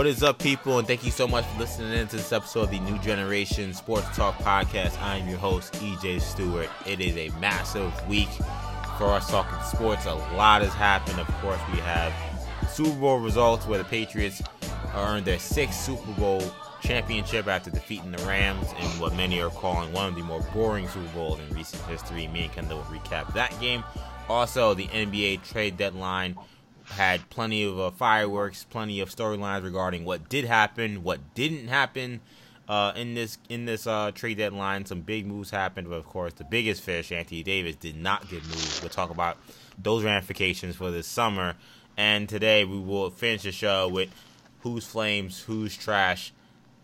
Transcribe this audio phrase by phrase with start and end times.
[0.00, 0.78] What is up, people?
[0.78, 3.74] And thank you so much for listening in to this episode of the New Generation
[3.74, 4.98] Sports Talk Podcast.
[5.02, 6.70] I am your host, EJ Stewart.
[6.86, 8.30] It is a massive week
[8.96, 10.06] for us talking sports.
[10.06, 11.20] A lot has happened.
[11.20, 12.14] Of course, we have
[12.70, 14.40] Super Bowl results where the Patriots
[14.94, 16.42] earned their sixth Super Bowl
[16.80, 20.88] championship after defeating the Rams in what many are calling one of the more boring
[20.88, 22.26] Super Bowls in recent history.
[22.28, 23.84] Me and Kendall will recap that game.
[24.30, 26.38] Also, the NBA trade deadline
[26.90, 32.20] had plenty of uh, fireworks, plenty of storylines regarding what did happen, what didn't happen
[32.68, 34.84] uh, in this in this uh, trade deadline.
[34.86, 38.44] Some big moves happened, but of course, the biggest fish, Anthony Davis, did not get
[38.44, 38.80] moved.
[38.80, 39.38] We'll talk about
[39.78, 41.56] those ramifications for this summer.
[41.96, 44.10] And today we will finish the show with
[44.60, 46.32] who's flames, who's trash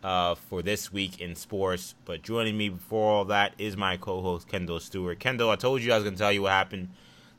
[0.02, 1.94] uh, for this week in sports.
[2.04, 5.18] But joining me before all that is my co-host Kendall Stewart.
[5.18, 6.90] Kendall, I told you I was going to tell you what happened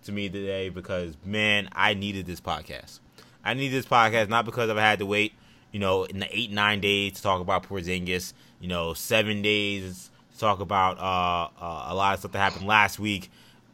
[0.03, 2.99] to me today because man, I needed this podcast.
[3.43, 5.33] I need this podcast not because I've had to wait,
[5.71, 10.09] you know, in the eight nine days to talk about Porzingis, you know, seven days
[10.33, 13.31] to talk about uh, uh, a lot of stuff that happened last week,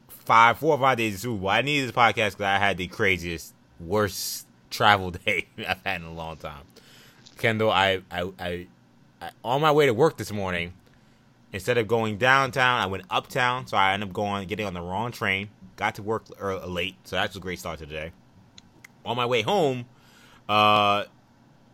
[0.07, 1.49] five, four or five days of Super Bowl.
[1.49, 6.07] I needed this podcast because I had the craziest, worst travel day I've had in
[6.07, 6.63] a long time.
[7.37, 8.67] Kendall, I, I, I,
[9.21, 10.73] I on my way to work this morning,
[11.51, 13.67] instead of going downtown, I went uptown.
[13.67, 16.25] So I ended up going getting on the wrong train got to work
[16.65, 18.11] late, so that's a great start to the day.
[19.05, 19.85] On my way home,
[20.47, 21.05] uh,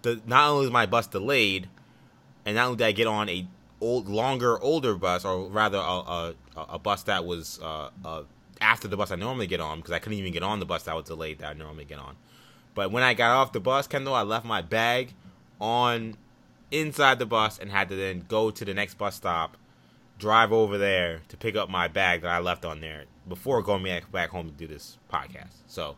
[0.01, 1.69] the not only was my bus delayed,
[2.45, 3.47] and not only did I get on a
[3.81, 8.23] old, longer, older bus, or rather a, a, a bus that was uh, uh,
[8.61, 10.83] after the bus I normally get on, because I couldn't even get on the bus
[10.83, 12.15] that was delayed that I normally get on.
[12.75, 15.13] But when I got off the bus, Kendall, I left my bag
[15.59, 16.15] on
[16.71, 19.57] inside the bus and had to then go to the next bus stop,
[20.17, 23.83] drive over there to pick up my bag that I left on there before going
[24.11, 25.53] back, home to do this podcast.
[25.67, 25.95] So,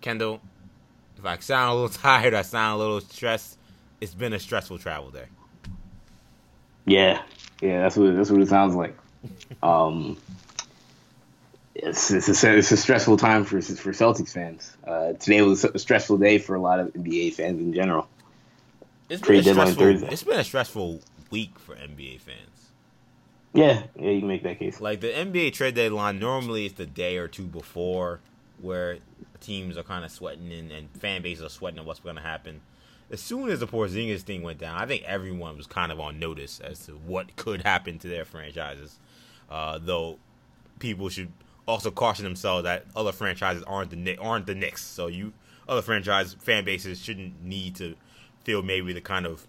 [0.00, 0.40] Kendall,
[1.18, 3.58] if I sound a little tired, I sound a little stressed.
[4.00, 5.26] It's been a stressful travel day.
[6.84, 7.22] Yeah,
[7.60, 8.96] yeah, that's what that's what it sounds like.
[9.62, 10.16] um,
[11.74, 14.76] it's it's a, it's a stressful time for for Celtics fans.
[14.86, 18.08] Uh, today was a stressful day for a lot of NBA fans in general.
[19.08, 21.00] It's been, a stressful, it's been a stressful
[21.30, 22.55] week for NBA fans.
[23.56, 24.80] Yeah, yeah, you can make that case.
[24.80, 28.20] Like the NBA trade deadline, normally it's the day or two before
[28.60, 28.98] where
[29.40, 32.22] teams are kind of sweating and, and fan bases are sweating on what's going to
[32.22, 32.60] happen.
[33.10, 36.18] As soon as the Porzingis thing went down, I think everyone was kind of on
[36.18, 38.98] notice as to what could happen to their franchises.
[39.50, 40.18] Uh, though
[40.80, 41.28] people should
[41.66, 45.32] also caution themselves that other franchises aren't the aren't the Knicks, so you
[45.68, 47.94] other franchise fan bases shouldn't need to
[48.44, 49.46] feel maybe the kind of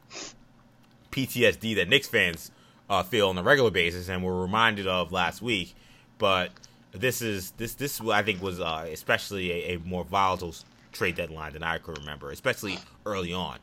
[1.11, 2.51] PTSD that Knicks fans
[2.89, 5.75] uh, feel on a regular basis, and we're reminded of last week.
[6.17, 6.51] But
[6.91, 10.55] this is this this I think was uh, especially a, a, more volatile
[10.91, 13.59] trade deadline than I could remember, especially early on.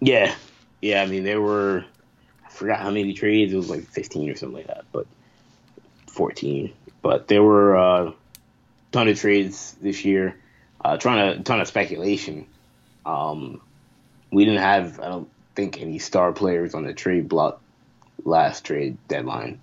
[0.00, 0.34] Yeah,
[0.80, 1.02] yeah.
[1.02, 1.84] I mean, there were
[2.46, 3.52] I forgot how many trades.
[3.52, 5.06] It was like fifteen or something like that, but
[6.06, 6.72] fourteen.
[7.02, 8.12] But there were a uh,
[8.92, 10.36] ton of trades this year.
[10.80, 12.46] Uh, trying to ton of speculation.
[13.04, 13.60] Um,
[14.30, 15.28] we didn't have I don't
[15.58, 17.60] think any star players on the trade block
[18.24, 19.60] last trade deadline.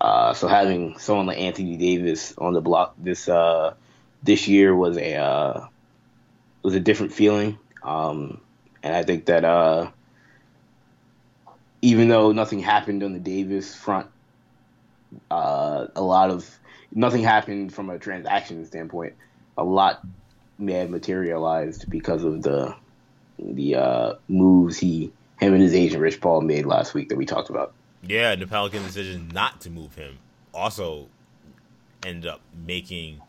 [0.00, 3.74] Uh, so having someone like Anthony Davis on the block this uh,
[4.22, 5.66] this year was a uh,
[6.62, 8.40] was a different feeling, um,
[8.82, 9.90] and I think that uh,
[11.82, 14.06] even though nothing happened on the Davis front,
[15.30, 16.48] uh, a lot of
[16.90, 19.12] nothing happened from a transaction standpoint.
[19.58, 20.02] A lot
[20.58, 22.74] may have materialized because of the
[23.38, 27.26] the uh, moves he him and his agent Rich Paul made last week that we
[27.26, 27.72] talked about.
[28.02, 30.18] Yeah, the Pelican decision not to move him
[30.54, 31.08] also
[32.04, 33.20] ended up making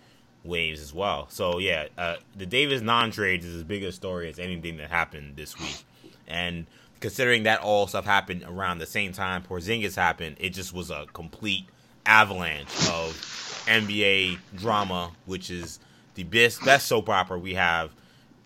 [0.44, 1.28] waves as well.
[1.30, 5.36] So yeah, uh, the Davis non-trades is as big a story as anything that happened
[5.36, 5.84] this week,
[6.28, 6.66] and
[7.00, 11.06] considering that all stuff happened around the same time Porzingis happened, it just was a
[11.14, 11.66] complete
[12.06, 13.14] avalanche of
[13.68, 15.80] NBA drama, which is
[16.16, 17.92] the best best soap opera we have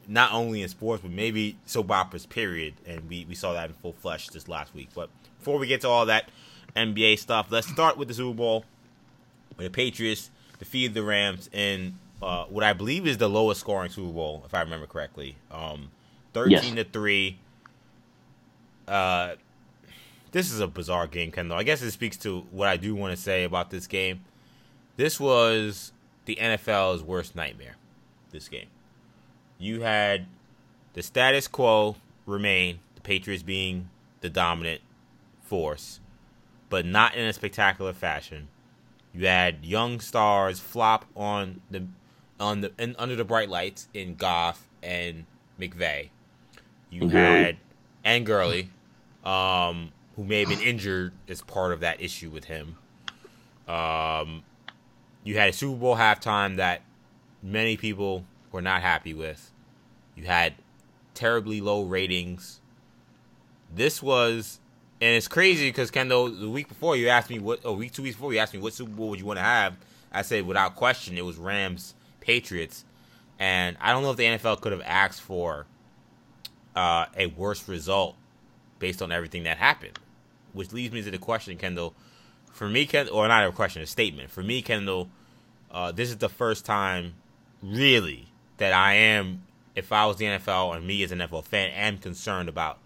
[0.07, 2.74] not only in sports, but maybe soap operas, period.
[2.86, 4.89] And we, we saw that in full flesh this last week.
[4.94, 5.09] But
[5.39, 6.30] before we get to all that
[6.75, 8.65] NBA stuff, let's start with the Super Bowl.
[9.56, 13.92] Where the Patriots defeated the Rams in uh, what I believe is the lowest scoring
[13.92, 15.36] Super Bowl, if I remember correctly.
[15.51, 15.92] Um,
[16.33, 16.65] 13 yes.
[16.75, 17.38] to 3.
[18.88, 19.36] Uh,
[20.31, 21.57] this is a bizarre game, Kendall.
[21.57, 24.21] I guess it speaks to what I do want to say about this game.
[24.95, 25.92] This was
[26.25, 27.75] the NFL's worst nightmare,
[28.31, 28.68] this game
[29.61, 30.25] you had
[30.93, 33.89] the status quo remain, the Patriots being
[34.21, 34.81] the dominant
[35.41, 35.99] force,
[36.69, 38.47] but not in a spectacular fashion.
[39.13, 41.85] You had young stars flop on the
[42.39, 45.25] on the and under the bright lights in Goff and
[45.59, 46.09] McVay.
[46.89, 47.57] You And had
[48.03, 48.69] and Gurley,
[49.23, 52.77] um, who may have been injured as part of that issue with him.
[53.67, 54.43] Um,
[55.23, 56.81] you had a Super Bowl halftime that
[57.43, 59.50] many people were not happy with.
[60.21, 60.53] You had
[61.15, 62.62] terribly low ratings.
[63.73, 64.59] This was,
[65.01, 68.03] and it's crazy because Kendall, the week before you asked me what, a week, two
[68.03, 69.75] weeks before you asked me what Super Bowl would you want to have.
[70.12, 72.85] I said without question it was Rams Patriots,
[73.39, 75.65] and I don't know if the NFL could have asked for
[76.75, 78.15] uh, a worse result
[78.77, 79.97] based on everything that happened.
[80.53, 81.95] Which leads me to the question, Kendall.
[82.51, 84.29] For me, Kendall, or not a question, a statement.
[84.29, 85.09] For me, Kendall,
[85.71, 87.15] uh, this is the first time,
[87.63, 88.27] really,
[88.57, 89.41] that I am,
[89.75, 92.77] if I was the NFL and me as an NFL fan, am concerned about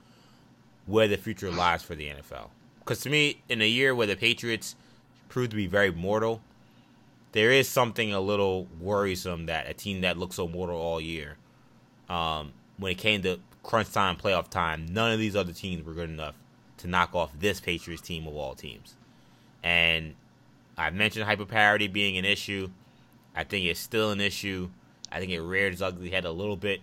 [0.85, 2.49] where the future lies for the NFL.
[2.79, 4.75] Because to me, in a year where the Patriots
[5.29, 6.41] proved to be very mortal,
[7.31, 11.37] there is something a little worrisome that a team that looked so mortal all year,
[12.07, 15.93] um, when it came to crunch time, playoff time, none of these other teams were
[15.93, 16.35] good enough
[16.77, 18.95] to knock off this Patriots team of all teams.
[19.63, 20.13] And
[20.77, 22.69] I've mentioned hyper parity being an issue.
[23.35, 24.69] I think it's still an issue.
[25.15, 26.81] I think it reared its ugly head a little bit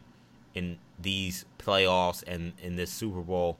[0.55, 3.58] in these playoffs and in this Super Bowl.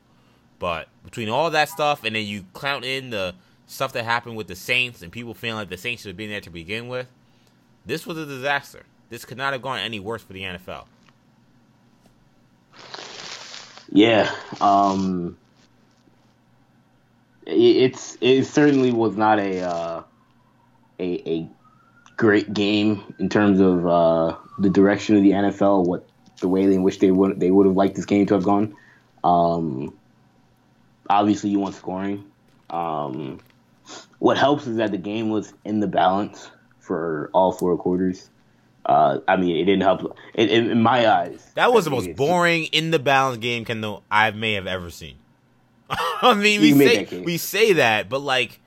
[0.59, 3.35] But between all that stuff and then you count in the
[3.67, 6.31] stuff that happened with the Saints and people feeling like the Saints should have been
[6.31, 7.07] there to begin with,
[7.85, 8.85] this was a disaster.
[9.11, 10.87] This could not have gone any worse for the NFL.
[13.91, 15.37] Yeah, um,
[17.45, 20.03] it, it's it certainly was not a uh,
[20.99, 21.49] a a
[22.17, 26.07] great game in terms of uh, the direction of the NFL, what
[26.41, 28.75] the way in which they would they would have liked this game to have gone.
[29.25, 29.95] Um,
[31.09, 32.25] obviously, you want scoring.
[32.71, 33.41] Um,
[34.19, 36.51] what helps is that the game was in the balance
[36.81, 38.29] for all four quarters.
[38.85, 40.17] Uh, I mean, it didn't help.
[40.35, 44.03] In, in, in my eyes, That was the most boring in the balance game Kendall
[44.11, 45.17] I may have ever seen.
[45.91, 48.59] I mean, we say we say that, but like,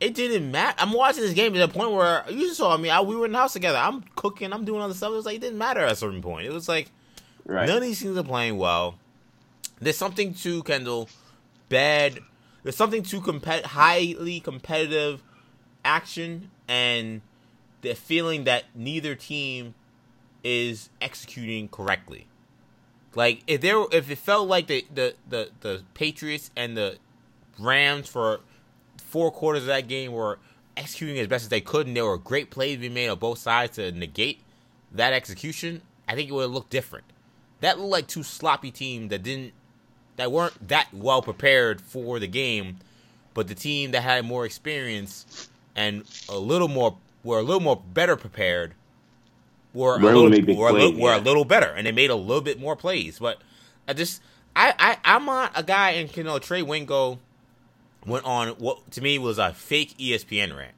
[0.00, 0.76] it didn't matter.
[0.78, 2.90] I'm watching this game to the point where you saw me.
[2.90, 3.78] I, we were in the house together.
[3.78, 4.52] I'm cooking.
[4.52, 5.12] I'm doing other stuff.
[5.12, 6.46] It was like it didn't matter at a certain point.
[6.46, 6.90] It was like
[7.46, 7.66] Right.
[7.66, 8.98] none of these teams are playing well.
[9.80, 11.08] There's something to Kendall
[11.68, 12.18] bad.
[12.62, 15.22] There's something to compet- highly competitive
[15.84, 17.20] action and
[17.82, 19.74] the feeling that neither team
[20.42, 22.26] is executing correctly.
[23.14, 26.96] Like if there, if it felt like the the the, the Patriots and the
[27.58, 28.40] Rams for
[29.14, 30.40] four quarters of that game were
[30.76, 33.38] executing as best as they could, and there were great plays being made on both
[33.38, 34.40] sides to negate
[34.90, 37.04] that execution, I think it would have looked different.
[37.60, 39.52] That looked like two sloppy teams that didn't,
[40.16, 42.78] that weren't that well prepared for the game,
[43.34, 47.80] but the team that had more experience and a little more were a little more
[47.94, 48.74] better prepared
[49.74, 51.44] were a Were able to little, make big were, a plays, little, were a little
[51.44, 53.20] better, and they made a little bit more plays.
[53.20, 53.38] But
[53.86, 54.20] I just,
[54.56, 57.20] I, I, I'm not a guy, and you know, Trey Wingo
[58.06, 60.74] went on what to me was a fake ESPN rant.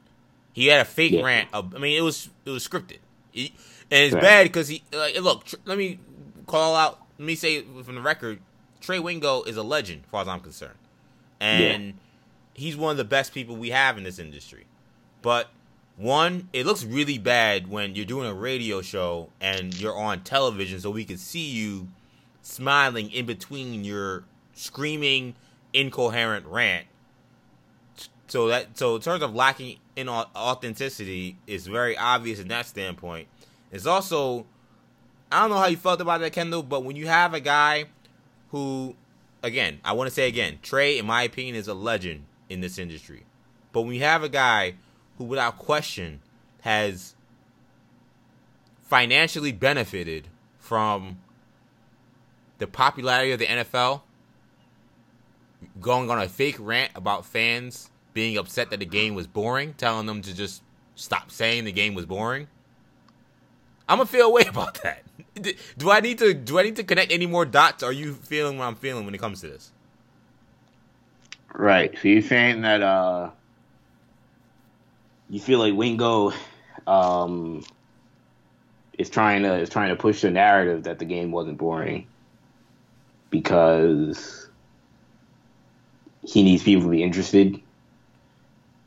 [0.52, 1.23] He had a fake Yeah.
[1.23, 1.49] rant.
[1.52, 2.99] Of, I mean, it was it was scripted,
[3.34, 3.50] and
[3.90, 4.23] it's Right.
[4.23, 5.44] bad because he like look.
[5.44, 5.99] Tr- let me
[6.46, 7.00] call out.
[7.18, 8.40] Let me say from the record,
[8.80, 10.78] Trey Wingo is a legend, as far as I'm concerned,
[11.40, 11.95] and
[12.54, 14.66] he's one of the best people we have in this industry.
[15.23, 15.50] But
[15.97, 20.78] one, it looks really bad when you're doing a radio show and you're on television,
[20.80, 21.88] so we can see you
[22.42, 25.35] smiling in between your screaming,
[25.73, 26.87] incoherent rant.
[28.28, 33.28] So that so in terms of lacking in authenticity is very obvious in that standpoint.
[33.71, 34.47] It's also
[35.30, 37.87] I don't know how you felt about that, Kendall, but when you have a guy
[38.50, 38.95] who,
[39.42, 42.78] again, I want to say again, Trey, in my opinion, is a legend in this
[42.78, 43.25] industry.
[43.73, 44.75] But when you have a guy
[45.18, 46.21] who, without question,
[46.61, 47.16] has
[48.85, 50.28] financially benefited
[50.59, 51.18] from
[52.59, 54.02] the popularity of the NFL,
[55.80, 60.06] going on a fake rant about fans being upset that the game was boring, telling
[60.06, 60.62] them to just
[60.94, 62.49] stop saying the game was boring.
[63.87, 65.04] I'm gonna feel a way about that.
[65.76, 67.82] Do I need to do I need to connect any more dots?
[67.82, 69.70] Are you feeling what I'm feeling when it comes to this?
[71.52, 71.94] Right.
[72.00, 73.30] So you're saying that uh,
[75.28, 76.32] you feel like Wingo
[76.87, 77.64] um,
[78.96, 82.06] is trying to is trying to push the narrative that the game wasn't boring
[83.28, 84.49] because
[86.25, 87.61] he needs people to be interested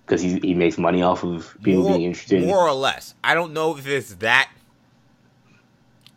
[0.10, 2.44] because he he makes money off of people more, being interested.
[2.44, 3.14] more or less.
[3.24, 4.50] I don't know if it's that.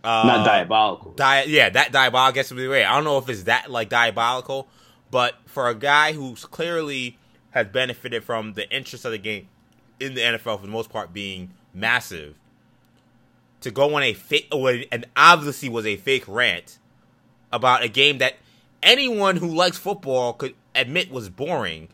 [0.02, 1.12] Uh, Not diabolical.
[1.12, 2.84] Di- yeah, that diabolical gets be way.
[2.84, 4.66] I don't know if it's that like diabolical,
[5.10, 7.18] but for a guy who's clearly
[7.50, 9.48] has benefited from the interest of the game
[10.00, 12.34] in the NFL for the most part being massive,
[13.60, 14.48] to go on a fake,
[14.90, 16.78] and obviously was a fake rant
[17.52, 18.36] about a game that
[18.82, 21.88] anyone who likes football could admit was boring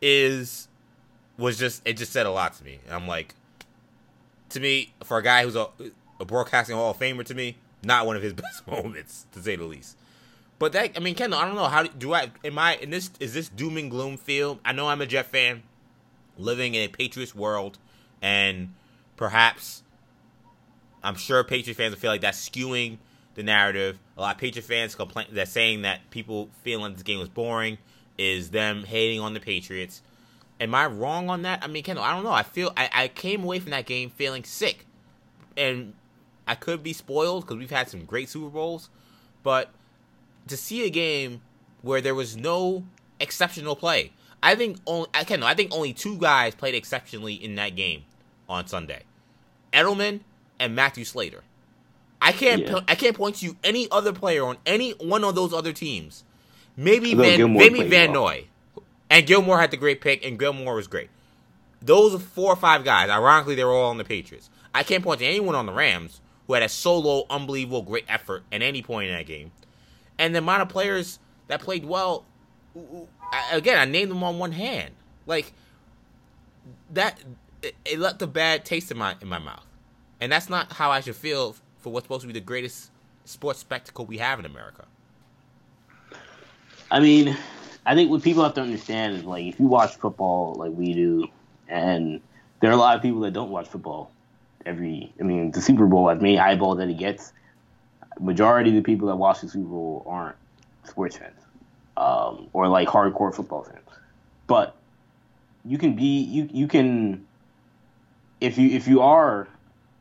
[0.00, 0.68] is
[1.38, 2.80] was just it just said a lot to me.
[2.86, 3.34] And I'm like,
[4.50, 5.68] to me, for a guy who's a,
[6.20, 9.56] a broadcasting Hall of Famer, to me, not one of his best moments to say
[9.56, 9.96] the least.
[10.58, 13.10] But that I mean, Kendall, I don't know how do I am I in this
[13.20, 14.58] is this doom and gloom feel?
[14.64, 15.62] I know I'm a Jet fan,
[16.38, 17.78] living in a Patriots world,
[18.22, 18.72] and
[19.16, 19.82] perhaps
[21.02, 22.98] I'm sure Patriot fans will feel like that's skewing
[23.34, 23.98] the narrative.
[24.16, 27.76] A lot of Patriot fans complain that saying that people feeling this game was boring
[28.16, 30.00] is them hating on the Patriots.
[30.60, 31.62] Am I wrong on that?
[31.62, 32.32] I mean, Kendall, I don't know.
[32.32, 34.86] I feel I, I came away from that game feeling sick,
[35.56, 35.92] and
[36.46, 38.88] I could be spoiled because we've had some great Super Bowls,
[39.42, 39.70] but
[40.48, 41.42] to see a game
[41.82, 42.84] where there was no
[43.20, 44.12] exceptional play.
[44.42, 48.04] I think only I can I think only two guys played exceptionally in that game
[48.48, 49.02] on Sunday.
[49.72, 50.20] Edelman
[50.58, 51.42] and Matthew Slater.
[52.20, 52.80] I can't yeah.
[52.88, 56.24] I can't point to you any other player on any one of those other teams.
[56.76, 58.12] Maybe Van maybe Van.
[58.12, 58.46] Noy.
[59.08, 61.10] And Gilmore had the great pick and Gilmore was great.
[61.80, 64.50] Those four or five guys, ironically they were all on the Patriots.
[64.74, 68.42] I can't point to anyone on the Rams who had a solo unbelievable great effort
[68.50, 69.52] at any point in that game
[70.18, 72.24] and the amount of players that played well.
[73.52, 74.94] Again, I named them on one hand.
[75.26, 75.52] Like
[76.92, 77.18] that,
[77.62, 79.64] it, left a bad taste in my in my mouth,
[80.20, 82.90] and that's not how I should feel for what's supposed to be the greatest
[83.24, 84.84] sports spectacle we have in America.
[86.90, 87.36] I mean,
[87.86, 90.92] I think what people have to understand is like if you watch football like we
[90.92, 91.28] do,
[91.68, 92.20] and
[92.60, 94.10] there are a lot of people that don't watch football
[94.66, 95.12] every.
[95.20, 97.32] I mean, the Super Bowl, as many eyeballs that it gets,
[98.18, 100.36] majority of the people that watch the Super Bowl aren't
[100.84, 101.40] sports fans
[101.96, 103.88] um, or like hardcore football fans.
[104.48, 104.76] But
[105.64, 107.24] you can be you you can
[108.40, 109.48] if you if you are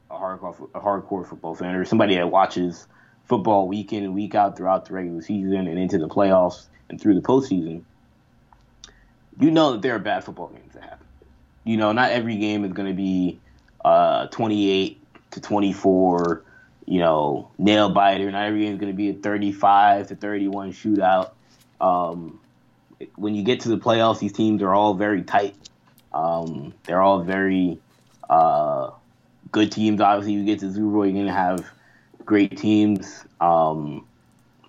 [0.09, 2.87] a hardcore a hardcore football fan or somebody that watches
[3.25, 6.99] football week in and week out throughout the regular season and into the playoffs and
[6.99, 7.83] through the postseason,
[9.39, 11.07] you know that there are bad football games that happen.
[11.63, 13.39] You know, not every game is going to be
[13.83, 15.01] uh, 28
[15.31, 16.43] to 24
[16.85, 18.31] you know, nail biter.
[18.31, 21.31] Not every game is going to be a 35 to 31 shootout.
[21.81, 22.39] Um,
[23.15, 25.55] when you get to the playoffs, these teams are all very tight.
[26.13, 27.79] Um, they're all very
[28.29, 28.91] uh,
[29.51, 29.99] good teams.
[29.99, 31.65] Obviously, you get to Bowl, you're going to have
[32.25, 33.25] great teams.
[33.39, 34.05] Um,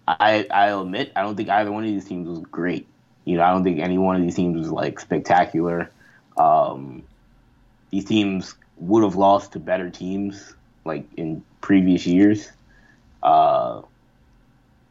[0.06, 2.86] I I admit I don't think either one of these teams was great.
[3.24, 5.90] You know, I don't think any one of these teams was like spectacular.
[6.36, 7.02] Um,
[7.90, 12.50] these teams would have lost to better teams like in previous years.
[13.22, 13.82] Uh,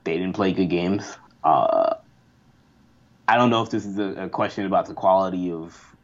[0.04, 1.18] they didn't play good games.
[1.44, 1.96] Uh,
[3.28, 5.96] I don't know if this is a, a, question about the quality of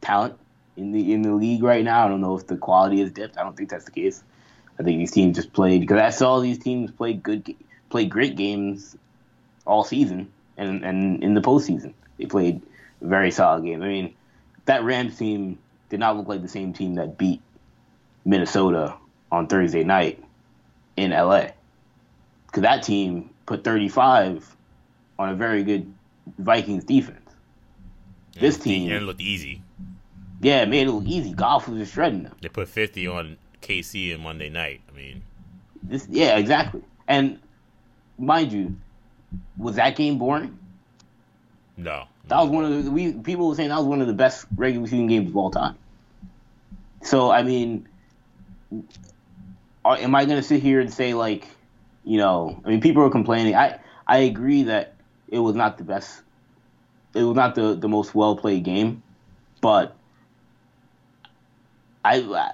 [0.00, 0.38] talent
[0.76, 2.04] in the in the league right now.
[2.04, 3.36] I don't know if the quality has dipped.
[3.36, 4.22] I don't think that's the case.
[4.78, 7.54] I think these teams just played because I saw these teams play good,
[7.90, 8.96] play great games
[9.66, 12.62] all season and and in the postseason they played
[13.00, 13.82] very solid games.
[13.82, 14.14] I mean,
[14.66, 15.58] that Rams team
[15.88, 17.40] did not look like the same team that beat
[18.24, 18.94] Minnesota
[19.30, 20.22] on Thursday night
[20.96, 21.48] in LA.
[22.46, 24.56] Because that team put 35
[25.18, 25.92] on a very good
[26.38, 27.20] Vikings defense.
[28.34, 28.90] Yeah, this team.
[28.90, 29.62] It looked easy.
[30.40, 31.32] Yeah, it made it look easy.
[31.32, 32.34] Goff was just shredding them.
[32.40, 34.80] They put 50 on KC and Monday night.
[34.90, 35.22] I mean,
[35.82, 36.82] this yeah, exactly.
[37.06, 37.38] And
[38.18, 38.76] mind you,
[39.56, 40.58] was that game boring?
[41.76, 42.04] No.
[42.28, 44.46] That was one of the we people were saying that was one of the best
[44.56, 45.76] regular season games of all time.
[47.02, 47.88] So I mean,
[49.84, 51.46] are, am I going to sit here and say like,
[52.04, 53.54] you know, I mean, people are complaining.
[53.54, 54.94] I I agree that
[55.28, 56.22] it was not the best.
[57.14, 59.02] It was not the the most well played game,
[59.60, 59.96] but
[62.04, 62.52] I, I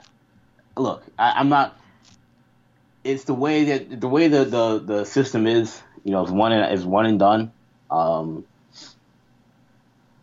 [0.76, 1.04] look.
[1.18, 1.78] I, am not.
[3.02, 5.82] It's the way that the way the the, the system is.
[6.04, 7.52] You know, it's one and it's one and done.
[7.90, 8.44] Um,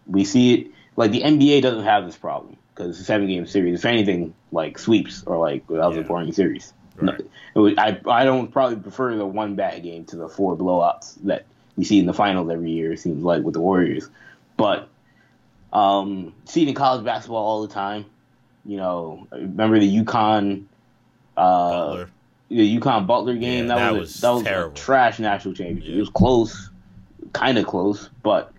[0.06, 3.46] we see it like the NBA doesn't have this problem because it's a seven game
[3.48, 3.80] series.
[3.80, 6.04] If anything, like sweeps or like that was yeah.
[6.04, 6.74] a boring series.
[6.98, 7.22] Right.
[7.56, 11.46] Was, I I don't probably prefer the one bad game to the four blowouts that
[11.76, 12.94] we see in the finals every year.
[12.94, 14.10] It seems like with the Warriors,
[14.58, 14.88] but
[15.74, 18.06] um, seeing college basketball all the time.
[18.66, 20.66] You know, remember the UConn,
[21.36, 22.06] uh,
[22.50, 23.68] the UConn Butler game?
[23.68, 24.74] Yeah, that, that, was, was that was terrible.
[24.74, 25.90] a trash national championship.
[25.90, 25.98] Yeah.
[25.98, 26.70] It was close,
[27.34, 28.54] kind of close, but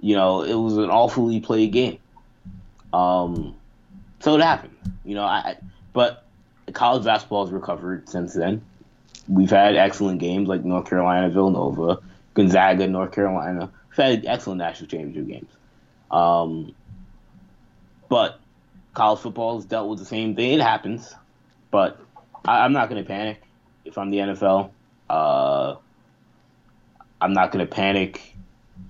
[0.00, 1.98] you know, it was an awfully played game.
[2.92, 3.56] Um,
[4.20, 4.76] so it happened.
[5.04, 5.56] You know, I
[5.92, 6.24] but
[6.72, 8.62] college basketball has recovered since then.
[9.28, 11.98] We've had excellent games like North Carolina, Villanova,
[12.34, 13.70] Gonzaga, North Carolina.
[13.90, 15.50] We've had excellent national championship games.
[16.10, 16.74] Um,
[18.08, 18.40] but
[18.96, 20.54] college football has dealt with the same thing.
[20.54, 21.14] It happens,
[21.70, 22.00] but
[22.44, 23.42] I, am not going to panic
[23.84, 24.70] if I'm the NFL.
[25.08, 25.76] Uh,
[27.20, 28.34] I'm not gonna panic,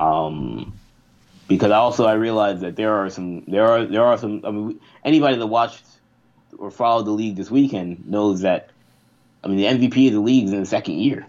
[0.00, 0.72] um,
[1.48, 4.42] because also I realize that there are some there are there are some.
[4.44, 5.84] I mean, anybody that watched
[6.58, 8.70] or followed the league this weekend knows that.
[9.44, 11.26] I mean, the MVP of the league is in the second year.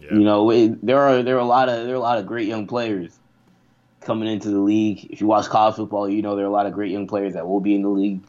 [0.00, 0.14] Yeah.
[0.14, 2.26] You know, it, there are there are a lot of there are a lot of
[2.26, 3.16] great young players
[4.04, 5.06] coming into the league.
[5.10, 7.34] If you watch college football, you know there are a lot of great young players
[7.34, 8.20] that will be in the league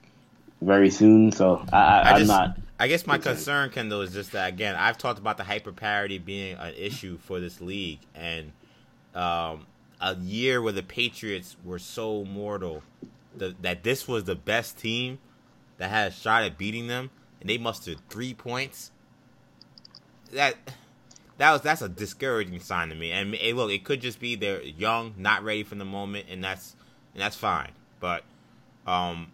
[0.62, 1.32] very soon.
[1.32, 2.58] So I, am not.
[2.80, 6.18] I guess my concern, Kendall, is just that again, I've talked about the hyper parity
[6.18, 8.51] being an issue for this league, and
[9.15, 9.65] um,
[10.01, 12.84] a year where the Patriots were so mortal
[13.36, 15.20] the, that this was the best team
[15.77, 18.92] that had a shot at beating them, and they mustered three points.
[20.32, 20.56] That
[21.43, 23.12] that was that's a discouraging sign to me.
[23.12, 26.41] And hey, look, it could just be they're young, not ready for the moment, and
[26.41, 26.73] that's
[27.13, 27.71] and that's fine.
[28.00, 28.23] But
[28.88, 29.33] um,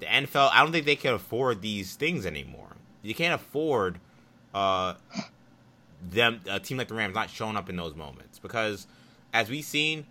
[0.00, 2.70] the NFL, I don't think they can afford these things anymore.
[3.02, 4.00] You can't afford
[4.52, 4.94] uh,
[6.02, 8.88] them a team like the Rams not showing up in those moments because,
[9.32, 10.06] as we've seen,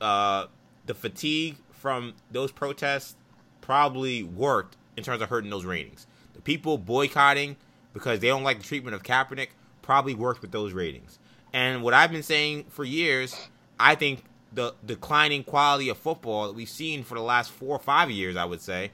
[0.00, 0.46] uh,
[0.86, 3.16] the fatigue from those protests
[3.60, 6.06] probably worked in terms of hurting those ratings.
[6.32, 7.56] The people boycotting
[7.92, 9.48] because they don't like the treatment of Kaepernick
[9.84, 11.18] probably worked with those ratings.
[11.52, 13.36] And what I've been saying for years,
[13.78, 17.78] I think the declining quality of football that we've seen for the last four or
[17.78, 18.90] five years, I would say,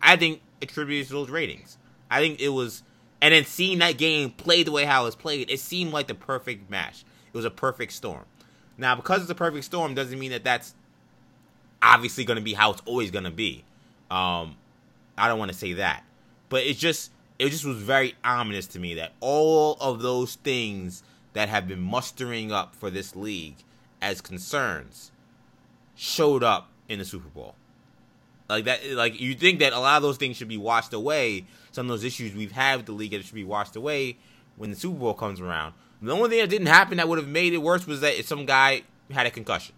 [0.00, 1.78] I think attributed to those ratings.
[2.10, 2.82] I think it was,
[3.20, 6.08] and then seeing that game played the way how it was played, it seemed like
[6.08, 7.04] the perfect match.
[7.32, 8.24] It was a perfect storm.
[8.78, 10.74] Now, because it's a perfect storm, doesn't mean that that's
[11.80, 13.64] obviously going to be how it's always going to be.
[14.10, 14.56] Um,
[15.16, 16.04] I don't want to say that,
[16.48, 17.11] but it's just
[17.42, 21.80] it just was very ominous to me that all of those things that have been
[21.80, 23.56] mustering up for this league
[24.00, 25.10] as concerns
[25.96, 27.56] showed up in the Super Bowl.
[28.48, 31.44] Like that, like you think that a lot of those things should be washed away.
[31.72, 34.18] Some of those issues we've had with the league that should be washed away
[34.56, 35.74] when the Super Bowl comes around.
[36.00, 38.26] The only thing that didn't happen that would have made it worse was that if
[38.28, 39.74] some guy had a concussion.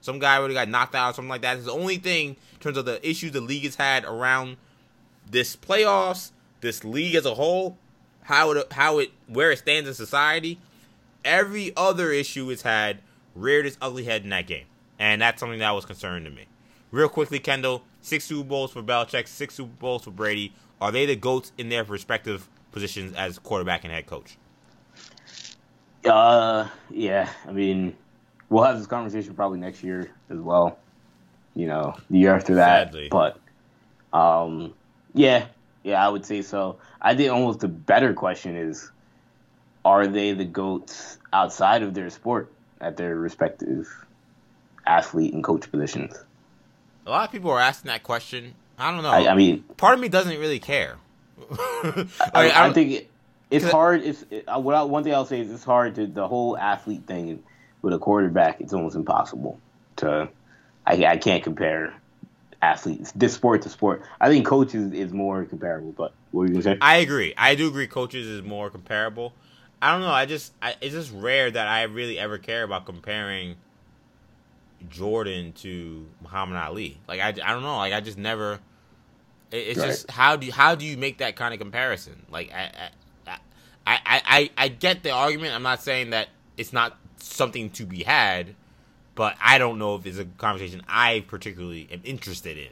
[0.00, 1.58] Some guy would have got knocked out or something like that.
[1.58, 4.56] It's the only thing in terms of the issues the league has had around
[5.30, 6.32] this playoffs
[6.64, 7.78] this league as a whole,
[8.22, 10.58] how it how it where it stands in society,
[11.24, 12.98] every other issue it's had
[13.36, 14.66] reared its ugly head in that game,
[14.98, 16.46] and that's something that was concerning to me.
[16.90, 20.52] Real quickly, Kendall, six Super Bowls for Belichick, six Super Bowls for Brady.
[20.80, 24.36] Are they the goats in their respective positions as quarterback and head coach?
[26.04, 27.30] Uh, yeah.
[27.48, 27.96] I mean,
[28.50, 30.78] we'll have this conversation probably next year as well.
[31.54, 32.88] You know, the year after that.
[32.88, 33.08] Sadly.
[33.10, 33.38] But,
[34.12, 34.74] um,
[35.14, 35.46] yeah,
[35.84, 36.78] yeah, I would say so.
[37.00, 38.90] I think almost the better question is
[39.84, 43.86] are they the GOATs outside of their sport at their respective
[44.86, 46.16] athlete and coach positions?
[47.06, 48.54] A lot of people are asking that question.
[48.78, 49.10] I don't know.
[49.10, 50.96] I, I mean, part of me doesn't really care.
[51.52, 53.10] I, I, I, think it,
[53.50, 54.02] it's hard.
[54.02, 57.42] It's it, what one thing I'll say is it's hard to the whole athlete thing
[57.82, 58.62] with a quarterback.
[58.62, 59.60] It's almost impossible
[59.96, 60.30] to.
[60.86, 61.94] I, I can't compare
[62.64, 64.02] athletes, this sport to sport.
[64.20, 65.92] I think coaches is more comparable.
[65.92, 66.78] But what were you gonna say?
[66.80, 67.34] I agree.
[67.36, 67.86] I do agree.
[67.86, 69.32] Coaches is more comparable.
[69.82, 70.10] I don't know.
[70.10, 73.56] I just I, it's just rare that I really ever care about comparing
[74.88, 76.98] Jordan to Muhammad Ali.
[77.06, 77.76] Like I, I don't know.
[77.76, 78.60] Like I just never.
[79.50, 79.86] It, it's right.
[79.86, 82.24] just how do you, how do you make that kind of comparison?
[82.30, 82.90] Like I
[83.26, 83.38] I,
[83.86, 85.54] I I I get the argument.
[85.54, 88.54] I'm not saying that it's not something to be had
[89.14, 92.70] but I don't know if it's a conversation I particularly am interested in.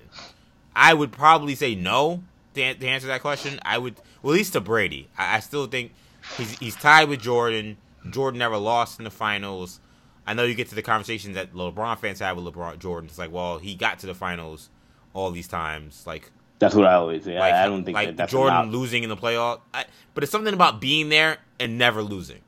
[0.74, 2.22] I would probably say no
[2.54, 3.60] to, to answer that question.
[3.62, 5.08] I would, well, at least to Brady.
[5.16, 5.92] I, I, still think
[6.36, 7.76] he's he's tied with Jordan.
[8.10, 9.80] Jordan never lost in the finals.
[10.26, 13.08] I know you get to the conversations that LeBron fans have with LeBron Jordan.
[13.08, 14.70] It's like, well, he got to the finals
[15.12, 16.04] all these times.
[16.06, 17.38] Like that's what I always say.
[17.38, 19.60] Like, I don't think like that Jordan losing in the playoff.
[19.74, 22.40] I, but it's something about being there and never losing.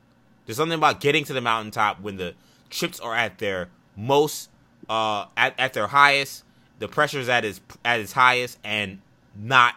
[0.45, 2.33] There's something about getting to the mountaintop when the
[2.69, 4.49] chips are at their most
[4.89, 6.43] uh, at, at their highest,
[6.79, 8.99] the pressure is at its at its highest, and
[9.35, 9.75] not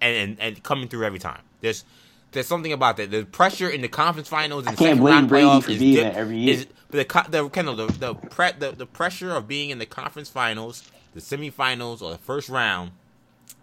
[0.00, 1.40] and, and, and coming through every time.
[1.60, 1.84] There's
[2.32, 3.10] there's something about that.
[3.10, 6.54] The pressure in the conference finals and the second round playoffs is, dip, every year.
[6.54, 9.86] Is, the the kind of the the, pre, the the pressure of being in the
[9.86, 12.92] conference finals, the semifinals, or the first round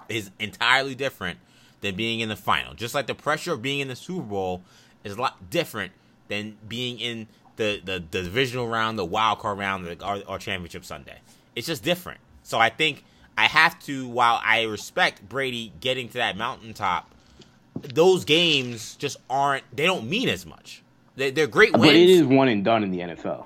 [0.10, 1.40] is entirely different
[1.82, 2.74] than being in the final.
[2.74, 4.62] Just like the pressure of being in the Super Bowl
[5.04, 5.92] is a lot different
[6.28, 10.86] than being in the, the, the divisional round, the wild card round, or, or championship
[10.86, 11.18] Sunday.
[11.56, 12.20] It's just different.
[12.44, 13.04] So I think
[13.38, 17.10] I have to, while I respect Brady getting to that mountaintop,
[17.82, 20.82] those games just aren't, they don't mean as much.
[21.16, 21.86] They, are great wins.
[21.86, 23.46] But it is one and done in the NFL.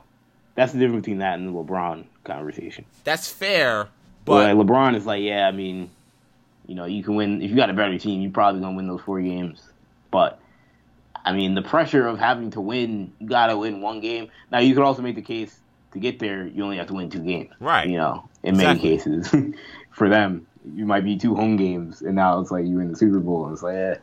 [0.56, 2.86] That's the difference between that and the LeBron conversation.
[3.04, 3.88] That's fair,
[4.26, 4.56] but.
[4.56, 5.89] like LeBron is like, yeah, I mean,
[6.67, 7.41] you know, you can win.
[7.41, 9.62] If you got a better team, you're probably going to win those four games.
[10.12, 10.39] But
[11.25, 14.29] I mean, the pressure of having to win, you got to win one game.
[14.51, 15.60] Now, you could also make the case
[15.93, 17.51] to get there, you only have to win two games.
[17.60, 17.88] Right.
[17.88, 19.34] You know, in many cases,
[19.91, 22.97] for them, you might be two home games, and now it's like you win the
[22.97, 23.95] Super Bowl, and it's like, eh,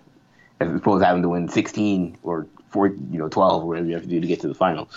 [0.60, 3.94] as opposed to having to win 16 or four, you know, 12 or whatever you
[3.94, 4.88] have to do to get to the final.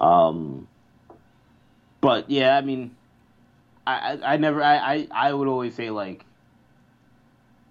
[0.00, 0.68] Um,
[2.00, 2.94] but yeah, I mean,
[3.86, 6.24] I, I, I never, I, I, I would always say like,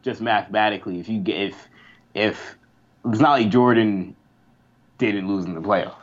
[0.04, 1.68] just mathematically, if you get if
[2.14, 2.58] if
[3.06, 4.16] it's not like Jordan
[4.98, 5.96] didn't lose in the playoffs,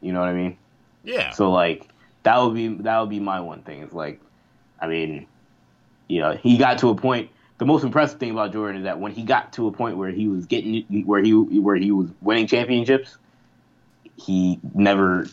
[0.00, 0.56] you know what I mean?
[1.04, 1.30] Yeah.
[1.30, 1.88] So like
[2.22, 3.80] that would be that would be my one thing.
[3.82, 4.20] It's like,
[4.80, 5.26] I mean,
[6.08, 7.30] you know, he got to a point.
[7.58, 10.10] The most impressive thing about Jordan is that when he got to a point where
[10.10, 13.16] he was getting where he where he was winning championships,
[14.16, 15.26] he never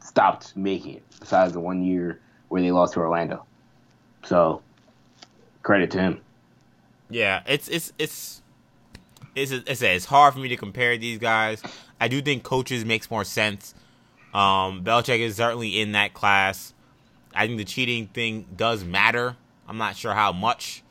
[0.00, 1.02] stopped making it.
[1.18, 3.44] Besides the one year where they lost to Orlando,
[4.24, 4.62] so
[5.62, 6.20] credit to him.
[7.08, 8.42] Yeah, it's it's it's
[9.36, 11.62] it's it's, it's hard for me to compare these guys.
[12.00, 13.74] I do think coaches makes more sense.
[14.34, 16.74] Um, Belichick is certainly in that class.
[17.34, 19.36] I think the cheating thing does matter.
[19.68, 20.82] I'm not sure how much.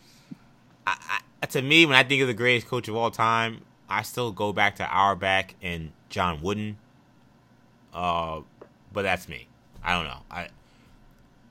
[0.87, 4.03] I, I, to me, when I think of the greatest coach of all time, I
[4.03, 6.77] still go back to Auerbach and John Wooden.
[7.93, 8.41] Uh,
[8.93, 9.47] but that's me.
[9.83, 10.19] I don't know.
[10.29, 10.47] I,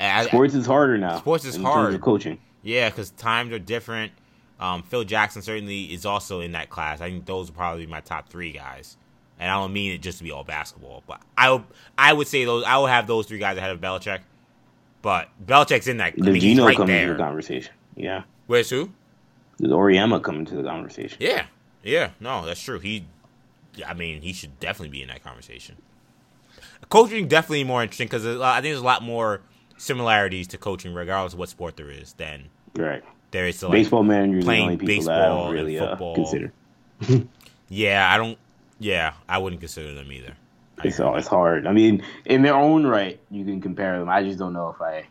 [0.01, 1.19] I sports is harder now.
[1.19, 2.01] Sports is hard.
[2.01, 2.39] coaching.
[2.63, 4.13] Yeah, because times are different.
[4.61, 7.01] Um, Phil Jackson certainly is also in that class.
[7.01, 8.97] I think those are probably my top three guys.
[9.39, 11.65] And I don't mean it just to be all basketball, but I would,
[11.99, 14.21] I would say those I would have those three guys ahead of Belichick.
[15.03, 16.17] But Belichick's in that.
[16.17, 17.73] Does I mean, Geno right come into the conversation?
[17.97, 18.23] Yeah.
[18.47, 18.91] Where's who?
[19.59, 21.19] Does Auriemma come into the conversation?
[21.21, 21.47] Yeah,
[21.83, 22.11] yeah.
[22.21, 22.79] No, that's true.
[22.79, 23.07] He,
[23.87, 25.77] I mean, he should definitely be in that conversation.
[26.89, 29.41] Coaching definitely more interesting because I think there's a lot more
[29.77, 33.03] similarities to coaching, regardless of what sport there is, than right
[33.35, 36.15] there is to like baseball managers playing only baseball that I don't really uh, football.
[36.15, 36.53] consider.
[37.69, 38.39] yeah, I don't.
[38.79, 40.35] Yeah, I wouldn't consider them either.
[40.85, 41.67] It's all, it's hard.
[41.67, 44.09] I mean, in their own right, you can compare them.
[44.09, 45.07] I just don't know if I,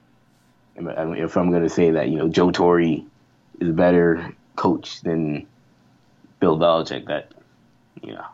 [0.76, 5.46] if I'm going to say that you know Joe Torre is a better coach than
[6.40, 7.08] Bill Belichick.
[7.08, 7.34] That
[8.02, 8.26] you know,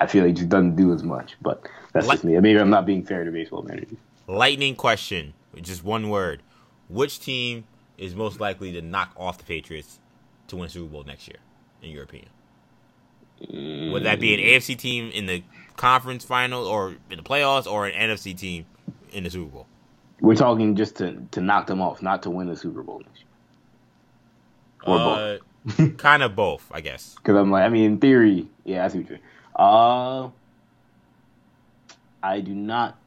[0.00, 1.36] I feel like he just doesn't do as much.
[1.40, 2.36] But that's just me.
[2.40, 3.98] Maybe I'm not being fair to baseball managers.
[4.26, 6.42] Lightning question, just one word:
[6.88, 7.64] Which team
[7.98, 9.98] is most likely to knock off the Patriots
[10.48, 11.38] to win Super Bowl next year,
[11.82, 12.30] in your opinion?
[13.42, 13.92] Mm.
[13.92, 15.42] Would that be an AFC team in the
[15.76, 18.66] conference final or in the playoffs, or an NFC team
[19.12, 19.66] in the Super Bowl?
[20.20, 23.18] We're talking just to to knock them off, not to win the Super Bowl next
[23.18, 24.94] year.
[24.94, 25.96] Or uh, both.
[25.98, 27.14] kind of both, I guess.
[27.16, 29.18] Because I'm like, I mean, in theory, yeah, I see what you're.
[29.54, 30.30] Uh,
[32.22, 32.97] I do not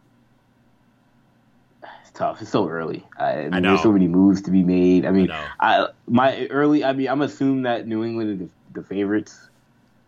[2.22, 2.42] tough.
[2.42, 3.04] It's so early.
[3.18, 5.06] I, mean, I there's so many moves to be made.
[5.06, 6.84] I mean, I, I, my early.
[6.84, 9.50] I mean, I'm assuming that New England is the, the favorites.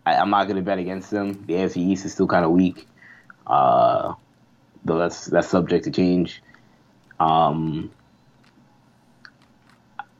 [0.06, 1.44] I, am not going to bet against them.
[1.46, 2.86] The AFC East is still kind of weak,
[3.48, 4.14] uh,
[4.84, 6.40] though that's that's subject to change.
[7.18, 7.90] Um,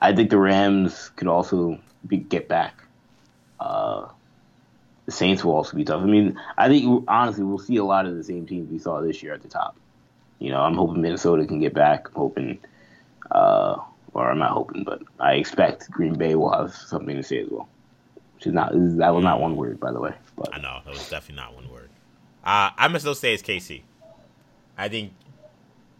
[0.00, 2.82] I think the Rams could also be, get back.
[3.60, 4.08] Uh,
[5.06, 6.02] the Saints will also be tough.
[6.02, 9.00] I mean, I think honestly we'll see a lot of the same teams we saw
[9.00, 9.76] this year at the top.
[10.38, 12.08] You know, I'm hoping Minnesota can get back.
[12.08, 12.58] I'm hoping,
[13.30, 13.76] uh,
[14.12, 17.48] or I'm not hoping, but I expect Green Bay will have something to say as
[17.50, 17.68] well.
[18.34, 20.12] Which is not that was not one word, by the way.
[20.36, 21.88] But I know that was definitely not one word.
[22.44, 23.82] Uh, I must still say it's KC.
[24.76, 25.12] I think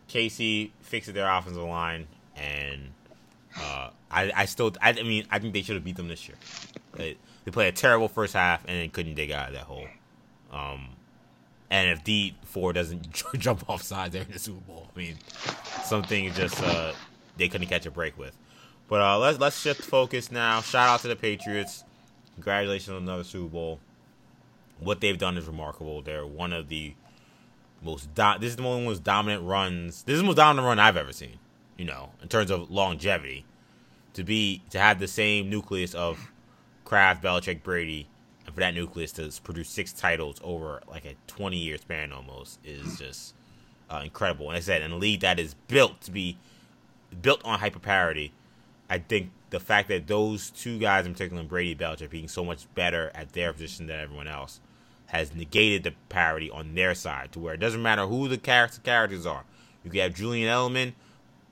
[0.09, 2.91] KC fixes their offensive line, and
[3.59, 6.29] uh, I, I still, I, I, mean, I think they should have beat them this
[6.29, 6.37] year.
[6.93, 9.87] They, they played a terrible first half and then couldn't dig out of that hole.
[10.53, 10.89] Um,
[11.75, 15.17] and if Dee Ford doesn't jump off sides there in the Super Bowl, I mean,
[15.83, 16.93] something just uh,
[17.37, 18.39] they couldn't catch a break with.
[18.87, 20.61] But uh, let's let's shift focus now.
[20.61, 21.83] Shout out to the Patriots.
[22.35, 23.81] Congratulations on another Super Bowl.
[24.79, 26.01] What they've done is remarkable.
[26.01, 26.95] They're one of the
[27.83, 30.05] most do- this is the most dominant runs.
[30.05, 31.41] This is the most dominant run I've ever seen.
[31.77, 33.45] You know, in terms of longevity,
[34.13, 36.31] to be to have the same nucleus of
[36.85, 38.07] Kraft, Belichick, Brady
[38.55, 42.99] for that nucleus to produce six titles over like a 20 year span almost is
[42.99, 43.35] just
[43.91, 44.49] uh, incredible.
[44.49, 46.39] And I said, in a league that is built to be
[47.21, 48.33] built on hyper parity,
[48.89, 52.73] I think the fact that those two guys, in particular, Brady Belichick, being so much
[52.75, 54.61] better at their position than everyone else,
[55.07, 58.81] has negated the parity on their side to where it doesn't matter who the character
[58.83, 59.45] characters are.
[59.85, 60.95] You can have Julian Edelman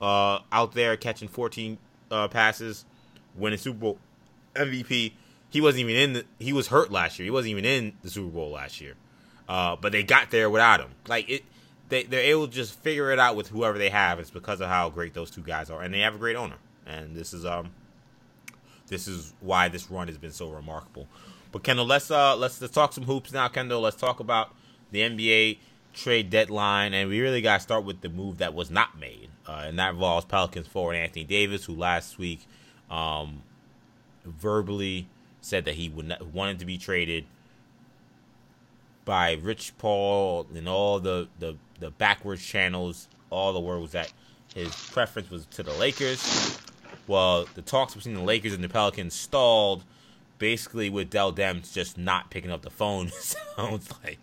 [0.01, 1.77] uh, out there catching 14
[2.11, 2.85] uh, passes,
[3.35, 3.97] winning Super Bowl
[4.55, 5.13] MVP
[5.53, 7.25] he wasn't even in the he was hurt last year.
[7.25, 8.95] He wasn't even in the Super Bowl last year.
[9.47, 10.89] Uh, but they got there without him.
[11.07, 11.43] Like it
[11.89, 14.19] they they're able to just figure it out with whoever they have.
[14.19, 15.83] It's because of how great those two guys are.
[15.83, 16.55] And they have a great owner.
[16.87, 17.69] And this is um
[18.87, 21.07] this is why this run has been so remarkable.
[21.51, 23.81] But Kendall, let's uh let's let's talk some hoops now, Kendall.
[23.81, 24.55] Let's talk about
[24.89, 25.59] the NBA
[25.93, 29.29] trade deadline, and we really got to start with the move that was not made,
[29.47, 32.47] uh, and that involves Pelicans forward Anthony Davis, who last week
[32.89, 33.43] um,
[34.25, 35.07] verbally
[35.43, 37.25] said that he would not, wanted to be traded
[39.05, 43.07] by Rich Paul and all the, the, the backwards channels.
[43.29, 44.11] All the word was that
[44.53, 46.57] his preference was to the Lakers.
[47.07, 49.83] Well, the talks between the Lakers and the Pelicans stalled,
[50.37, 53.09] basically with Dell Demps just not picking up the phone.
[53.55, 54.19] sounds like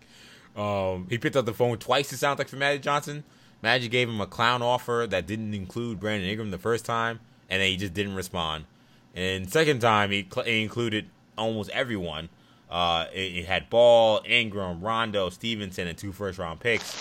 [0.56, 2.12] um, he picked up the phone twice.
[2.12, 3.24] It sounds like for Magic Johnson.
[3.62, 7.60] Magic gave him a clown offer that didn't include Brandon Ingram the first time, and
[7.60, 8.64] then he just didn't respond.
[9.14, 12.28] And second time, he, cl- he included almost everyone.
[12.70, 16.94] Uh, it, it, had Ball, Ingram, Rondo, Stephenson, and two first round picks.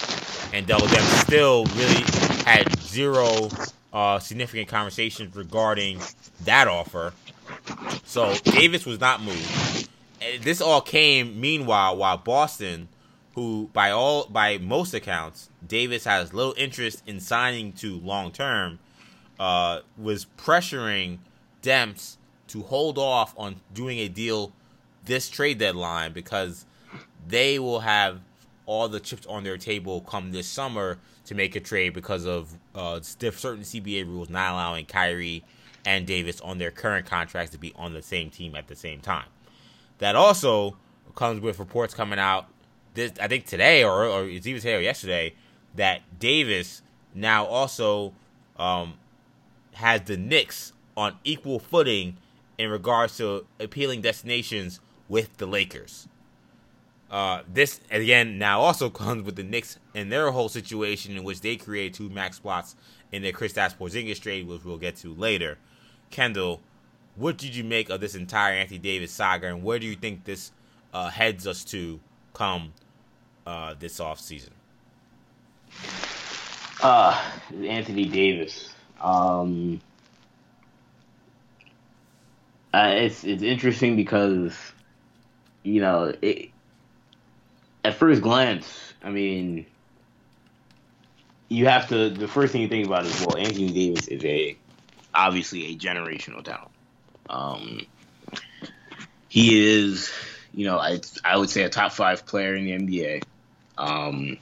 [0.51, 2.03] And Dell Demps still really
[2.43, 3.49] had zero
[3.93, 5.99] uh, significant conversations regarding
[6.45, 7.13] that offer.
[8.03, 9.89] So Davis was not moved.
[10.41, 12.87] This all came meanwhile while Boston,
[13.35, 18.79] who by all by most accounts, Davis has little interest in signing to long term,
[19.39, 21.19] uh, was pressuring
[21.61, 22.17] Demps
[22.47, 24.51] to hold off on doing a deal
[25.05, 26.65] this trade deadline because
[27.27, 28.19] they will have
[28.65, 32.55] all the chips on their table come this summer to make a trade because of
[32.75, 35.43] uh, certain CBA rules not allowing Kyrie
[35.85, 38.99] and Davis on their current contracts to be on the same team at the same
[38.99, 39.27] time.
[39.99, 40.77] That also
[41.15, 42.47] comes with reports coming out
[42.93, 45.33] this I think today or, or it's even today or yesterday
[45.75, 46.81] that Davis
[47.13, 48.13] now also
[48.57, 48.95] um,
[49.73, 52.17] has the Knicks on equal footing
[52.57, 56.09] in regards to appealing destinations with the Lakers.
[57.09, 61.39] Uh, this again now also comes with the Knicks and their whole situation in which
[61.39, 62.75] they create two max spots
[63.13, 65.57] in their Kristaps Porzingis trade, which we'll get to later.
[66.11, 66.59] Kendall,
[67.15, 70.25] what did you make of this entire Anthony Davis saga, and where do you think
[70.25, 70.51] this
[70.93, 72.01] uh, heads us to
[72.33, 72.73] come
[73.47, 74.51] uh, this off season?
[76.81, 77.31] Uh,
[77.63, 78.73] Anthony Davis.
[79.01, 79.79] Um,
[82.73, 84.55] uh, it's it's interesting because
[85.63, 86.49] you know it,
[87.83, 89.65] at first glance, I mean,
[91.47, 92.09] you have to.
[92.09, 94.57] The first thing you think about is well, Anthony Davis is a
[95.13, 96.71] obviously a generational talent.
[97.29, 97.81] Um,
[99.27, 100.11] he is,
[100.53, 103.23] you know, I I would say a top five player in the NBA.
[103.77, 104.37] Um,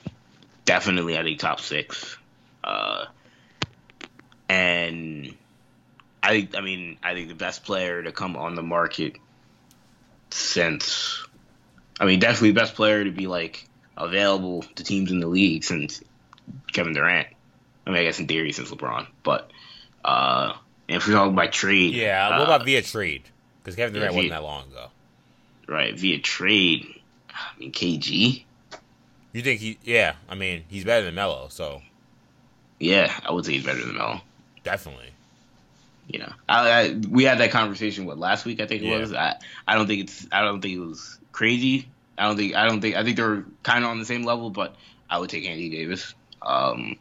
[0.66, 2.18] definitely at a top six.
[2.64, 3.06] Uh,
[4.50, 5.34] and
[6.22, 9.18] I I mean I think the best player to come on the market
[10.30, 11.26] since
[12.00, 15.64] I mean definitely the best player to be like available to teams in the league
[15.64, 16.02] since
[16.72, 17.28] Kevin Durant.
[17.86, 19.52] I mean I guess in theory since LeBron, but
[20.04, 20.54] uh,
[20.88, 23.24] if we're talking about trade, yeah, what uh, about via trade?
[23.62, 24.88] Because Kevin Durant yeah, via, wasn't that long ago.
[25.68, 26.86] Right, via trade.
[27.30, 28.44] I mean KG.
[29.34, 29.78] You think he?
[29.84, 31.82] Yeah, I mean he's better than Melo, so.
[32.80, 34.22] Yeah, I would say he's better than Melo.
[34.64, 35.12] Definitely
[36.08, 38.98] you know, I, I, we had that conversation what last week I think it yeah.
[38.98, 39.14] was.
[39.14, 39.36] I
[39.68, 41.90] I don't think it's I don't think it was crazy.
[42.18, 44.50] I don't think I don't think I think they're kind of on the same level,
[44.50, 44.76] but
[45.10, 46.16] I would take Andy Davis.
[46.42, 46.98] Um,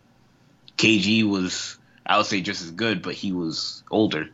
[0.77, 4.29] KG was I would say just as good, but he was older.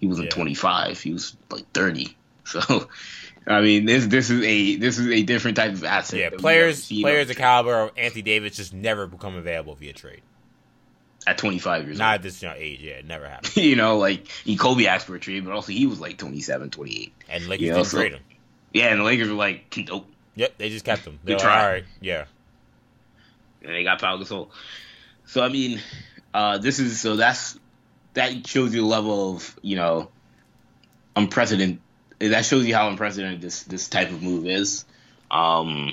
[0.00, 0.36] He wasn't yeah.
[0.36, 1.00] 25.
[1.00, 2.16] He was like 30.
[2.44, 2.88] So,
[3.46, 6.18] I mean, this this is a this is a different type of asset.
[6.18, 10.22] Yeah, players players the caliber of Anthony Davis just never become available via trade
[11.26, 11.98] at 25 years old.
[11.98, 12.14] Not old.
[12.14, 13.56] at this young age, yeah, it never happened.
[13.64, 16.70] you know, like he Kobe asked for a trade, but also he was like 27,
[16.70, 17.12] 28.
[17.28, 18.22] And Lakers you know, so, trade him.
[18.72, 20.06] Yeah, and the Lakers were like, nope.
[20.34, 21.18] Yep, they just kept him.
[21.24, 22.24] They were all right, yeah.
[23.62, 24.48] And they got Pau Gasol.
[25.26, 25.80] So I mean,
[26.32, 27.58] uh, this is so that's
[28.14, 30.10] that shows you the level of you know
[31.14, 31.80] unprecedented.
[32.18, 34.84] That shows you how unprecedented this this type of move is,
[35.30, 35.92] um,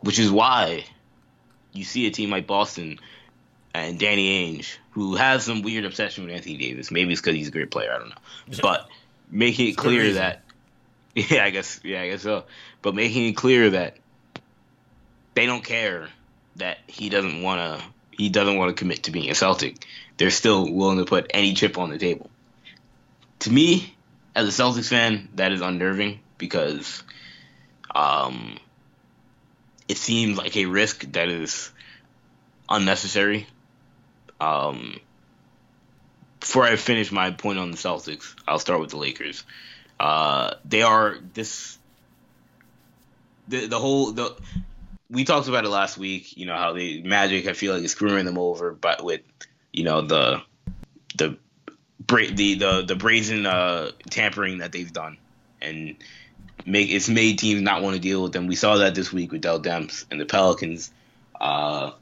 [0.00, 0.84] which is why
[1.72, 2.98] you see a team like Boston
[3.74, 6.90] and Danny Ainge, who has some weird obsession with Anthony Davis.
[6.90, 7.92] Maybe it's because he's a great player.
[7.92, 8.14] I don't know,
[8.62, 8.88] but
[9.30, 10.42] making it clear that
[11.14, 12.44] yeah, I guess yeah, I guess so.
[12.82, 13.96] But making it clear that
[15.34, 16.08] they don't care
[16.56, 19.86] that he doesn't want to he doesn't want to commit to being a Celtic.
[20.16, 22.30] They're still willing to put any chip on the table.
[23.40, 23.94] To me,
[24.34, 27.02] as a Celtics fan, that is unnerving because
[27.94, 28.58] um,
[29.86, 31.70] it seems like a risk that is
[32.68, 33.46] unnecessary
[34.40, 35.00] um,
[36.40, 39.44] before I finish my point on the Celtics, I'll start with the Lakers.
[39.98, 41.78] Uh, they are this
[43.48, 44.36] the the whole the
[45.10, 46.36] we talked about it last week.
[46.36, 49.22] You know how the Magic I feel like is screwing them over, but with
[49.72, 50.42] you know the
[51.16, 51.36] the
[52.06, 55.18] the the the brazen uh, tampering that they've done,
[55.60, 55.96] and
[56.64, 58.46] make it's made teams not want to deal with them.
[58.46, 60.92] We saw that this week with Dell Demps and the Pelicans.
[61.40, 61.92] Uh,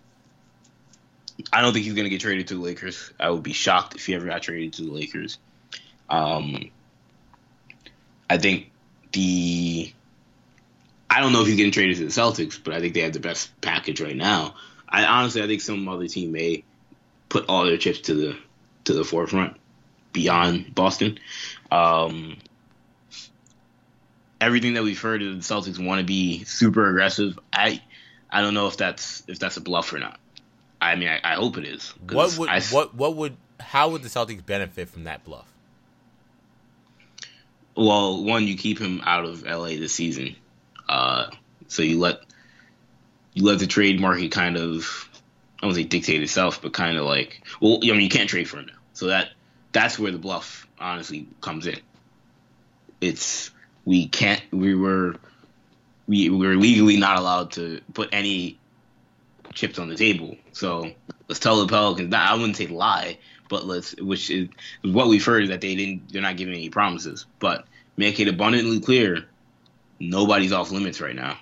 [1.53, 3.12] I don't think he's going to get traded to the Lakers.
[3.20, 5.38] I would be shocked if he ever got traded to the Lakers.
[6.09, 6.70] Um,
[8.29, 8.70] I think
[9.12, 9.92] the
[11.09, 13.12] I don't know if he's getting traded to the Celtics, but I think they have
[13.12, 14.55] the best package right now.
[14.88, 16.64] I honestly I think some other team may
[17.29, 18.37] put all their chips to the
[18.85, 19.57] to the forefront
[20.12, 21.18] beyond Boston.
[21.70, 22.37] Um,
[24.40, 27.38] everything that we've heard of the Celtics want to be super aggressive.
[27.53, 27.83] I
[28.31, 30.18] I don't know if that's if that's a bluff or not.
[30.81, 31.91] I mean, I, I hope it is.
[32.11, 35.51] What would I, what what would how would the Celtics benefit from that bluff?
[37.77, 40.37] Well, one, you keep him out of LA this season,
[40.89, 41.31] uh,
[41.69, 42.21] so you let
[43.35, 45.09] you let the trade market kind of
[45.62, 48.49] I won't say dictate itself, but kind of like well, I mean, you can't trade
[48.49, 49.31] for him now, so that
[49.73, 51.79] that's where the bluff honestly comes in.
[53.01, 53.51] It's
[53.85, 55.17] we can't we were
[56.07, 58.59] we were legally not allowed to put any
[59.57, 60.37] chips on the table.
[60.53, 60.92] So
[61.27, 62.14] let's tell the Pelicans.
[62.14, 64.49] I wouldn't say lie, but let's which is
[64.83, 67.66] what we've heard is that they didn't they're not giving any promises, but
[67.97, 69.25] make it abundantly clear
[69.99, 71.38] nobody's off limits right now.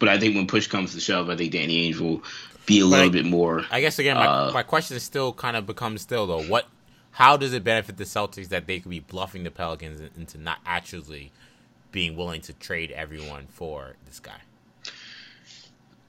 [0.00, 2.22] But I think when push comes to shove, I think Danny Ainge will
[2.66, 3.64] be a little I, bit more.
[3.70, 6.42] I guess again, my, uh, my question is still kind of becomes still though.
[6.42, 6.66] What,
[7.12, 10.58] how does it benefit the Celtics that they could be bluffing the Pelicans into not
[10.64, 11.30] actually
[11.90, 14.40] being willing to trade everyone for this guy?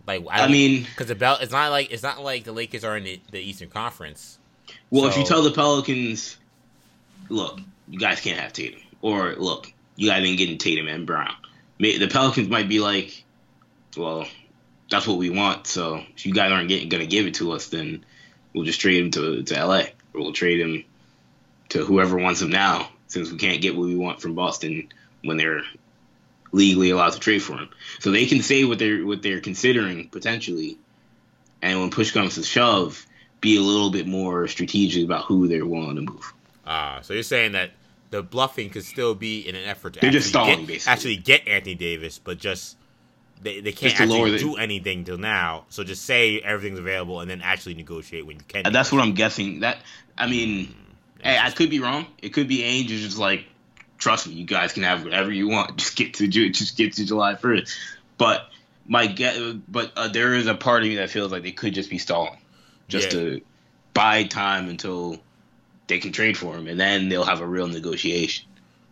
[0.10, 2.84] Like I, I mean, because the belt, it's not like it's not like the Lakers
[2.84, 4.40] are in the, the Eastern Conference.
[4.90, 6.36] Well, so, if you tell the Pelicans,
[7.30, 11.36] look, you guys can't have Tatum, or look, you guys ain't getting Tatum and Brown.
[11.78, 13.24] The Pelicans might be like,
[13.96, 14.26] well,
[14.90, 15.68] that's what we want.
[15.68, 18.04] So if you guys aren't getting, gonna give it to us, then
[18.56, 19.82] we'll just trade him to to LA,
[20.16, 20.86] or we'll trade him
[21.70, 24.90] to whoever wants him now, since we can't get what we want from Boston
[25.24, 25.62] when they're
[26.52, 27.70] legally allowed to trade for him.
[28.00, 30.78] So they can say what they're what they're considering potentially,
[31.62, 33.06] and when push comes to shove,
[33.42, 36.34] be a little bit more strategic about who they're willing to move.
[36.66, 37.72] Ah, uh, so you're saying that
[38.12, 40.92] the bluffing could still be in an effort to they're actually just stalling, get, basically.
[40.92, 42.78] actually get Anthony Davis, but just
[43.42, 45.66] they, they can't actually do anything till now.
[45.70, 48.66] So just say everything's available and then actually negotiate when you can.
[48.66, 49.62] And that's what I'm guessing.
[49.62, 49.78] That
[50.18, 52.08] I mean, mm, hey, I could be wrong.
[52.22, 53.46] It could be Ainge is just like
[54.00, 55.78] trust me, you guys can have whatever you want.
[55.78, 57.78] Just get to just get to July first.
[58.18, 58.50] But
[58.88, 59.38] my get,
[59.72, 62.00] but uh, there is a part of me that feels like they could just be
[62.00, 62.40] stalling,
[62.88, 63.20] just yeah.
[63.20, 63.42] to
[63.94, 65.20] buy time until
[65.88, 68.48] they can trade for him, and then they'll have a real negotiation.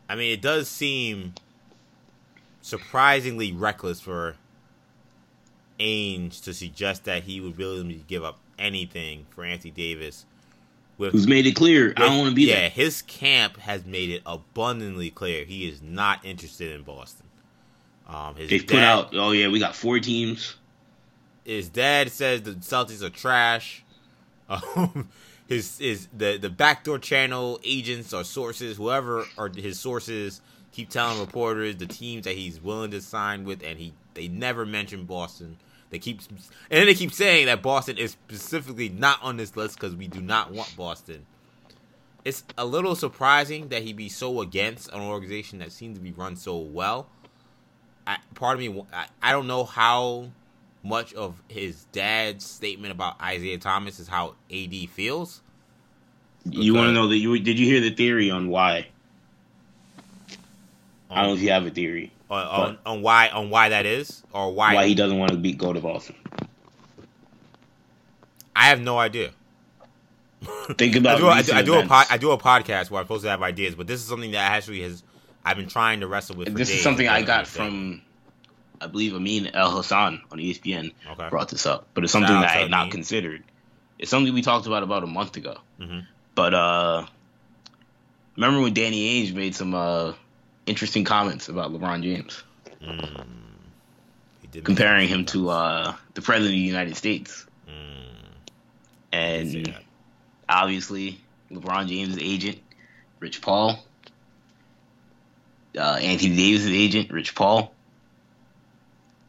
[0.08, 1.34] I mean, it does seem
[2.62, 4.36] surprisingly reckless for
[5.80, 10.26] Ainge to suggest that he would willingly give up anything for Anthony Davis
[10.98, 12.70] with, who's made it clear with, I don't want to be yeah, there.
[12.70, 17.26] his camp has made it abundantly clear he is not interested in Boston.
[18.08, 20.56] Um, his they put out, oh yeah, we got four teams.
[21.44, 23.84] His dad says the Celtics are trash.
[24.50, 25.10] Um,
[25.48, 31.20] his is the the backdoor channel agents or sources, whoever are his sources, keep telling
[31.20, 35.58] reporters the teams that he's willing to sign with, and he they never mention Boston.
[35.90, 39.76] They keep and then they keep saying that Boston is specifically not on this list
[39.76, 41.26] because we do not want Boston.
[42.26, 46.12] It's a little surprising that he be so against an organization that seems to be
[46.12, 47.08] run so well.
[48.06, 50.32] I, part of me, I, I don't know how
[50.84, 55.42] much of his dad's statement about Isaiah Thomas is how AD feels.
[56.44, 58.88] You want to know that you did you hear the theory on why?
[60.30, 60.36] Um,
[61.12, 63.86] I don't know if you have a theory on, on, on, why on why that
[63.86, 66.16] is or why why he doesn't want to beat go to Boston.
[68.56, 69.32] I have no idea.
[70.78, 71.18] Think about.
[71.18, 73.24] I do, I do, I do a pod, I do a podcast where I'm supposed
[73.24, 75.04] to have ideas, but this is something that actually has
[75.48, 76.54] I've been trying to wrestle with.
[76.54, 78.02] this is something I got from,
[78.82, 81.30] I believe Amin Elhassan on ESPN okay.
[81.30, 83.44] brought this up, but it's something that I had not considered.
[83.98, 85.58] It's something we talked about about a month ago.
[85.80, 86.00] Mm-hmm.
[86.36, 87.06] But uh,
[88.36, 90.14] remember when Danny Ainge made some uh,
[90.68, 92.44] interesting comments about LeBron James.
[92.82, 93.26] Mm.
[94.64, 97.46] Comparing him to uh, the president of the United States.
[97.68, 98.06] Mm.
[99.12, 99.76] And
[100.48, 101.20] obviously,
[101.52, 102.60] LeBron James' agent,
[103.20, 103.80] Rich Paul.
[105.78, 107.74] Uh, Anthony Davis' agent, Rich Paul.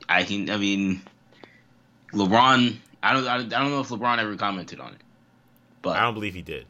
[0.09, 1.03] I can, I mean,
[2.13, 2.77] LeBron.
[3.03, 5.01] I don't, I don't know if LeBron ever commented on it,
[5.83, 6.67] but I don't believe he did.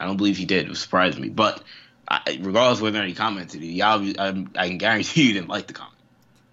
[0.00, 0.70] I don't believe he did.
[0.70, 1.62] It surprised me, but
[2.10, 5.94] I, regardless whether he commented, y'all, I, I can guarantee you didn't like the comment.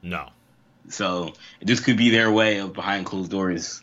[0.01, 0.29] No.
[0.89, 3.81] So this could be their way of behind closed doors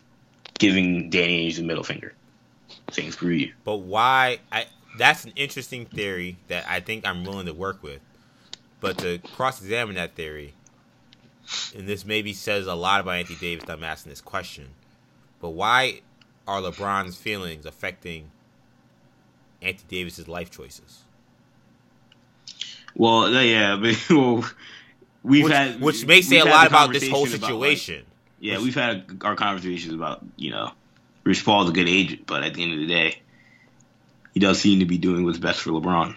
[0.59, 2.13] giving Danny Ainge the middle finger,
[2.91, 3.53] saying screw you.
[3.63, 4.37] But why?
[4.51, 4.67] I
[4.97, 7.99] that's an interesting theory that I think I'm willing to work with.
[8.83, 10.53] but to cross-examine that theory,
[11.73, 13.63] and this maybe says a lot about Anthony Davis.
[13.65, 14.67] That I'm asking this question,
[15.39, 16.01] but why
[16.45, 18.29] are LeBron's feelings affecting
[19.61, 21.02] Anthony Davis's life choices?
[22.95, 24.45] Well, yeah, but well,
[25.23, 27.95] we've which, had which may say a lot about this whole situation.
[27.95, 30.71] About, like, yeah, we've had our conversations about you know,
[31.23, 33.21] Rich Paul's a good agent, but at the end of the day,
[34.33, 36.15] he does seem to be doing what's best for LeBron.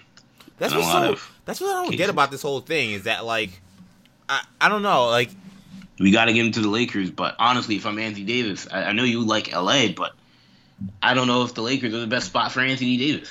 [0.59, 1.99] That's what so, that's what I don't cases.
[1.99, 3.51] get about this whole thing is that like
[4.29, 5.31] I I don't know like
[5.99, 8.85] we got to get him to the Lakers, but honestly, if I'm Anthony Davis, I,
[8.85, 10.13] I know you like LA, but
[11.03, 13.31] I don't know if the Lakers are the best spot for Anthony Davis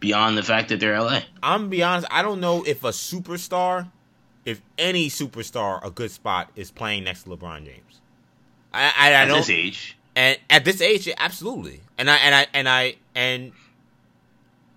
[0.00, 1.20] beyond the fact that they're LA.
[1.42, 3.90] I'm be honest, I don't know if a superstar,
[4.44, 8.00] if any superstar, a good spot is playing next to LeBron James.
[8.72, 11.80] I, I, I at don't, this age, and at this age, absolutely.
[11.98, 13.52] And I and I and I and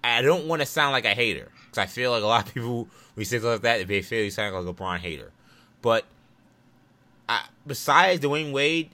[0.04, 2.54] I don't want to sound like a hater because I feel like a lot of
[2.54, 5.32] people we say like that they feel you sound like a LeBron hater,
[5.82, 6.06] but
[7.30, 8.90] I, besides Dwyane Wade,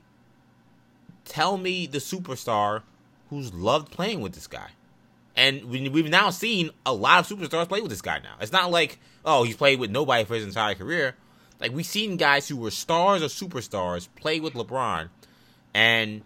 [1.25, 2.83] tell me the superstar
[3.29, 4.69] who's loved playing with this guy.
[5.39, 8.35] And we've now seen a lot of superstars play with this guy now.
[8.41, 11.15] It's not like, oh, he's played with nobody for his entire career.
[11.61, 15.07] Like, we've seen guys who were stars or superstars play with LeBron.
[15.73, 16.23] And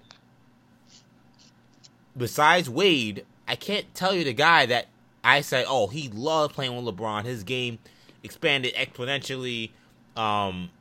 [2.17, 4.87] besides Wade, I can't tell you the guy that
[5.23, 7.23] I say, oh, he loved playing with LeBron.
[7.25, 7.77] His game
[8.23, 9.69] expanded exponentially.
[10.17, 10.71] Um,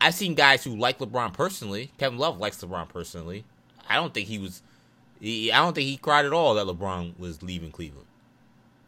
[0.00, 1.90] I've seen guys who like LeBron personally.
[1.98, 3.44] Kevin Love likes LeBron personally.
[3.88, 4.62] I don't think he was
[5.22, 8.08] he, I don't think he cried at all that LeBron was leaving Cleveland.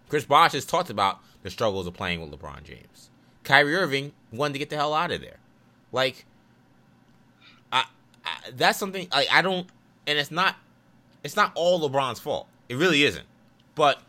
[0.09, 3.09] Chris Bosh has talked about the struggles of playing with LeBron James.
[3.45, 5.37] Kyrie Irving wanted to get the hell out of there.
[5.93, 6.26] Like,
[7.72, 7.85] I,
[8.24, 9.68] I that's something like I don't,
[10.09, 10.57] and it's not,
[11.22, 12.49] it's not all LeBron's fault.
[12.68, 13.26] It really isn't.
[13.76, 14.03] But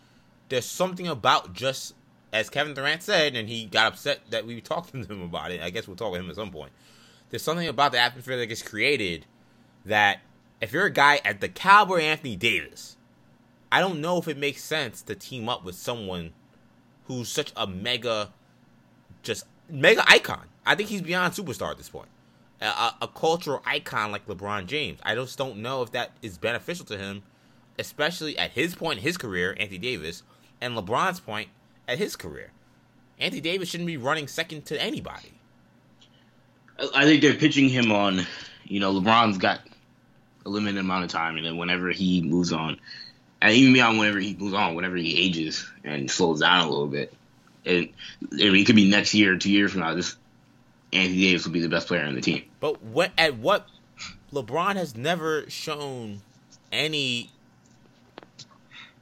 [0.49, 1.93] there's something about just
[2.33, 5.61] as Kevin Durant said, and he got upset that we talked to him about it.
[5.61, 6.71] I guess we'll talk with him at some point.
[7.29, 9.27] There's something about the atmosphere that gets created
[9.85, 10.21] that
[10.61, 12.97] if you're a guy at the caliber Anthony Davis,
[13.71, 16.33] I don't know if it makes sense to team up with someone
[17.05, 18.31] who's such a mega,
[19.23, 20.45] just mega icon.
[20.65, 22.07] I think he's beyond superstar at this point.
[22.61, 24.99] A, a, cultural icon like LeBron James.
[25.03, 27.21] I just don't know if that is beneficial to him,
[27.77, 30.23] especially at his point in his career, Anthony Davis,
[30.61, 31.49] and LeBron's point
[31.87, 32.51] at his career.
[33.19, 35.33] Anthony Davis shouldn't be running second to anybody.
[36.93, 38.25] I think they're pitching him on,
[38.65, 39.61] you know, LeBron's got
[40.45, 42.79] a limited amount of time, and then whenever he moves on,
[43.41, 46.87] and even beyond whenever he moves on, whenever he ages and slows down a little
[46.87, 47.13] bit,
[47.65, 47.89] and
[48.33, 50.15] I mean, it could be next year or two years from now, this
[50.93, 52.43] Anthony Davis will be the best player on the team.
[52.59, 53.67] But what at what
[54.31, 56.21] LeBron has never shown
[56.71, 57.31] any.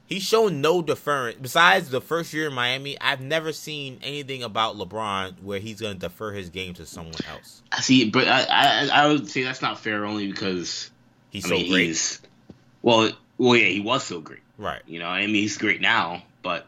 [0.06, 1.38] He's shown no deference.
[1.40, 5.94] Besides the first year in Miami, I've never seen anything about LeBron where he's going
[5.94, 7.62] to defer his game to someone else.
[7.72, 10.90] I see, but I, I I would say that's not fair only because
[11.34, 11.86] He's I so mean, great.
[11.88, 12.20] He's,
[12.80, 14.40] well, well, yeah, he was so great.
[14.56, 14.80] Right.
[14.86, 16.64] You know, I mean, he's great now, but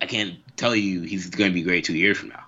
[0.00, 2.42] I can't tell you he's going to be great two years from now.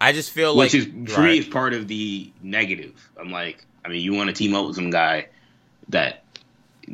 [0.00, 1.32] I just feel Which like is for right.
[1.32, 2.94] me is part of the negative.
[3.20, 5.28] I'm like, I mean, you want to team up with some guy
[5.90, 6.24] that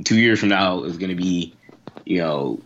[0.04, 1.54] two years from now is going to be,
[2.04, 2.60] you know,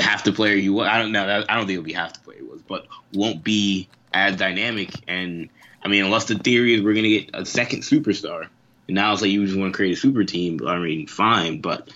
[0.00, 0.86] half the player you was.
[0.86, 1.44] I don't know.
[1.48, 4.90] I don't think it'll be half the player he was, but won't be as dynamic.
[5.08, 5.48] And
[5.82, 8.48] I mean, unless the theory is we're going to get a second superstar,
[8.88, 10.66] and now it's like you just want to create a super team.
[10.66, 11.90] I mean, fine, but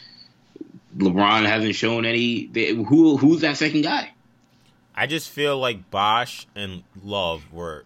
[0.97, 2.47] LeBron hasn't shown any.
[2.47, 4.13] They, who who's that second guy?
[4.95, 7.85] I just feel like Bosh and Love were,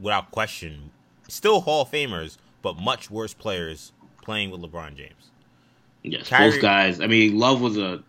[0.00, 0.90] without question,
[1.28, 5.30] still Hall of Famers, but much worse players playing with LeBron James.
[6.02, 7.00] Yes, Kyrie, both guys.
[7.00, 8.02] I mean, Love was a.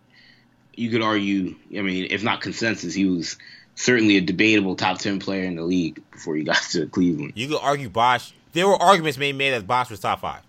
[0.74, 1.54] You could argue.
[1.78, 3.36] I mean, if not consensus, he was
[3.76, 7.34] certainly a debatable top ten player in the league before he got to Cleveland.
[7.36, 10.40] You could argue Bosh there were arguments made made that Bosh was top five.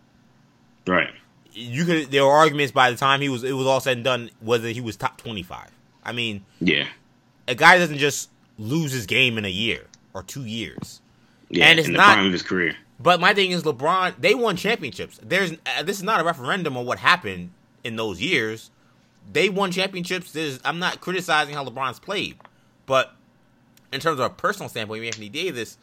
[0.87, 1.09] Right.
[1.51, 2.11] You could.
[2.11, 3.43] There were arguments by the time he was.
[3.43, 5.71] It was all said and done whether he was top twenty five.
[6.03, 6.87] I mean, yeah,
[7.47, 11.01] a guy doesn't just lose his game in a year or two years.
[11.49, 12.75] Yeah, and it's in the not, prime of his career.
[12.99, 14.15] But my thing is, LeBron.
[14.19, 15.19] They won championships.
[15.21, 17.51] There's uh, this is not a referendum on what happened
[17.83, 18.71] in those years.
[19.31, 20.31] They won championships.
[20.31, 22.37] There's, I'm not criticizing how LeBron's played,
[22.85, 23.13] but
[23.91, 25.77] in terms of a personal standpoint, Anthony Davis,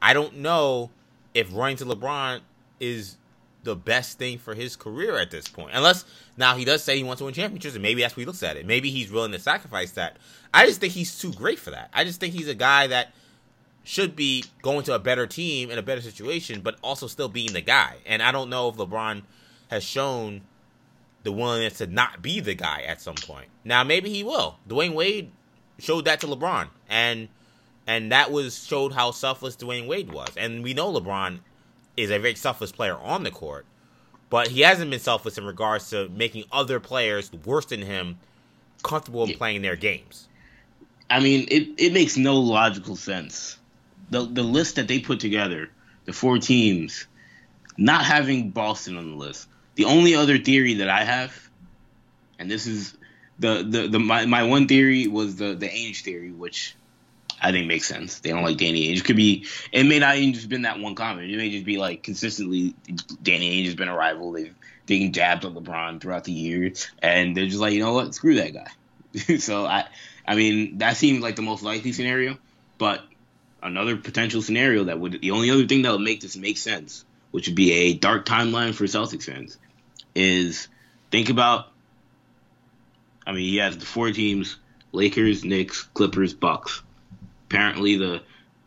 [0.00, 0.90] I don't know
[1.38, 2.40] if running to LeBron
[2.80, 3.16] is
[3.64, 5.72] the best thing for his career at this point.
[5.74, 6.04] Unless
[6.36, 8.42] now he does say he wants to win championships, and maybe that's what he looks
[8.42, 8.66] at it.
[8.66, 10.16] Maybe he's willing to sacrifice that.
[10.54, 11.90] I just think he's too great for that.
[11.92, 13.12] I just think he's a guy that
[13.84, 17.52] should be going to a better team in a better situation, but also still being
[17.52, 17.96] the guy.
[18.06, 19.22] And I don't know if LeBron
[19.70, 20.42] has shown
[21.24, 23.48] the willingness to not be the guy at some point.
[23.64, 24.58] Now maybe he will.
[24.68, 25.32] Dwyane Wade
[25.78, 27.28] showed that to LeBron, and
[27.88, 30.28] and that was showed how selfless Dwyane Wade was.
[30.36, 31.40] And we know LeBron
[31.96, 33.64] is a very selfless player on the court,
[34.28, 38.18] but he hasn't been selfless in regards to making other players worse than him
[38.82, 40.28] comfortable in playing their games.
[41.08, 43.58] I mean, it, it makes no logical sense.
[44.10, 45.70] The the list that they put together,
[46.04, 47.06] the four teams,
[47.78, 49.48] not having Boston on the list.
[49.76, 51.50] The only other theory that I have,
[52.38, 52.96] and this is
[53.38, 56.74] the the, the my, my one theory was the the Ainge theory, which
[57.40, 58.20] I think makes sense.
[58.20, 58.98] They don't like Danny Ainge.
[58.98, 61.30] It could be it may not even just been that one comment.
[61.30, 62.74] It may just be like consistently
[63.22, 64.32] Danny Ainge has been a rival.
[64.32, 64.54] They've
[64.86, 68.36] taken jabs on LeBron throughout the year, and they're just like, you know what, screw
[68.36, 69.36] that guy.
[69.38, 69.86] so I
[70.26, 72.38] I mean that seems like the most likely scenario,
[72.78, 73.02] but
[73.62, 77.04] another potential scenario that would the only other thing that would make this make sense,
[77.30, 79.58] which would be a dark timeline for Celtics fans,
[80.14, 80.68] is
[81.10, 81.68] think about
[83.28, 84.56] I mean, he has the four teams:
[84.92, 86.82] Lakers, Knicks, Clippers, Bucks.
[87.48, 88.22] Apparently, the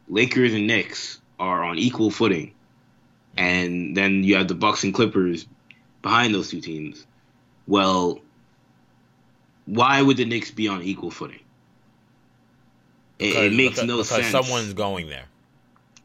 [0.10, 2.54] Lakers and Knicks are on equal footing,
[3.38, 5.46] and then you have the Bucks and Clippers
[6.02, 7.06] behind those two teams.
[7.68, 8.20] Well,
[9.66, 11.40] why would the Knicks be on equal footing?
[13.20, 14.28] It, Because, it makes because, no because sense.
[14.32, 15.26] someone's going there.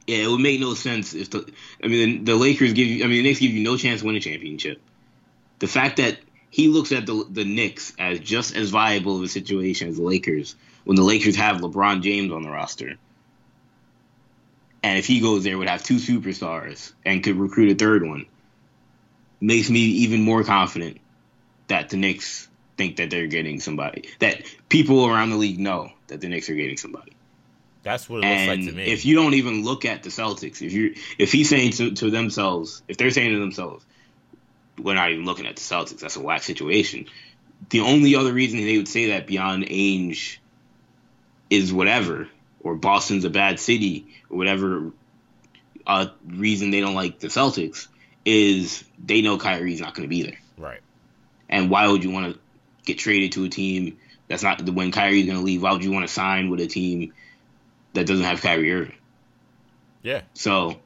[0.07, 1.51] Yeah, it would make no sense if the.
[1.83, 3.05] I mean, the, the Lakers give you.
[3.05, 4.81] I mean, the Knicks give you no chance to win a championship.
[5.59, 6.19] The fact that
[6.51, 10.03] he looks at the the Knicks as just as viable of a situation as the
[10.03, 10.55] Lakers
[10.87, 12.95] when the Lakers have LeBron James on the roster,
[14.85, 18.25] and if he goes there, would have two superstars and could recruit a third one,
[19.41, 20.99] makes me even more confident
[21.67, 24.09] that the Knicks think that they're getting somebody.
[24.21, 27.15] That people around the league know that the Knicks are getting somebody.
[27.83, 28.93] That's what it And looks like to me.
[28.93, 32.11] if you don't even look at the Celtics, if you if he's saying to, to
[32.11, 33.85] themselves, if they're saying to themselves,
[34.79, 37.07] we're not even looking at the Celtics, that's a whack situation.
[37.71, 40.37] The only other reason they would say that beyond Ainge
[41.51, 42.29] is whatever,
[42.61, 44.93] or Boston's a bad city, or whatever
[45.87, 47.87] uh, reason they don't like the Celtics
[48.25, 50.39] is they know Kyrie's not going to be there.
[50.57, 50.81] right.
[51.49, 52.41] And why would you want to
[52.85, 55.63] get traded to a team that's not when Kyrie's going to leave?
[55.63, 57.13] Why would you want to sign with a team
[57.93, 58.97] that doesn't have Kyrie Irving?
[60.03, 60.23] Yeah.
[60.35, 60.81] So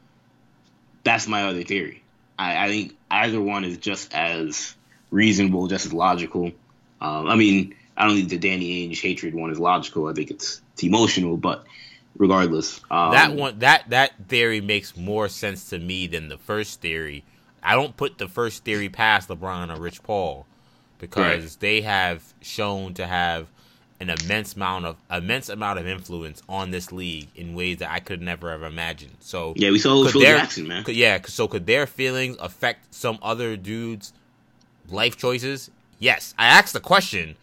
[1.02, 2.02] that's my other theory.
[2.38, 4.74] I, I think either one is just as
[5.11, 6.52] reasonable, just as logical.
[7.00, 10.09] Um, I mean, I don't think the Danny Ainge hatred one is logical.
[10.09, 11.64] I think it's it's emotional, but
[12.16, 16.80] regardless, um, that one that that theory makes more sense to me than the first
[16.80, 17.24] theory.
[17.62, 20.46] I don't put the first theory past LeBron or Rich Paul
[20.98, 21.57] because Right.
[21.61, 23.48] they have shown to have
[24.01, 28.01] an immense amount of immense amount of influence on this league in ways that I
[28.01, 29.16] could never have imagined.
[29.20, 30.84] So Yeah, we saw Phil their- Jackson, man.
[30.84, 34.14] could- yeah, so could their feelings affect some other dude's
[34.88, 35.70] life choices?
[35.98, 36.32] Yes.
[36.38, 37.36] I asked the question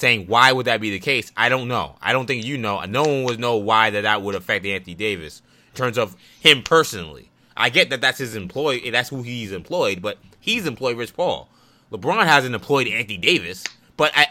[0.00, 1.30] saying why would that be the case?
[1.36, 1.96] I don't know.
[2.00, 2.82] I don't think you know.
[2.84, 5.42] No one would know why that that would affect Anthony Davis
[5.72, 7.30] in terms of him personally.
[7.56, 11.48] I get that that's his employee, that's who he's employed, but he's employed Rich Paul.
[11.92, 13.64] LeBron hasn't employed Anthony Davis,
[13.96, 14.28] but I,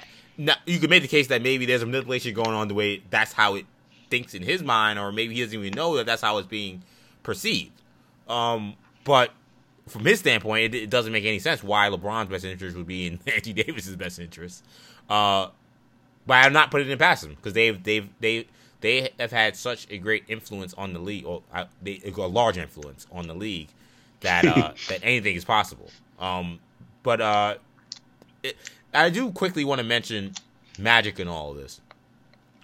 [0.66, 3.34] you could make the case that maybe there's a manipulation going on the way that's
[3.34, 3.66] how it
[4.10, 6.82] thinks in his mind, or maybe he doesn't even know that that's how it's being
[7.22, 7.72] perceived.
[8.28, 9.32] Um, but
[9.88, 13.08] from his standpoint, it, it doesn't make any sense why LeBron's best interest would be
[13.08, 14.64] in Anthony Davis's best interest.
[15.10, 15.50] Uh,
[16.30, 18.46] but I'm not putting it past them because they've they've they
[18.82, 22.56] they have had such a great influence on the league, or uh, they, a large
[22.56, 23.70] influence on the league
[24.20, 25.90] that uh, that anything is possible.
[26.20, 26.60] Um,
[27.02, 27.56] but uh,
[28.44, 28.56] it,
[28.94, 30.36] I do quickly want to mention
[30.78, 31.82] Magic in all of this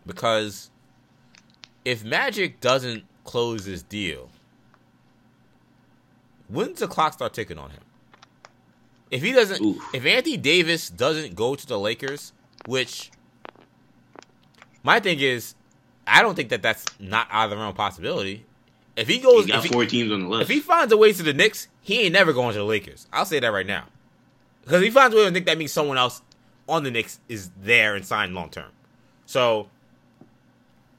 [0.05, 0.69] because
[1.85, 4.29] if Magic doesn't close this deal,
[6.49, 7.81] when's the clock start ticking on him?
[9.09, 9.83] If he doesn't, Oof.
[9.91, 12.31] if Anthony Davis doesn't go to the Lakers,
[12.67, 13.09] which
[14.85, 15.55] my thing is,
[16.07, 18.45] I don't think that that's not out of the realm of possibility.
[18.95, 20.43] If he goes, He got if he, four teams on the list.
[20.43, 23.07] if he finds a way to the Knicks, he ain't never going to the Lakers.
[23.11, 23.85] I'll say that right now.
[24.61, 26.21] Because if he finds a way to the Knicks, that means someone else
[26.69, 28.71] on the Knicks is there and signed long term.
[29.25, 29.69] So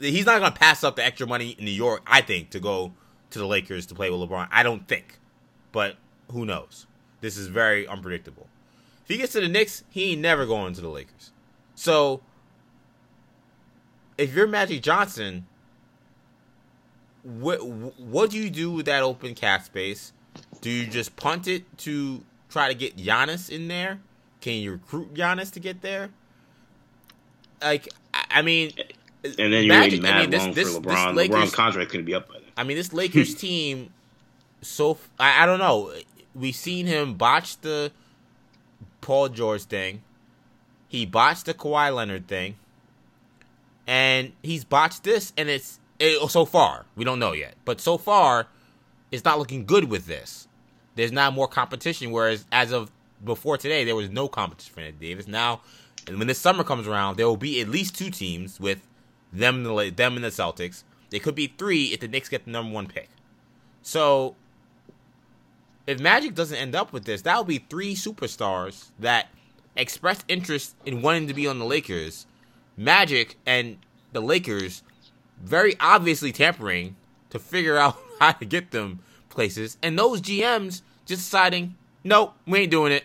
[0.00, 2.60] he's not going to pass up the extra money in New York, I think, to
[2.60, 2.92] go
[3.30, 4.48] to the Lakers to play with LeBron.
[4.50, 5.18] I don't think.
[5.72, 5.96] But
[6.32, 6.86] who knows?
[7.20, 8.46] This is very unpredictable.
[9.02, 11.32] If he gets to the Knicks, he ain't never going to the Lakers.
[11.76, 12.20] So
[14.18, 15.46] if you're Magic Johnson,
[17.22, 20.12] what what do you do with that open cap space?
[20.60, 24.00] Do you just punt it to try to get Giannis in there?
[24.40, 26.10] Can you recruit Giannis to get there?
[27.62, 28.72] Like, I I mean,
[29.24, 31.14] and then you're Magic- mad I mean, this- long this- for this LeBron.
[31.14, 32.42] Lakers- LeBron's contract going to be up by then.
[32.56, 33.90] I mean, this Lakers team.
[34.62, 35.92] So I don't know.
[36.34, 37.92] We've seen him botch the
[39.00, 40.02] Paul George thing.
[40.88, 42.56] He botched the Kawhi Leonard thing,
[43.86, 47.80] and he's botched this, and it's It, oh, so far, we don't know yet, but
[47.80, 48.48] so far,
[49.10, 50.48] it's not looking good with this.
[50.94, 52.90] There's now more competition, whereas as of
[53.24, 55.26] before today, there was no competition for Anthony Davis.
[55.26, 55.60] Now,
[56.06, 58.86] and when this summer comes around, there will be at least two teams with
[59.32, 60.84] them, the, them and the Celtics.
[61.10, 63.08] There could be three if the Knicks get the number one pick.
[63.82, 64.34] So,
[65.86, 69.28] if Magic doesn't end up with this, that will be three superstars that
[69.76, 72.26] expressed interest in wanting to be on the Lakers.
[72.76, 73.78] Magic and
[74.12, 74.82] the Lakers
[75.42, 76.96] very obviously tampering
[77.30, 81.74] to figure out how to get them places, and those GMs just deciding,
[82.04, 83.04] nope, we ain't doing it.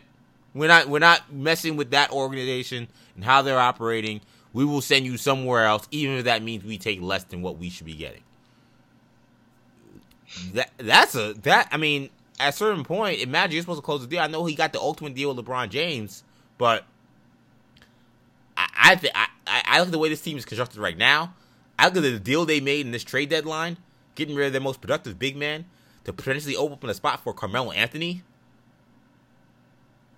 [0.53, 4.21] We're not we're not messing with that organization and how they're operating.
[4.53, 7.57] We will send you somewhere else, even if that means we take less than what
[7.57, 8.23] we should be getting.
[10.53, 12.09] That that's a that I mean,
[12.39, 14.19] at a certain point, imagine you're supposed to close the deal.
[14.19, 16.23] I know he got the ultimate deal with LeBron James,
[16.57, 16.83] but
[18.57, 19.27] I I, I,
[19.65, 21.33] I look at the way this team is constructed right now.
[21.77, 23.77] I look at the deal they made in this trade deadline,
[24.15, 25.65] getting rid of their most productive big man
[26.03, 28.23] to potentially open a spot for Carmelo Anthony.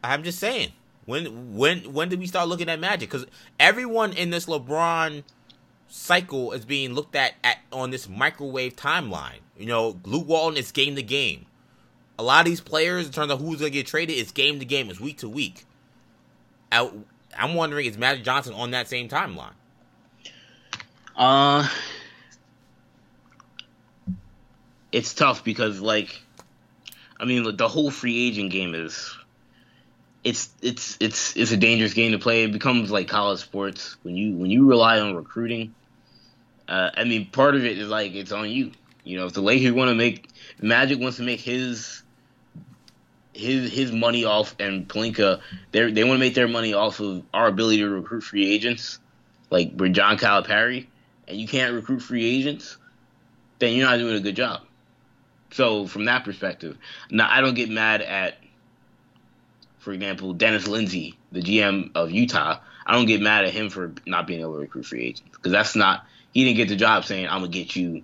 [0.04, 0.74] I'm just saying,
[1.06, 3.10] when when when did we start looking at Magic?
[3.10, 3.26] Because
[3.60, 5.24] everyone in this LeBron
[5.88, 9.40] cycle is being looked at, at on this microwave timeline.
[9.58, 11.46] You know, Luke Walton is game to game.
[12.20, 14.66] A lot of these players, in terms of who's gonna get traded, it's game to
[14.66, 15.66] game, it's week to week.
[16.72, 16.90] I,
[17.38, 19.54] I'm wondering, is Magic Johnson on that same timeline?
[21.16, 21.68] Uh,
[24.92, 26.22] it's tough because like
[27.20, 29.16] I mean the whole free agent game is
[30.24, 32.44] it's it's it's it's a dangerous game to play.
[32.44, 35.76] It becomes like college sports when you when you rely on recruiting.
[36.68, 38.72] Uh, I mean, part of it is like it's on you.
[39.04, 40.30] You know, if the Lakers want to make
[40.62, 42.03] Magic wants to make his
[43.34, 47.24] his his money off and Pelinka, they they want to make their money off of
[47.34, 49.00] our ability to recruit free agents,
[49.50, 50.88] like we're John Calipari,
[51.28, 52.78] and you can't recruit free agents,
[53.60, 54.62] then you're not doing a good job.
[55.52, 56.78] So from that perspective,
[57.12, 58.38] now I don't get mad at,
[59.78, 62.60] for example, Dennis Lindsey, the GM of Utah.
[62.86, 65.52] I don't get mad at him for not being able to recruit free agents because
[65.52, 68.04] that's not he didn't get the job saying I'm gonna get you,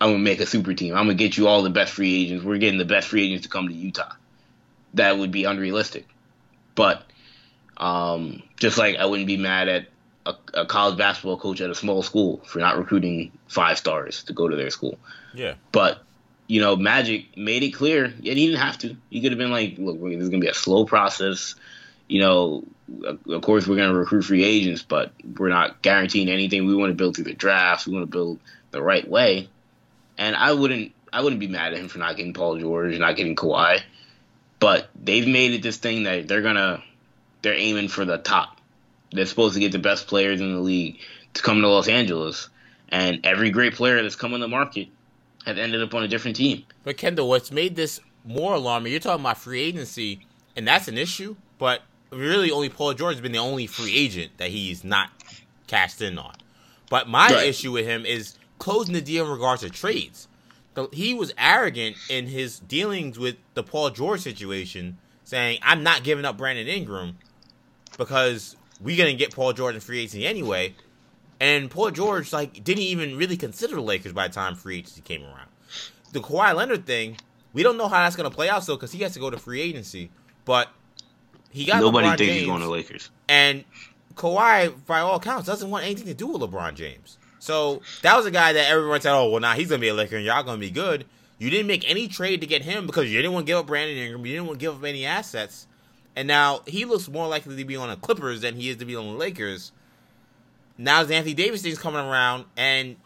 [0.00, 0.94] I'm gonna make a super team.
[0.94, 2.44] I'm gonna get you all the best free agents.
[2.44, 4.12] We're getting the best free agents to come to Utah.
[4.94, 6.06] That would be unrealistic.
[6.74, 7.04] But
[7.76, 9.86] um, just like I wouldn't be mad at
[10.26, 14.32] a, a, college basketball coach at a small school for not recruiting five stars to
[14.32, 14.98] go to their school.
[15.34, 15.54] Yeah.
[15.72, 16.02] But
[16.46, 18.96] you know, Magic made it clear, and he didn't have to.
[19.10, 21.54] He could have been like, "Look, this is gonna be a slow process.
[22.06, 22.64] You know,
[23.02, 26.66] of course we're gonna recruit free agents, but we're not guaranteeing anything.
[26.66, 27.86] We want to build through the drafts.
[27.86, 28.40] We want to build
[28.70, 29.48] the right way."
[30.18, 33.16] And I wouldn't, I wouldn't be mad at him for not getting Paul George, not
[33.16, 33.80] getting Kawhi.
[34.64, 36.82] But they've made it this thing that they're gonna,
[37.42, 38.62] they're aiming for the top.
[39.12, 41.00] They're supposed to get the best players in the league
[41.34, 42.48] to come to Los Angeles,
[42.88, 44.88] and every great player that's come on the market
[45.44, 46.64] have ended up on a different team.
[46.82, 48.90] But Kendall, what's made this more alarming?
[48.90, 50.20] You're talking about free agency,
[50.56, 51.36] and that's an issue.
[51.58, 55.10] But really, only Paul George has been the only free agent that he's not
[55.66, 56.36] cashed in on.
[56.88, 57.48] But my right.
[57.48, 60.26] issue with him is closing the deal in regards to trades.
[60.92, 66.24] He was arrogant in his dealings with the Paul George situation, saying, "I'm not giving
[66.24, 67.18] up Brandon Ingram
[67.96, 70.74] because we're gonna get Paul George in free agency anyway."
[71.40, 75.00] And Paul George like didn't even really consider the Lakers by the time free agency
[75.00, 75.48] came around.
[76.12, 77.16] The Kawhi Leonard thing,
[77.52, 79.30] we don't know how that's going to play out still because he has to go
[79.30, 80.10] to free agency.
[80.44, 80.68] But
[81.50, 83.10] he got nobody LeBron thinks James, he's going to Lakers.
[83.28, 83.64] And
[84.14, 87.18] Kawhi, by all accounts, doesn't want anything to do with LeBron James.
[87.44, 89.88] So that was a guy that everyone said, "Oh, well, now nah, he's to be
[89.88, 91.04] a Laker and y'all to be good."
[91.38, 93.66] You didn't make any trade to get him because you didn't want to give up
[93.66, 94.24] Brandon Ingram.
[94.24, 95.66] You didn't want to give up any assets.
[96.16, 98.84] And now he looks more likely to be on the Clippers than he is to
[98.84, 99.72] be on the Lakers
[100.78, 102.96] now the Anthony Davis thing's coming around, and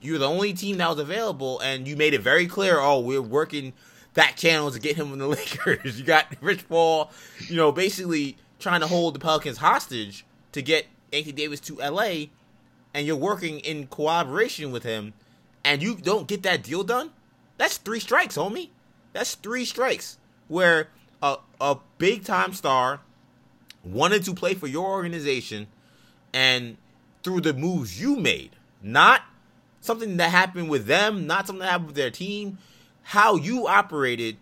[0.00, 2.78] you're the only team that was available, and you made it very clear.
[2.80, 3.72] Oh, we're working
[4.14, 5.98] that channel to get him from the Lakers.
[5.98, 7.10] you got Rich Paul,
[7.48, 12.26] you know, basically trying to hold the Pelicans hostage to get Anthony Davis to LA,
[12.94, 15.14] and you're working in cooperation with him,
[15.64, 17.10] and you don't get that deal done.
[17.58, 18.70] That's three strikes, homie.
[19.12, 20.18] That's three strikes
[20.48, 20.88] where
[21.22, 23.00] a a big time star
[23.84, 25.68] wanted to play for your organization,
[26.32, 26.76] and
[27.22, 28.50] through the moves you made,
[28.82, 29.22] not
[29.80, 32.58] something that happened with them, not something that happened with their team.
[33.04, 34.36] How you operated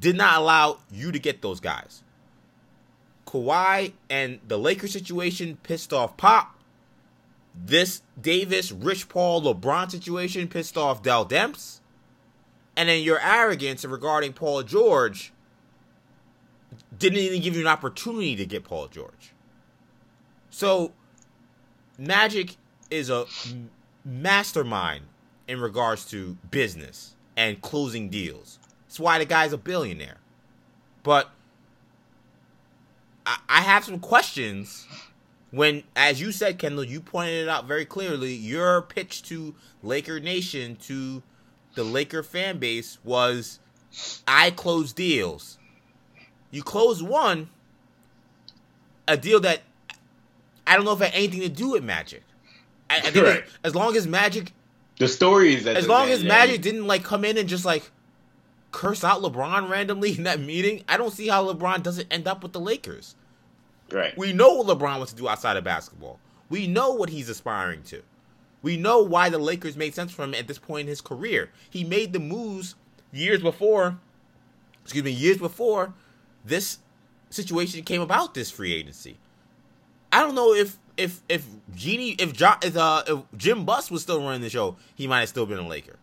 [0.00, 2.02] did not allow you to get those guys.
[3.26, 6.51] Kawhi and the Lakers situation pissed off Pop.
[7.54, 11.80] This Davis, Rich Paul, LeBron situation pissed off Dell Demps.
[12.76, 15.32] And then your arrogance regarding Paul George
[16.98, 19.32] didn't even give you an opportunity to get Paul George.
[20.50, 20.92] So
[21.98, 22.56] Magic
[22.90, 23.26] is a
[24.04, 25.04] mastermind
[25.46, 28.58] in regards to business and closing deals.
[28.86, 30.18] That's why the guy's a billionaire.
[31.02, 31.30] But
[33.26, 34.86] I, I have some questions
[35.52, 38.32] when, as you said, Kendall, you pointed it out very clearly.
[38.34, 41.22] Your pitch to Laker Nation, to
[41.74, 43.60] the Laker fan base, was
[44.26, 45.58] I close deals.
[46.50, 47.48] You close one,
[49.06, 49.60] a deal that
[50.66, 52.22] I don't know if it had anything to do with Magic.
[52.88, 53.44] I, I think Right.
[53.64, 54.52] as long as Magic,
[54.98, 57.90] The story is that as long as Magic didn't like come in and just like
[58.70, 62.42] curse out LeBron randomly in that meeting, I don't see how LeBron doesn't end up
[62.42, 63.14] with the Lakers.
[63.92, 66.18] Right, We know what LeBron wants to do outside of basketball.
[66.48, 68.02] We know what he's aspiring to.
[68.62, 71.50] We know why the Lakers made sense for him at this point in his career.
[71.68, 72.74] He made the moves
[73.12, 73.98] years before,
[74.82, 75.92] excuse me, years before
[76.44, 76.78] this
[77.30, 78.34] situation came about.
[78.34, 79.18] This free agency.
[80.12, 84.02] I don't know if if if Jeanie if, jo, if, uh, if Jim Buss was
[84.02, 85.96] still running the show, he might have still been a Laker.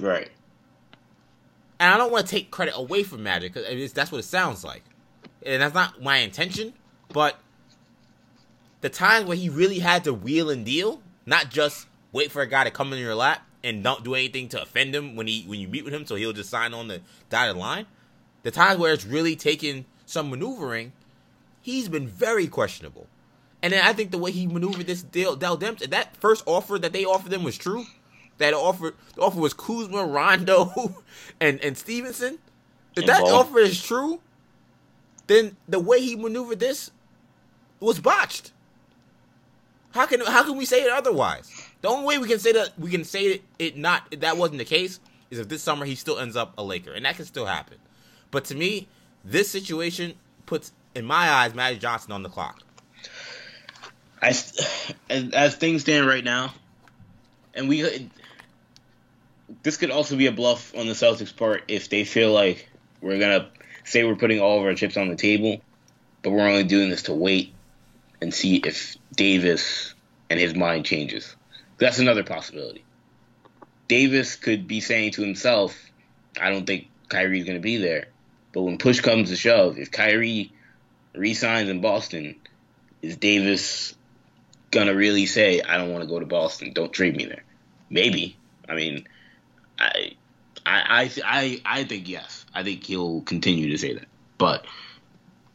[0.00, 0.30] right.
[1.78, 4.64] And I don't want to take credit away from Magic because that's what it sounds
[4.64, 4.82] like,
[5.44, 6.72] and that's not my intention.
[7.08, 7.38] But
[8.80, 12.46] the times where he really had to wheel and deal, not just wait for a
[12.46, 15.42] guy to come in your lap and don't do anything to offend him when he
[15.42, 17.00] when you meet with him, so he'll just sign on the
[17.30, 17.86] dotted line.
[18.42, 20.92] The times where it's really taken some maneuvering,
[21.60, 23.08] he's been very questionable.
[23.62, 26.78] And then I think the way he maneuvered this deal, Dell Demps, that first offer
[26.78, 27.84] that they offered him was true.
[28.38, 31.02] That offer, the offer was Kuzma, Rondo,
[31.40, 32.38] and and Stephenson.
[32.96, 34.20] If that offer is true,
[35.26, 36.90] then the way he maneuvered this
[37.80, 38.52] was botched.
[39.92, 41.50] How can how can we say it otherwise?
[41.80, 44.64] The only way we can say that we can say it, not that wasn't the
[44.64, 45.00] case
[45.30, 47.78] is if this summer he still ends up a Laker, and that can still happen.
[48.30, 48.88] But to me,
[49.24, 50.14] this situation
[50.44, 52.62] puts, in my eyes, Magic Johnson on the clock.
[54.22, 56.54] As, as things stand right now,
[57.54, 58.10] and we,
[59.62, 62.68] this could also be a bluff on the Celtics' part if they feel like
[63.00, 63.48] we're gonna
[63.84, 65.60] say we're putting all of our chips on the table,
[66.22, 67.52] but we're only doing this to wait
[68.20, 69.94] and see if Davis
[70.30, 71.36] and his mind changes.
[71.78, 72.84] That's another possibility.
[73.88, 75.78] Davis could be saying to himself,
[76.40, 78.08] "I don't think Kyrie's gonna be there,"
[78.52, 80.52] but when push comes to shove, if Kyrie
[81.14, 82.36] resigns in Boston,
[83.02, 83.94] is Davis
[84.70, 86.72] gonna really say, "I don't want to go to Boston.
[86.72, 87.44] Don't trade me there"?
[87.90, 88.36] Maybe.
[88.68, 89.06] I mean,
[89.78, 90.12] I,
[90.64, 92.44] I, I, I, I think yes.
[92.52, 94.08] I think he'll continue to say that.
[94.38, 94.66] But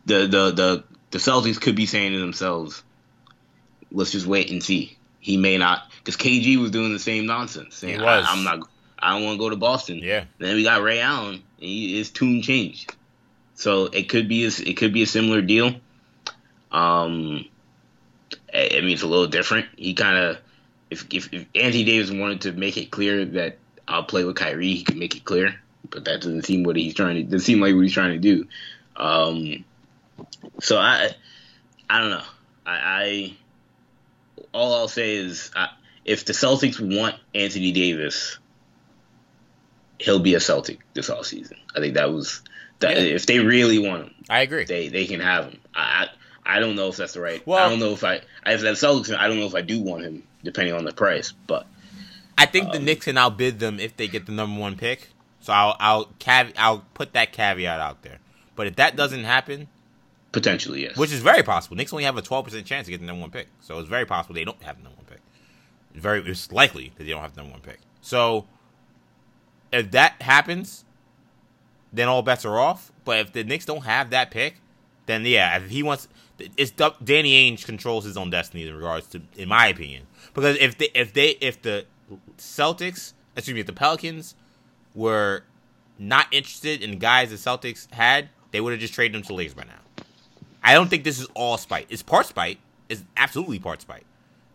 [0.05, 2.83] the the the the Celtics could be saying to themselves,
[3.91, 7.75] "Let's just wait and see." He may not, because KG was doing the same nonsense.
[7.75, 8.25] Saying, He was.
[8.27, 8.67] I, am not.
[8.97, 9.99] I don't want to go to Boston.
[9.99, 10.25] Yeah.
[10.39, 12.95] Then we got Ray Allen, and he, his tune changed.
[13.53, 15.75] So it could be a, it could be a similar deal.
[16.71, 17.45] Um,
[18.53, 19.67] I I mean it's a little different.
[19.77, 20.37] He kind of
[20.89, 23.57] if, if if Anthony Davis wanted to make it clear that
[23.87, 25.55] I'll play with Kyrie, he could make it clear.
[25.89, 27.23] But that doesn't seem what he's trying to.
[27.23, 28.47] Doesn't seem like what he's trying to do.
[28.95, 29.63] Um,
[30.59, 31.09] so I
[31.89, 32.23] I don't know.
[32.65, 33.37] I, I
[34.53, 35.69] all I'll say is I,
[36.05, 38.37] if the Celtics want Anthony Davis,
[39.99, 41.57] he'll be a Celtic this all season.
[41.75, 42.41] I think that was
[42.79, 42.95] that.
[42.97, 43.03] Yeah.
[43.03, 44.65] If they really want him, I agree.
[44.65, 45.59] they they can have him.
[45.75, 46.07] I
[46.45, 47.45] I, I don't know if that's the right.
[47.45, 49.81] Well- I don't know if I as that Celtics, I don't know if I do
[49.81, 51.33] want him depending on the price.
[51.47, 51.67] But
[52.37, 55.09] I think the Um, Knicks can outbid them if they get the number one pick.
[55.41, 58.19] So I'll I'll cav- I'll put that caveat out there.
[58.55, 59.67] But if that doesn't happen,
[60.31, 60.97] potentially yes.
[60.97, 63.21] which is very possible, Knicks only have a twelve percent chance to get the number
[63.21, 63.47] one pick.
[63.59, 65.21] So it's very possible they don't have the number one pick.
[65.93, 67.79] It's very it's likely that they don't have the number one pick.
[68.01, 68.45] So
[69.71, 70.85] if that happens,
[71.93, 72.91] then all bets are off.
[73.03, 74.55] But if the Knicks don't have that pick,
[75.05, 76.07] then yeah, if he wants,
[76.57, 80.77] it's Danny Ainge controls his own destiny in regards to, in my opinion, because if
[80.77, 81.85] they if they if the
[82.37, 84.35] Celtics, excuse me, if the Pelicans
[84.93, 85.43] were
[85.99, 89.33] not interested in guys the Celtics had, they would have just traded them to the
[89.33, 89.80] Lakers by now.
[90.63, 91.87] I don't think this is all spite.
[91.89, 92.59] It's part spite.
[92.89, 94.03] It's absolutely part spite.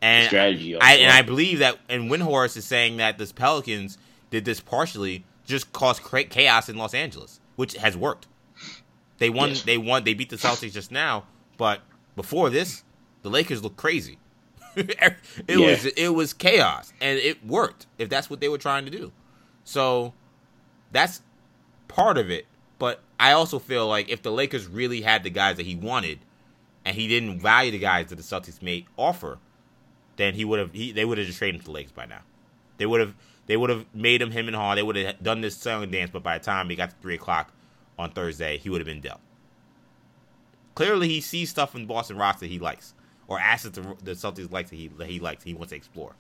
[0.03, 3.99] And Strategy I and I believe that and Windhorst is saying that this Pelicans
[4.31, 8.27] did this partially just cause cra- chaos in Los Angeles, which has worked.
[9.19, 9.51] They won.
[9.51, 9.63] Yes.
[9.63, 10.05] They won.
[10.05, 11.25] They beat the Celtics just now,
[11.57, 11.81] but
[12.15, 12.85] before this,
[13.23, 14.19] the Lakers looked crazy.
[14.77, 15.17] it
[15.49, 15.57] Yeah.
[15.59, 17.87] was it was chaos, and it worked.
[17.99, 19.13] If that's what they were trying to do,
[19.65, 20.13] so
[20.93, 21.23] that's
[21.89, 22.45] part of it.
[23.19, 26.19] I also feel like if the Lakers really had the guys that he wanted,
[26.85, 29.39] and he didn't value the guys that the Celtics made offer,
[30.17, 30.73] then he would have.
[30.73, 32.21] He, they would have just traded him to the Lakers by now.
[32.79, 33.15] They would have.
[33.47, 34.75] They would have made him him and Hall.
[34.75, 36.11] They would have done this selling dance.
[36.13, 37.53] But by the time he got to three o'clock
[37.99, 39.21] on Thursday, he would have been dealt.
[40.75, 42.95] Clearly, he sees stuff in Boston roster he likes,
[43.29, 45.45] or assets the, the Celtics likes that he that he likes.
[45.45, 46.15] He wants to explore.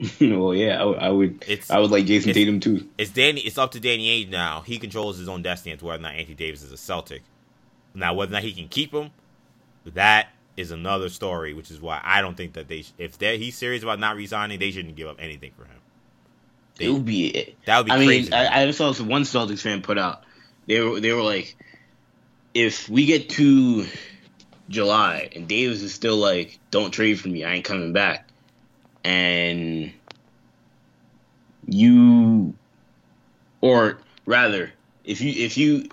[0.20, 1.42] well, yeah, I, I would.
[1.46, 2.88] It's- I would like Jayson Tatum too.
[2.96, 3.40] It's Danny.
[3.42, 4.62] It's up to Danny Ainge now.
[4.62, 7.22] He controls his own destiny as to whether or not Anthony Davis is a Celtic.
[7.94, 9.10] Now, whether or not he can keep him,
[9.84, 11.52] that is another story.
[11.54, 14.70] Which is why I don't think that they, if he's serious about not resigning, they
[14.70, 15.76] shouldn't give up anything for him.
[16.76, 17.54] They- It would be.
[17.66, 18.32] that would be I mean.
[18.32, 20.22] I, I saw some one Celtics fan put out.
[20.66, 21.56] They were they were like,
[22.54, 23.86] if we get to
[24.68, 28.28] July and Davis is still like, don't trade for me, I ain't coming back,
[29.04, 29.92] and
[31.66, 32.54] you,
[33.60, 34.72] or rather,
[35.04, 35.88] if you if you,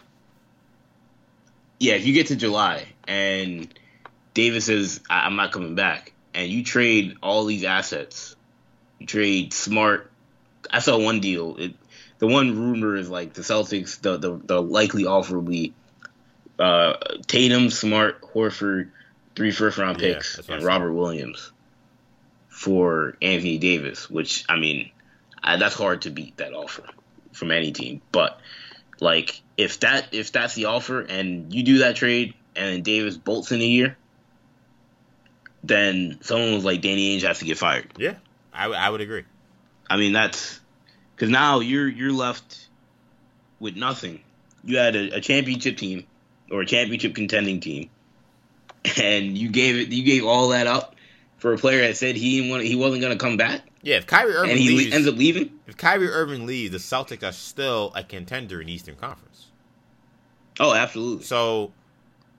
[1.79, 3.67] yeah, if you get to July and
[4.33, 8.35] Davis says I'm not coming back, and you trade all these assets,
[8.99, 10.11] you trade Smart.
[10.71, 11.55] I saw one deal.
[11.57, 11.75] It,
[12.19, 14.01] the one rumor is like the Celtics.
[14.01, 15.73] The the, the likely offer will be
[16.59, 16.93] uh,
[17.27, 18.89] Tatum, Smart, Horford,
[19.35, 20.63] three first round picks, I and.
[20.63, 21.51] Robert Williams
[22.57, 24.09] for Anthony Davis.
[24.09, 24.89] Which I mean,
[25.43, 26.83] I, that's hard to beat that offer
[27.31, 28.01] from any team.
[28.11, 28.39] But
[28.99, 33.51] like, if that if that's the offer, and you do that trade, and Davis bolts
[33.51, 33.95] in a year,
[35.63, 37.93] then someone was like Danny Ainge has to get fired.
[37.97, 38.15] yeah,
[38.51, 39.25] I, w- I would agree.
[39.87, 40.59] I mean, that's
[41.15, 42.67] because now you're you're left
[43.59, 44.21] with nothing.
[44.63, 46.07] You had a, a championship team
[46.49, 47.91] or a championship contending team,
[48.99, 50.95] and you gave it you gave all that up
[51.37, 54.07] for a player that said he want he wasn't going to come back, Yeah, if
[54.07, 55.51] Kyrie Irving and he leaves, ends up leaving.
[55.67, 59.47] if Kyrie Irving leaves, the Celtics are still a contender in Eastern Conference.
[60.59, 61.23] Oh, absolutely.
[61.23, 61.71] So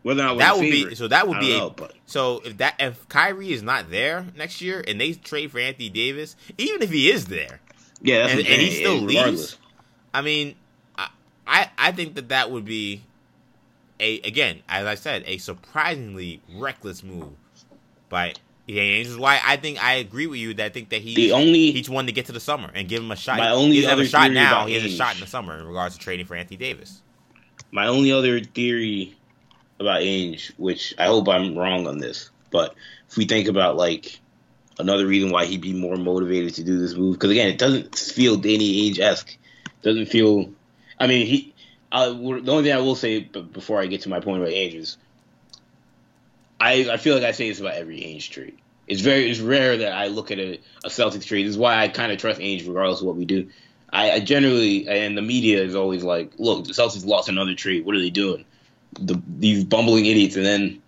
[0.03, 1.75] Whether or not that would the be so that would be a, know,
[2.07, 5.89] so if that if Kyrie is not there next year and they trade for Anthony
[5.89, 7.61] Davis, even if he is there,
[8.03, 9.41] yeah, that's and, and he still regardless.
[9.41, 9.59] leaves.
[10.13, 10.57] I mean,
[10.97, 11.09] I,
[11.47, 13.03] I I think that that would be
[14.01, 17.35] a again, as I said, a surprisingly reckless move
[18.09, 18.35] by
[18.77, 18.99] Ainge.
[18.99, 21.33] Which is why I think I agree with you that I think that he The
[21.33, 23.39] only each one to get to the summer and give him a shot.
[23.39, 24.67] My only he doesn't have a other shot now.
[24.67, 27.03] He has a shot in the summer in regards to trading for Anthony Davis.
[27.71, 29.17] my only other theory
[29.81, 32.75] about Ainge, which I hope I'm wrong on this, but
[33.09, 34.19] if we think about like
[34.79, 37.97] another reason why he'd be more motivated to do this move, because again, it doesn't
[37.97, 39.37] feel Danny Ainge esque.
[39.83, 40.51] Doesn't feel.
[40.99, 41.55] I mean, he.
[41.91, 44.75] I, the only thing I will say before I get to my point about Ainge
[44.75, 44.99] is,
[46.61, 48.59] I I feel like I say this about every Ainge trade.
[48.87, 51.45] It's very it's rare that I look at a, a Celtics trade.
[51.45, 53.49] This is why I kind of trust Ainge regardless of what we do.
[53.91, 57.85] I, I generally and the media is always like, look, the Celtics lost another trade.
[57.85, 58.45] What are they doing?
[58.99, 60.83] The these bumbling idiots, and then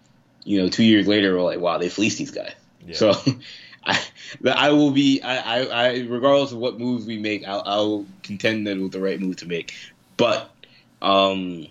[0.45, 2.53] you know two years later we're like, wow, they fleeced these guys.
[2.87, 2.97] Yeah.
[2.97, 3.15] So
[3.85, 3.99] I
[4.47, 8.67] I will be I, I, I regardless of what moves we make, I'll, I'll contend
[8.67, 9.75] that it was the right move to make.
[10.17, 10.51] But
[11.01, 11.67] um,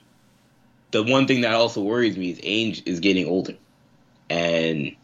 [0.92, 3.56] the one thing that also worries me is Ainge is getting older,
[4.30, 4.96] and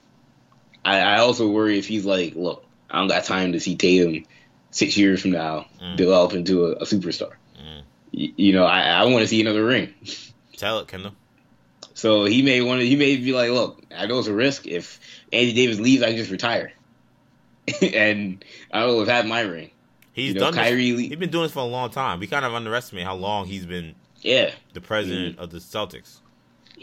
[0.84, 4.26] I, I also worry if he's like, look, I don't got time to see Tatum
[4.71, 5.95] six years from now Mm.
[5.97, 7.32] develop into a, a superstar.
[7.61, 7.82] Mm.
[8.13, 9.93] Y- you know, I, I want to see another ring.
[10.57, 11.13] Tell it, Kendall.
[11.93, 12.88] So he may want to.
[12.88, 14.67] He may be like, "Look, I know it's a risk.
[14.67, 14.99] If
[15.32, 16.73] Andy Davis leaves, I can just retire,
[17.82, 19.71] and I will have had my ring."
[20.13, 20.53] He's You know, done.
[20.55, 22.19] Kyrie this, he's been doing this for a long time.
[22.19, 26.19] We kind of underestimate how long he's been Yeah, the president of the Celtics.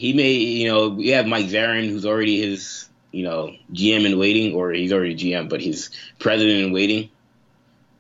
[0.03, 0.33] He may.
[0.33, 4.73] You know, we have Mike Zarren, who's already his, you know, GM in waiting, or
[4.73, 7.09] he's already GM, but he's president in waiting.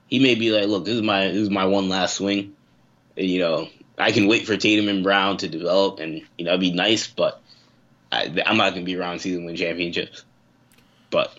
[0.08, 2.56] He may be like, "Look, this is my this is my one last swing.
[3.14, 6.60] You know, I can wait for Tatum and Brown to develop, and you know, it'd
[6.60, 7.40] be nice, but
[8.10, 10.24] I, I'm not gonna be around them win championships."
[11.08, 11.32] But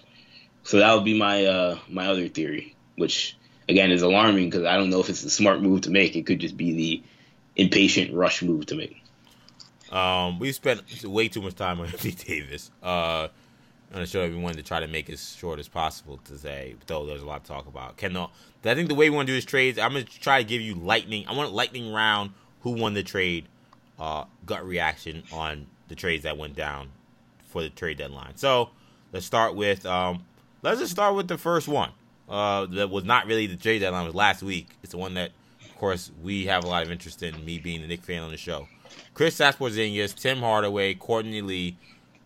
[0.63, 3.35] so that would be my uh my other theory, which
[3.67, 6.15] again is alarming because I don't know if it's a smart move to make.
[6.15, 7.03] It could just be the
[7.57, 9.02] impatient rush move to make.
[9.93, 12.71] Um, we spent way too much time on Anthony Davis.
[12.81, 13.27] Uh,
[13.91, 17.21] the show, we wanted to try to make as short as possible today, though there's
[17.21, 17.95] a lot to talk about.
[17.95, 18.31] Kendall,
[18.65, 20.61] I think the way we want to do this trades, I'm gonna try to give
[20.61, 21.27] you lightning.
[21.27, 22.31] I want lightning round.
[22.61, 23.45] Who won the trade?
[23.99, 26.89] Uh, gut reaction on the trades that went down
[27.45, 28.35] for the trade deadline.
[28.35, 28.71] So
[29.11, 30.25] let's start with um,
[30.63, 31.91] let's just start with the first one.
[32.27, 34.05] Uh, that was not really the trade deadline.
[34.05, 34.69] It was last week.
[34.81, 35.31] It's the one that,
[35.63, 37.45] of course, we have a lot of interest in.
[37.45, 38.67] Me being the Knick fan on the show.
[39.13, 41.77] Chris Porzingis, Tim Hardaway, Courtney Lee,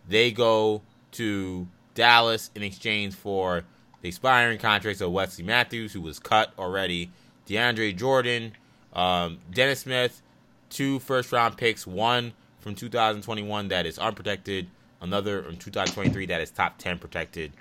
[0.08, 3.64] they go to Dallas in exchange for
[4.02, 7.10] the expiring contracts of Wesley Matthews, who was cut already,
[7.46, 8.52] DeAndre Jordan,
[8.92, 10.22] um, Dennis Smith,
[10.70, 14.68] two first round picks, one from 2021 that is unprotected,
[15.00, 17.52] another from 2023 that is top 10 protected.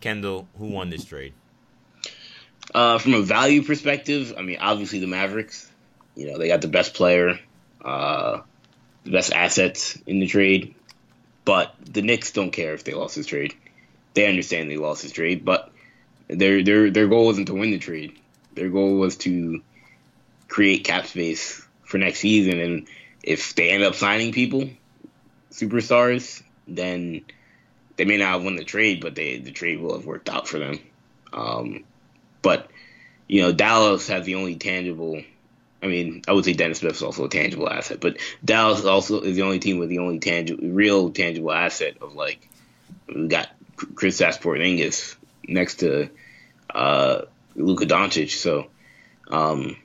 [0.00, 1.34] Kendall, who won this trade?
[2.74, 5.68] Uh, from a value perspective, I mean, obviously the Mavericks.
[6.14, 7.38] You know, they got the best player,
[7.84, 8.40] uh,
[9.04, 10.74] the best assets in the trade.
[11.44, 13.54] But the Knicks don't care if they lost this trade.
[14.14, 15.44] They understand they lost this trade.
[15.44, 15.72] But
[16.28, 18.18] their their their goal wasn't to win the trade.
[18.54, 19.62] Their goal was to
[20.48, 22.88] create cap space for next season, and
[23.22, 24.68] if they end up signing people,
[25.50, 27.24] superstars, then
[27.96, 30.48] they may not have won the trade, but they the trade will have worked out
[30.48, 30.78] for them.
[31.32, 31.84] Um,
[32.42, 32.70] but
[33.28, 35.22] you know, Dallas has the only tangible.
[35.82, 39.20] I mean, I would say Dennis Smith is also a tangible asset, but Dallas also
[39.20, 42.48] is the only team with the only tangible, real tangible asset of like
[43.08, 45.16] we got Kristaps Porzingis
[45.48, 46.10] next to
[46.74, 47.22] uh,
[47.56, 48.30] Luka Doncic.
[48.30, 48.68] So
[49.28, 49.76] um,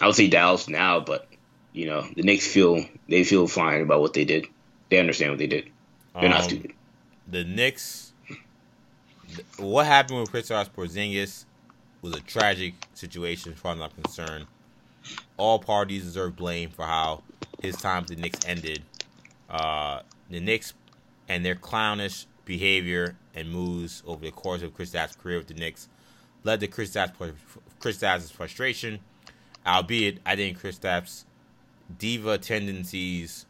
[0.00, 1.28] I would say Dallas now, but
[1.72, 4.46] you know the Knicks feel they feel fine about what they did.
[4.88, 5.70] They understand what they did.
[6.14, 6.72] They're um, not stupid.
[7.28, 8.12] The Knicks.
[9.58, 11.44] What happened with Kristaps Porzingis
[12.00, 14.46] was a tragic situation, as far as I'm concerned.
[15.36, 17.22] All parties deserve blame for how
[17.60, 18.82] his time with the Knicks ended.
[19.48, 20.00] Uh,
[20.30, 20.74] the Knicks
[21.28, 25.88] and their clownish behavior and moves over the course of Kristaps' career with the Knicks
[26.44, 26.96] led to Chris
[27.80, 29.00] Kristaps' frustration.
[29.66, 31.24] Albeit, I think Kristaps'
[31.98, 33.46] diva tendencies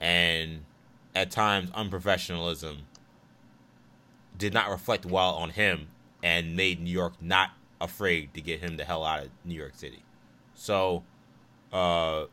[0.00, 0.64] and
[1.14, 2.78] at times unprofessionalism
[4.36, 5.88] did not reflect well on him
[6.22, 7.50] and made New York not
[7.80, 10.02] afraid to get him the hell out of New York City.
[10.54, 11.02] So,
[11.72, 12.26] uh,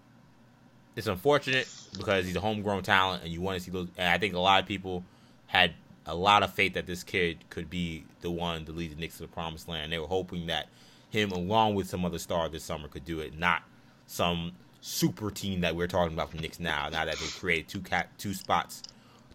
[0.95, 1.67] it's unfortunate
[1.97, 3.87] because he's a homegrown talent, and you want to see those.
[3.97, 5.03] And I think a lot of people
[5.47, 5.73] had
[6.05, 9.17] a lot of faith that this kid could be the one to lead the Knicks
[9.17, 9.91] to the promised land.
[9.91, 10.67] They were hoping that
[11.09, 13.63] him, along with some other star this summer, could do it, not
[14.07, 14.51] some
[14.81, 16.89] super team that we're talking about from Knicks now.
[16.89, 18.83] Now that they've created two cat two spots,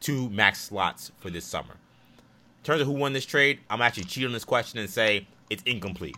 [0.00, 1.72] two max slots for this summer.
[1.72, 5.26] In terms of who won this trade, I'm actually cheat on this question and say
[5.50, 6.16] it's incomplete.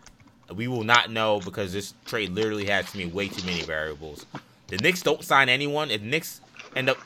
[0.55, 4.27] We will not know because this trade literally has to me way too many variables.
[4.69, 5.91] The Knicks don't sign anyone.
[5.91, 6.41] If Knicks
[6.75, 6.99] end up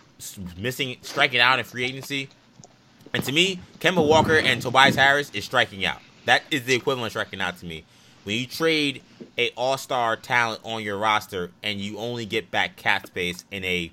[0.56, 2.28] missing, striking out in free agency,
[3.12, 5.98] and to me, Kemba Walker and Tobias Harris is striking out.
[6.26, 7.84] That is the equivalent of striking out to me.
[8.24, 9.02] When you trade
[9.38, 13.90] a all-star talent on your roster and you only get back cap space in a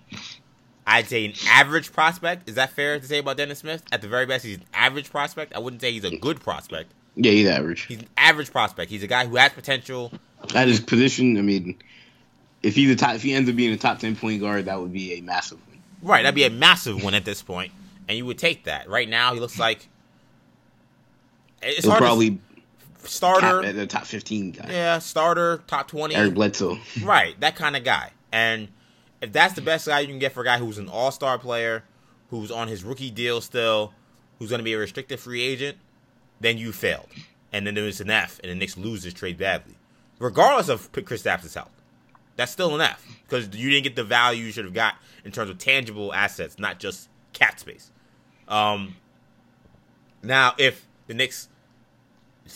[0.85, 2.47] I'd say an average prospect.
[2.47, 3.83] Is that fair to say about Dennis Smith?
[3.91, 5.53] At the very best, he's an average prospect.
[5.53, 6.93] I wouldn't say he's a good prospect.
[7.17, 7.85] Yeah, he's average.
[7.85, 8.91] He's an average prospect.
[8.91, 10.11] He's a guy who has potential.
[10.53, 11.77] At his position, I mean,
[12.61, 14.79] if he's a top, if he ends up being a top ten point guard, that
[14.79, 15.79] would be a massive win.
[16.01, 17.71] Right, that'd be a massive win at this point,
[18.07, 18.87] and you would take that.
[18.87, 19.87] Right now, he looks like
[21.61, 22.39] it's He'll probably
[23.03, 24.67] starter at the top fifteen guy.
[24.69, 26.15] Yeah, starter, top twenty.
[26.15, 26.77] Eric Bledsoe.
[27.03, 28.11] Right, that kind of guy.
[28.31, 28.67] And
[29.21, 31.39] if that's the best guy you can get for a guy who's an all star
[31.39, 31.83] player,
[32.29, 33.93] who's on his rookie deal still,
[34.37, 35.77] who's going to be a restricted free agent,
[36.39, 37.07] then you failed.
[37.51, 39.75] And then there's an F, and the Knicks lose this trade badly.
[40.19, 41.71] Regardless of Kristaps' health.
[42.35, 45.31] That's still an F because you didn't get the value you should have got in
[45.31, 47.91] terms of tangible assets, not just cat space.
[48.47, 48.95] Um,
[50.21, 51.49] now, if the Knicks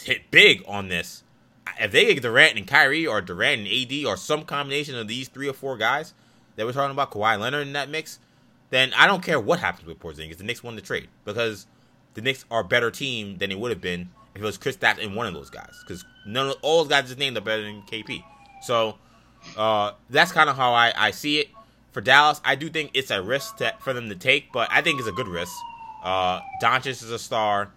[0.04, 1.24] hit big on this,
[1.80, 5.28] if they get Durant and Kyrie or Durant and AD or some combination of these
[5.28, 6.14] three or four guys
[6.56, 8.20] that we're talking about, Kawhi Leonard in that mix,
[8.70, 10.38] then I don't care what happens with Porzingis.
[10.38, 11.66] The Knicks won the trade because
[12.14, 14.78] the Knicks are a better team than it would have been if it was Chris
[14.78, 15.76] Kristaps and one of those guys.
[15.86, 18.24] Because none of all those guys just named are better than KP.
[18.62, 18.98] So
[19.58, 21.50] uh, that's kind of how I, I see it.
[21.92, 24.82] For Dallas, I do think it's a risk to, for them to take, but I
[24.82, 25.54] think it's a good risk.
[26.04, 27.72] Uh, Doncic is a star.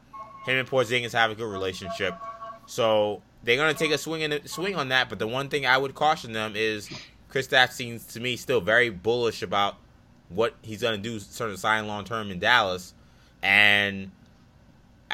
[0.47, 2.15] Him and Porzingis have a good relationship,
[2.67, 5.09] so they're gonna take a swing in swing on that.
[5.09, 6.89] But the one thing I would caution them is
[7.29, 9.77] Chris Kristaps seems to me still very bullish about
[10.29, 12.95] what he's gonna do, sort of sign long term in Dallas,
[13.43, 14.11] and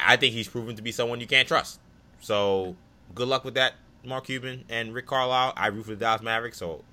[0.04, 1.80] I think he's proven to be someone you can't trust.
[2.20, 2.76] So
[3.14, 3.74] good luck with that,
[4.04, 5.52] Mark Cuban and Rick Carlisle.
[5.56, 6.84] I root for the Dallas Mavericks, so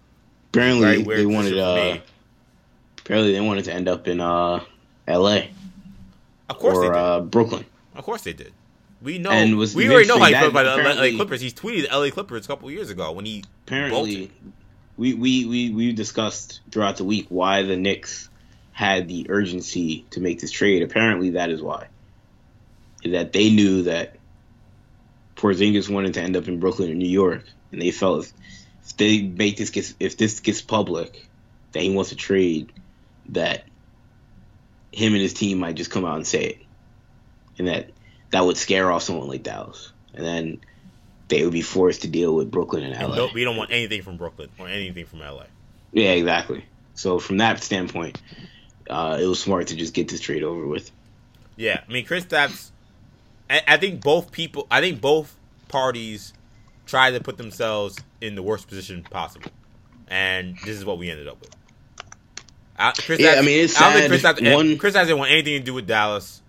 [0.54, 1.98] apparently they wanted uh,
[3.00, 4.64] apparently they wanted to end up in uh,
[5.08, 5.52] L.A.
[6.50, 7.66] Of course, or uh, Brooklyn.
[7.96, 8.54] Of course they did.
[9.02, 9.30] We know.
[9.32, 11.42] And was we already know how he felt about the LA Clippers.
[11.42, 14.32] He tweeted LA Clippers a couple years ago when he apparently.
[14.98, 18.30] We, we, we, we discussed throughout the week why the Knicks
[18.72, 20.82] had the urgency to make this trade.
[20.82, 21.88] Apparently, that is why
[23.04, 24.16] that they knew that
[25.36, 28.34] Porzingis wanted to end up in Brooklyn or New York, and they felt if,
[28.86, 31.28] if they make this gets if this gets public
[31.72, 32.72] that he wants to trade,
[33.30, 33.66] that
[34.92, 36.58] him and his team might just come out and say it,
[37.58, 37.92] and that
[38.32, 40.60] that would scare off someone like Dallas, and then
[41.28, 43.26] they would be forced to deal with Brooklyn and LA.
[43.26, 45.44] And we don't want anything from Brooklyn or anything from LA.
[45.92, 46.66] Yeah, exactly.
[46.96, 48.22] So from that standpoint,
[48.90, 50.90] uh, it was smart to just get this trade over with.
[51.56, 52.72] Yeah, I mean, Kristaps
[53.50, 55.36] I think both people, I think both
[55.68, 56.34] parties
[56.86, 59.52] tried to put themselves in the worst position possible,
[60.08, 61.52] and this is what we ended up with.
[62.78, 64.78] I, Chris yeah, I mean, it's I don't think Chris, One...
[64.78, 66.42] Chris didn't want anything to do with Dallas.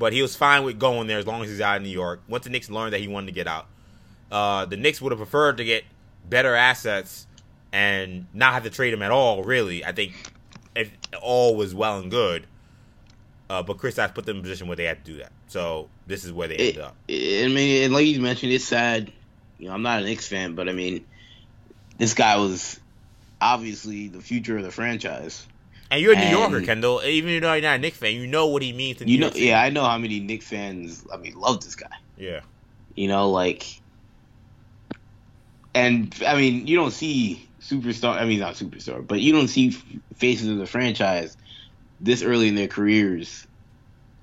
[0.00, 2.22] but he was fine with going there as long as he's out of New York.
[2.26, 3.66] Once the Knicks learned that he wanted to get out,
[4.32, 5.84] uh, the Knicks would have preferred to get
[6.28, 7.26] better assets
[7.70, 9.44] and not have to trade him at all.
[9.44, 10.14] Really, I think
[10.74, 10.90] if
[11.20, 12.46] all was well and good,
[13.50, 15.32] uh, but Kristaps put them in a position where they had to do that.
[15.48, 16.94] So this is where they ended up.
[17.08, 19.10] I mean, and like you mentioned, it's sad.
[19.58, 21.04] You know, I'm not an Knicks fan, but I mean,
[21.98, 22.78] this guy was
[23.40, 25.44] obviously the future of the franchise.
[25.90, 27.02] And you're a New Yorker, Kendall.
[27.02, 29.18] Even though you're not a Knicks fan, you know what he means to New you
[29.18, 29.26] know.
[29.26, 31.04] York Yeah, I know how many Knicks fans.
[31.12, 31.88] I mean, love this guy.
[32.16, 32.42] Yeah.
[32.94, 33.66] You know, like,
[35.74, 38.14] and I mean, you don't see superstar.
[38.14, 39.70] I mean, not superstar, but you don't see
[40.14, 41.36] faces of the franchise
[42.00, 43.46] this early in their careers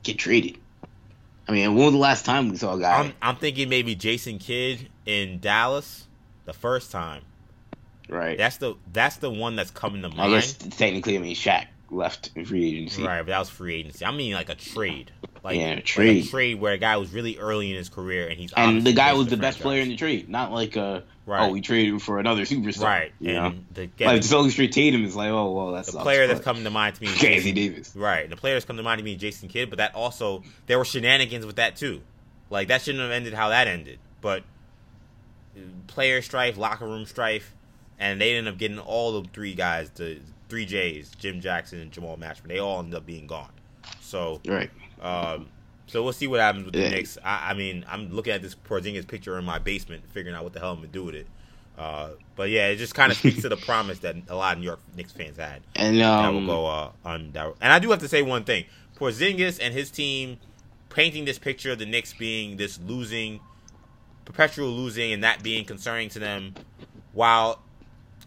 [0.04, 0.58] get traded.
[1.48, 3.00] I mean, when was the last time we saw a guy?
[3.00, 6.08] I'm, I'm thinking maybe Jason Kidd in Dallas,
[6.46, 7.22] the first time.
[8.10, 8.38] Right.
[8.38, 10.22] That's the that's the one that's coming to mind.
[10.22, 13.04] I guess technically, I mean, Shaq left in free agency.
[13.04, 14.06] Right, but that was free agency.
[14.06, 15.12] I mean, like a trade.
[15.48, 16.18] Like, yeah, a trade.
[16.18, 18.84] Like a trade where a guy was really early in his career and he's and
[18.84, 21.48] the guy was the, the best player in the trade, not like a oh, right.
[21.48, 22.84] oh we traded him for another superstar.
[22.84, 23.14] Right.
[23.22, 23.88] You and know?
[23.98, 26.70] the like Sully Street Tatum is like oh well that's the player that's coming to
[26.70, 27.08] mind to me.
[27.08, 27.96] Is Casey Davis.
[27.96, 28.30] Right.
[28.30, 30.78] The player that's coming to mind to me is Jason Kidd, but that also there
[30.78, 32.02] were shenanigans with that too.
[32.50, 34.44] Like that shouldn't have ended how that ended, but
[35.88, 37.56] player strife, locker room strife,
[37.98, 40.20] and they ended up getting all the three guys, the
[40.50, 42.48] three J's, Jim Jackson and Jamal Mashburn.
[42.48, 43.52] They all ended up being gone.
[44.02, 44.70] So right.
[45.02, 45.48] Um,
[45.88, 46.90] so we'll see what happens with the yeah.
[46.90, 47.18] Knicks.
[47.24, 50.54] I, I, mean, I'm looking at this Porzingis picture in my basement, figuring out what
[50.54, 51.28] the hell I'm gonna do with it.
[51.78, 54.60] Uh, but yeah, it just kind of speaks to the promise that a lot of
[54.60, 55.62] New York Knicks fans had.
[55.76, 57.32] And um, that will go uh, on.
[57.32, 58.66] That, and I do have to say one thing:
[58.98, 60.40] Porzingis and his team
[60.90, 63.40] painting this picture of the Knicks being this losing,
[64.26, 66.54] perpetual losing, and that being concerning to them.
[67.14, 67.62] While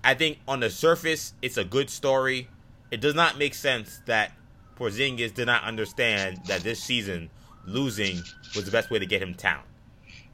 [0.02, 2.48] I think on the surface it's a good story,
[2.90, 4.32] it does not make sense that
[4.80, 7.28] Porzingis did not understand that this season
[7.66, 8.16] losing
[8.56, 9.66] was the best way to get him talent.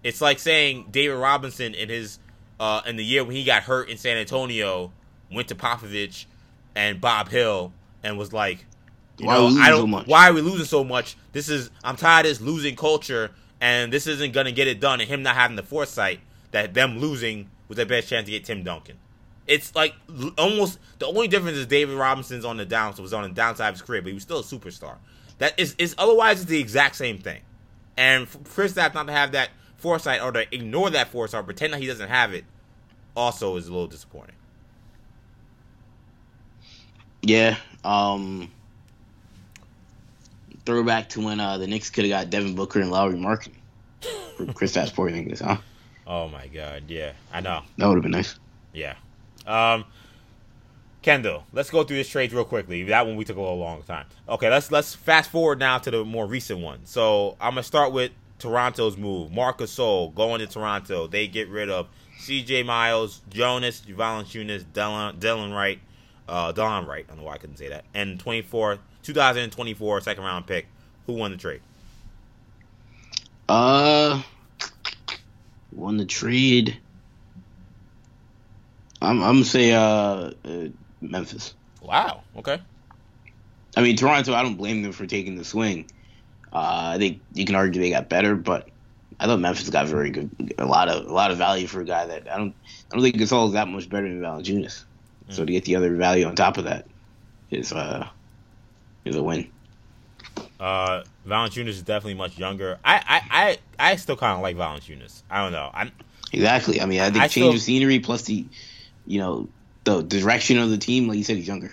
[0.05, 2.21] It's like saying David Robinson in his
[2.61, 4.93] uh, in the year when he got hurt in San Antonio
[5.33, 6.27] went to Popovich
[6.77, 7.73] and Bob Hill
[8.05, 8.65] and was like,
[9.19, 9.91] you why know, I don't.
[9.91, 11.17] So why are we losing so much?
[11.33, 15.01] This is I'm tired of this losing culture, and this isn't gonna get it done.
[15.01, 16.21] And him not having the foresight
[16.53, 18.97] that them losing was their best chance to get Tim Duncan.
[19.47, 19.95] It's like
[20.37, 23.69] almost the only difference is David Robinson's on the down, so was on the downside
[23.69, 24.97] of his career, but he was still a superstar.
[25.39, 27.41] That is, is otherwise it's the exact same thing.
[27.97, 31.73] And for Kristaps not to have that foresight or to ignore that foresight or pretend
[31.73, 32.45] that he doesn't have it,
[33.17, 34.35] also is a little disappointing.
[37.23, 37.57] Yeah.
[37.85, 38.51] Um,
[40.65, 43.55] throwback to when uh, the Knicks could have got Devin Booker and Lauri Markkanen
[44.37, 45.59] for Kristaps Porzingis, huh?
[46.07, 46.85] Oh my God!
[46.87, 47.63] Yeah, I know.
[47.79, 48.39] That would have been nice.
[48.73, 48.95] Yeah.
[49.47, 49.85] Um,
[51.03, 52.83] Kendall, let's go through this trade real quickly.
[52.85, 54.07] That one we took a little long time.
[54.29, 56.81] Okay, let's let's fast forward now to the more recent one.
[56.85, 59.31] So I'm gonna start with Toronto's move.
[59.33, 61.07] Marcus Gasol going to Toronto.
[61.07, 61.89] They get rid of
[62.19, 62.65] C.J.
[62.65, 65.79] Miles, Jonas Valanciunas, Dylan, Dylan Wright,
[66.29, 67.05] uh, Don Wright.
[67.07, 67.85] I don't know why I couldn't say that.
[67.95, 70.67] And 24, 2024 second round pick.
[71.07, 71.61] Who won the trade?
[73.49, 74.23] Uh,
[75.71, 76.79] won the trade.
[79.03, 79.81] I'm I'm gonna say uh,
[80.45, 80.69] uh
[81.01, 81.55] Memphis.
[81.83, 82.23] Wow.
[82.37, 82.61] Okay.
[83.77, 84.35] I mean Toronto.
[84.35, 85.91] I don't blame them for taking the swing.
[86.53, 88.69] Uh, I think you can argue they got better, but
[89.19, 91.85] I thought Memphis got very good, a lot of a lot of value for a
[91.85, 92.55] guy that I don't
[92.91, 94.85] I don't think Gasol is that much better than Valanciunas.
[95.29, 95.35] Mm.
[95.35, 96.87] So to get the other value on top of that
[97.51, 98.09] is uh
[99.05, 99.51] is a win.
[100.59, 102.79] Uh, Valanciunas is definitely much younger.
[102.85, 105.23] I I I, I still kind of like Valanciunas.
[105.31, 105.71] I don't know.
[105.73, 105.93] I'm
[106.33, 106.81] exactly.
[106.81, 108.47] I mean, I think I change still, of scenery plus the
[109.07, 109.49] you know
[109.85, 111.09] the direction of the team.
[111.09, 111.73] Like you said, he's younger.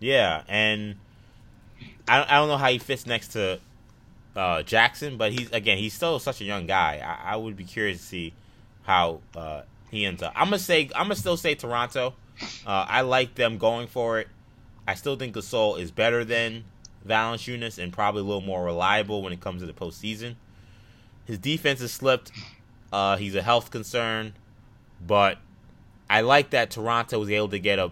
[0.00, 0.96] Yeah, and
[2.08, 3.60] I I don't know how he fits next to
[4.34, 7.00] uh, Jackson, but he's again he's still such a young guy.
[7.04, 8.32] I, I would be curious to see
[8.82, 10.32] how uh, he ends up.
[10.34, 12.14] I'm gonna say I'm gonna still say Toronto.
[12.66, 14.28] Uh, I like them going for it.
[14.88, 16.64] I still think Gasol is better than
[17.06, 20.36] Valanciunas and probably a little more reliable when it comes to the postseason.
[21.24, 22.32] His defense has slipped.
[22.92, 24.34] Uh, he's a health concern,
[25.00, 25.38] but
[26.12, 27.90] I like that Toronto was able to get a.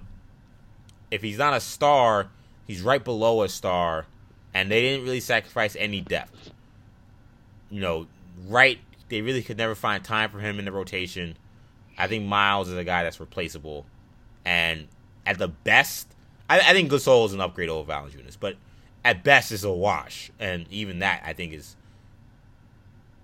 [1.10, 2.28] If he's not a star,
[2.66, 4.04] he's right below a star,
[4.52, 6.50] and they didn't really sacrifice any depth.
[7.70, 8.06] You know,
[8.46, 8.78] right?
[9.08, 11.38] They really could never find time for him in the rotation.
[11.96, 13.86] I think Miles is a guy that's replaceable,
[14.44, 14.88] and
[15.24, 16.06] at the best,
[16.50, 18.56] I, I think Gasol is an upgrade over Valanciunas, but
[19.02, 21.74] at best, it's a wash, and even that I think is,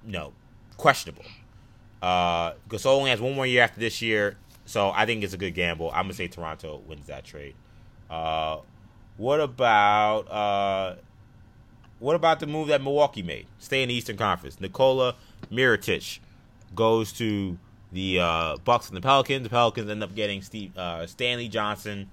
[0.07, 0.33] you know,
[0.79, 1.27] questionable.
[2.01, 4.39] Uh, Gasol only has one more year after this year.
[4.67, 5.91] So I think it's a good gamble.
[5.91, 7.55] I'm gonna say Toronto wins that trade.
[8.11, 8.59] Uh,
[9.17, 10.97] what about uh,
[11.99, 13.47] what about the move that Milwaukee made?
[13.59, 14.61] Stay in the Eastern Conference.
[14.61, 15.15] Nikola
[15.51, 16.19] Mirotic
[16.75, 17.59] goes to
[17.93, 19.45] the uh, Bucks and the Pelicans.
[19.45, 22.11] The Pelicans end up getting Steve uh, Stanley Johnson,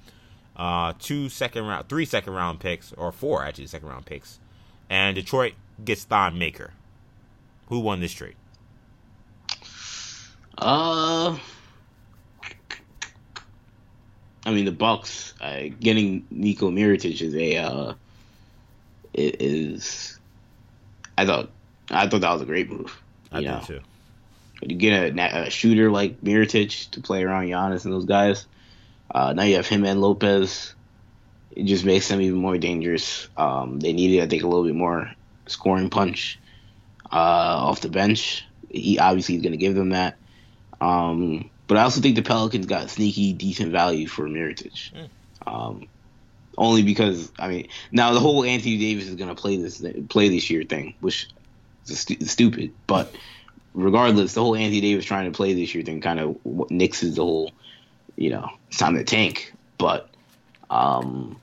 [0.56, 4.40] uh, two second round, three second round picks, or four actually second round picks,
[4.90, 5.54] and Detroit
[5.84, 6.72] gets Thon Maker.
[7.68, 8.36] Who won this trade?
[10.58, 11.38] Uh,
[14.46, 17.94] I mean the Bucks uh, getting Nico Mirotic is a uh,
[19.14, 20.20] is
[21.18, 21.50] I thought
[21.90, 23.00] I thought that was a great move.
[23.32, 23.80] I do too.
[24.62, 28.46] You get a, a, shooter like Mirotic to play around Giannis and those guys.
[29.12, 30.74] Uh, now you have him and Lopez.
[31.52, 33.28] It just makes them even more dangerous.
[33.36, 35.12] Um, they needed, I think, a little bit more
[35.48, 36.40] scoring punch
[37.12, 38.46] uh, off the bench.
[38.70, 40.18] He obviously is going to give them that.
[40.80, 44.92] Um, but I also think the Pelicans got sneaky, decent value for Mirotic.
[44.94, 45.10] Mm.
[45.48, 45.88] Um,
[46.56, 50.30] only because I mean, now the whole Anthony Davis is going to play this play
[50.30, 51.30] this year thing, which
[51.88, 52.76] is stu- stupid.
[52.86, 53.16] But
[53.74, 56.36] regardless, the whole Anthony Davis trying to play this year thing kind of
[56.70, 57.52] nixes the whole,
[58.18, 59.52] you know, it's time to tank.
[59.80, 60.12] But,
[60.70, 61.42] um,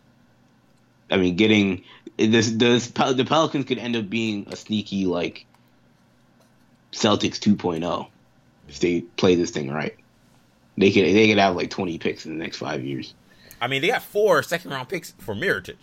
[1.10, 1.82] I mean, getting
[2.18, 5.44] this, this the Pelicans could end up being a sneaky like
[6.92, 8.06] Celtics 2.0
[8.68, 9.96] if they play this thing right.
[10.80, 13.14] They could they could have like 20 picks in the next five years.
[13.60, 15.76] I mean, they got four second round picks for Mirotic.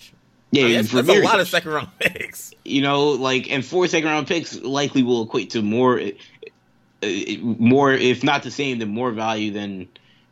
[0.50, 2.52] Yeah, I mean, that's, that's a lot of second round picks.
[2.66, 7.08] You know, like and four second round picks likely will equate to more, uh,
[7.42, 9.88] more if not the same, then more value than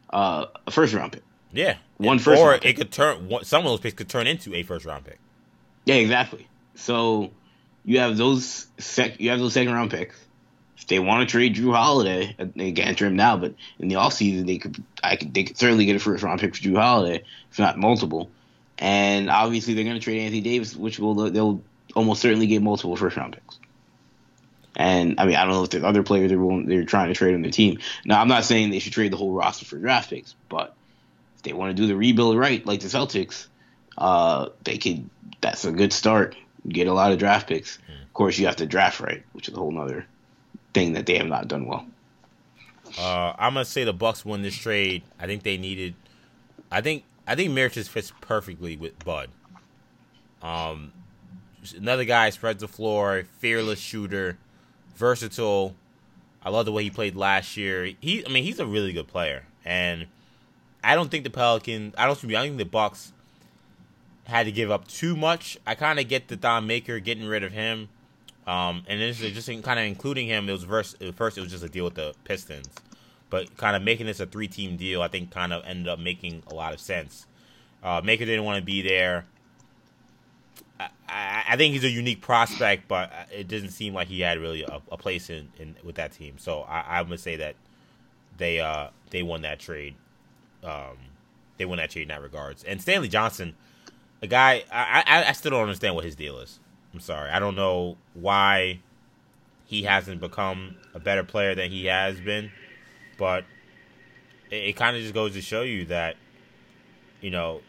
[0.09, 1.23] uh, a first round pick.
[1.51, 4.63] Yeah, one first, or it could turn some of those picks could turn into a
[4.63, 5.19] first round pick.
[5.85, 6.47] Yeah, exactly.
[6.73, 7.31] So
[7.83, 10.17] you have those sec, you have those second round picks.
[10.77, 13.37] If they want to trade Jrue Holiday, they can enter him now.
[13.37, 16.39] But in the offseason, they could, I could, they could certainly get a first round
[16.39, 18.29] pick for Jrue Holiday, if not multiple.
[18.77, 21.61] And obviously, they're going to trade Anthony Davis, which will they'll
[21.95, 23.59] almost certainly get multiple first round picks.
[24.75, 27.33] And I mean, I don't know if there's other players they're they're trying to trade
[27.33, 27.79] on their team.
[28.03, 30.75] Now, I'm not saying they should trade the whole roster for draft picks, but
[31.37, 33.47] if they want to do the rebuild right, like the Celtics,
[33.97, 35.09] uh, they could.
[35.39, 36.35] That's a good start.
[36.67, 37.77] Get a lot of draft picks.
[37.77, 38.03] Mm.
[38.03, 40.05] Of course, you have to draft right, which is a whole nother
[40.75, 41.87] thing that they have not done well.
[42.99, 45.01] Uh, I'm gonna say the Bucks won this trade.
[45.19, 45.95] I think they needed.
[46.71, 49.29] I think I think Mirotic fits perfectly with Bud.
[50.43, 50.91] Um,
[51.75, 54.37] another guy spreads the floor, fearless shooter,
[54.95, 55.75] versatile.
[56.43, 57.91] I love the way he played last year.
[57.99, 60.05] He, I mean, he's a really good player, and
[60.83, 61.95] I don't think the Pelicans.
[61.97, 62.23] I don't.
[62.23, 63.11] I don't think the Bucks
[64.25, 65.57] had to give up too much.
[65.65, 67.89] I kind of get the Thon Maker getting rid of him,
[68.47, 70.47] um, and just kind of including him.
[70.47, 71.03] It was first.
[71.15, 72.69] First, it was just a deal with the Pistons.
[73.29, 75.99] But kind of making this a three team deal, I think, kind of ended up
[75.99, 77.25] making a lot of sense.
[77.83, 79.25] Uh, Maker didn't want to be there.
[80.79, 84.39] I, I, I, think he's a unique prospect, but it doesn't seem like he had
[84.39, 86.37] really a, a place in, in, with that team.
[86.37, 87.55] So I, I'm gonna say that
[88.37, 89.95] they uh, they won that trade.
[90.63, 90.97] Um,
[91.57, 92.63] they won that trade in that regards.
[92.63, 93.55] And Stanley Johnson,
[94.21, 96.59] a guy, I, I, I still don't understand what his deal is.
[96.95, 98.79] I'm sorry, I don't know why
[99.65, 102.51] he hasn't become a better player than he has been.
[103.17, 103.43] But
[104.49, 106.15] it, it kind of just goes to show you that,
[107.19, 107.59] you know,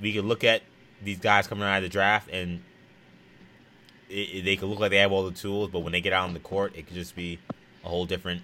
[0.00, 0.62] we can look at
[1.02, 2.62] these guys coming out of the draft and
[4.08, 6.14] it, it, they can look like they have all the tools, but when they get
[6.14, 7.38] out on the court, it could just be
[7.84, 8.40] a whole different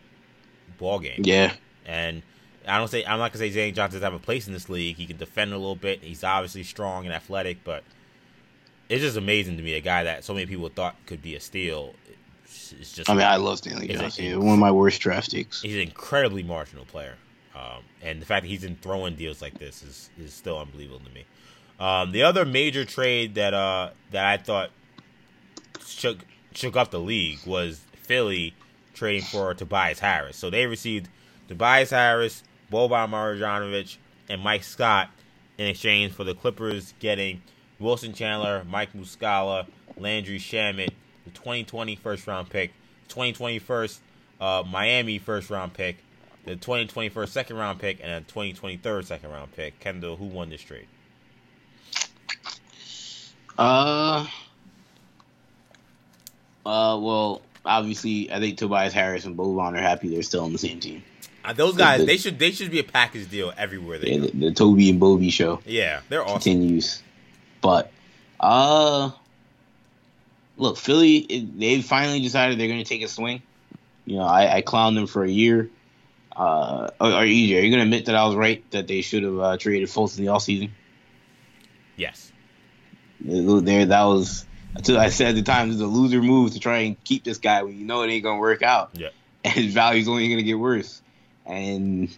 [0.76, 1.22] ball game.
[1.24, 1.54] Yeah.
[1.86, 2.22] And
[2.66, 4.68] I don't say I'm not gonna say Zane Johnson doesn't have a place in this
[4.68, 4.96] league.
[4.96, 6.02] He can defend a little bit.
[6.02, 7.82] He's obviously strong and athletic, but
[8.88, 11.40] it's just amazing to me a guy that so many people thought could be a
[11.40, 11.94] steal
[12.72, 13.10] it's just.
[13.10, 14.40] I mean, I love Stanley Johnson.
[14.40, 15.62] one of my worst draft picks.
[15.62, 17.16] He's an incredibly marginal player,
[17.54, 21.00] um, and the fact that he's in throwing deals like this is is still unbelievable
[21.00, 21.24] to me.
[21.78, 24.70] Um, the other major trade that uh, that I thought
[25.84, 26.18] shook
[26.52, 28.54] shook up the league was Philly
[28.94, 30.36] trading for Tobias Harris.
[30.36, 31.08] So they received
[31.48, 32.42] Tobias Harris,
[32.72, 33.96] Boban Marjanovic,
[34.28, 35.10] and Mike Scott
[35.56, 37.42] in exchange for the Clippers getting
[37.78, 40.90] Wilson Chandler, Mike Muscala, Landry Shamet,
[41.24, 42.72] the 2020 first round pick,
[43.08, 43.88] 2021
[44.40, 45.96] uh, Miami first round pick,
[46.44, 49.78] the 2021 second round pick, and a 2023 second round pick.
[49.80, 50.86] Kendall, who won this trade?
[53.56, 54.26] Uh,
[56.64, 60.58] uh, well, obviously, I think Tobias Harris and Boban are happy they're still on the
[60.58, 61.02] same team.
[61.44, 64.18] Uh, those guys, the, they should they should be a package deal everywhere they yeah,
[64.18, 65.60] the, the, Toby and Bobby show.
[65.64, 66.40] Yeah, they're awesome.
[66.40, 67.02] Continues,
[67.60, 67.90] but
[68.40, 69.10] uh,
[70.56, 73.42] look, Philly, they finally decided they're going to take a swing.
[74.04, 75.70] You know, I, I clowned them for a year.
[76.34, 79.00] Uh, are, are you, are you going to admit that I was right that they
[79.00, 80.70] should have uh, traded Fultz in the offseason?
[81.96, 82.32] Yes.
[83.20, 84.46] There, that was
[84.88, 87.62] I said at the time, it's a loser move to try and keep this guy
[87.62, 88.90] when you know it ain't gonna work out.
[88.92, 89.08] Yeah.
[89.44, 91.02] And his value's only gonna get worse.
[91.48, 92.08] And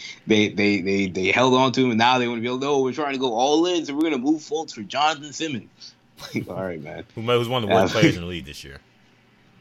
[0.26, 2.60] they they they they held on to him, and now they want to be like,
[2.60, 5.94] no, we're trying to go all in, so we're gonna move Fultz for Jonathan Simmons.
[6.34, 7.04] Like, all right, man.
[7.14, 8.78] Who who's one of the worst players in the league this year?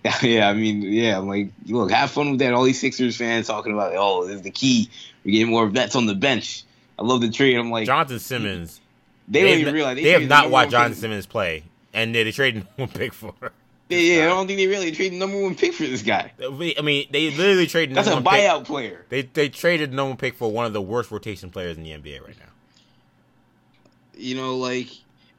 [0.22, 2.54] Yeah, I mean, yeah, I'm like, look, have fun with that.
[2.54, 4.90] All these Sixers fans talking about, oh, this is the key.
[5.24, 6.64] We're getting more vets on the bench.
[6.98, 7.58] I love the trade.
[7.58, 8.80] I'm like, Jonathan Simmons.
[9.28, 10.96] they, don't even realize they have not watched Jonathan.
[10.96, 11.64] Simmons play,
[11.94, 13.34] and they're trading one pick for.
[13.42, 13.50] Yeah,
[13.90, 16.32] yeah, I don't think they really traded number one pick for this guy.
[16.42, 17.96] I mean, they literally traded.
[17.96, 19.06] That's a number one pick- buyout player.
[19.10, 21.92] They they traded number one pick for one of the worst rotation players in the
[21.92, 22.46] NBA right now.
[24.16, 24.90] You know, like,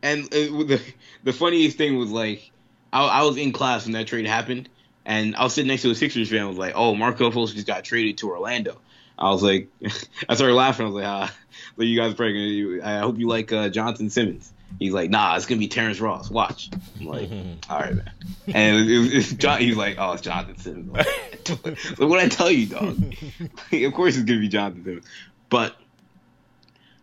[0.03, 0.81] and uh, the
[1.25, 2.51] the funniest thing was like,
[2.93, 4.69] I, I was in class when that trade happened,
[5.05, 6.43] and I was sitting next to a Sixers fan.
[6.43, 8.81] I was like, "Oh, Markelle Fultz just got traded to Orlando."
[9.19, 9.69] I was like,
[10.29, 10.87] I started laughing.
[10.87, 11.35] I was like, "Ah,
[11.77, 12.87] like you guys probably gonna.
[12.87, 16.31] I hope you like uh, Jonathan Simmons." He's like, "Nah, it's gonna be Terrence Ross.
[16.31, 17.29] Watch." I'm like,
[17.71, 18.11] "All right, man."
[18.47, 19.61] And it it's John.
[19.61, 22.97] He's like, "Oh, it's Jonathan Simmons." I'm like, what I tell you, dog?
[23.73, 25.07] of course, it's gonna be Jonathan Simmons.
[25.49, 25.77] But,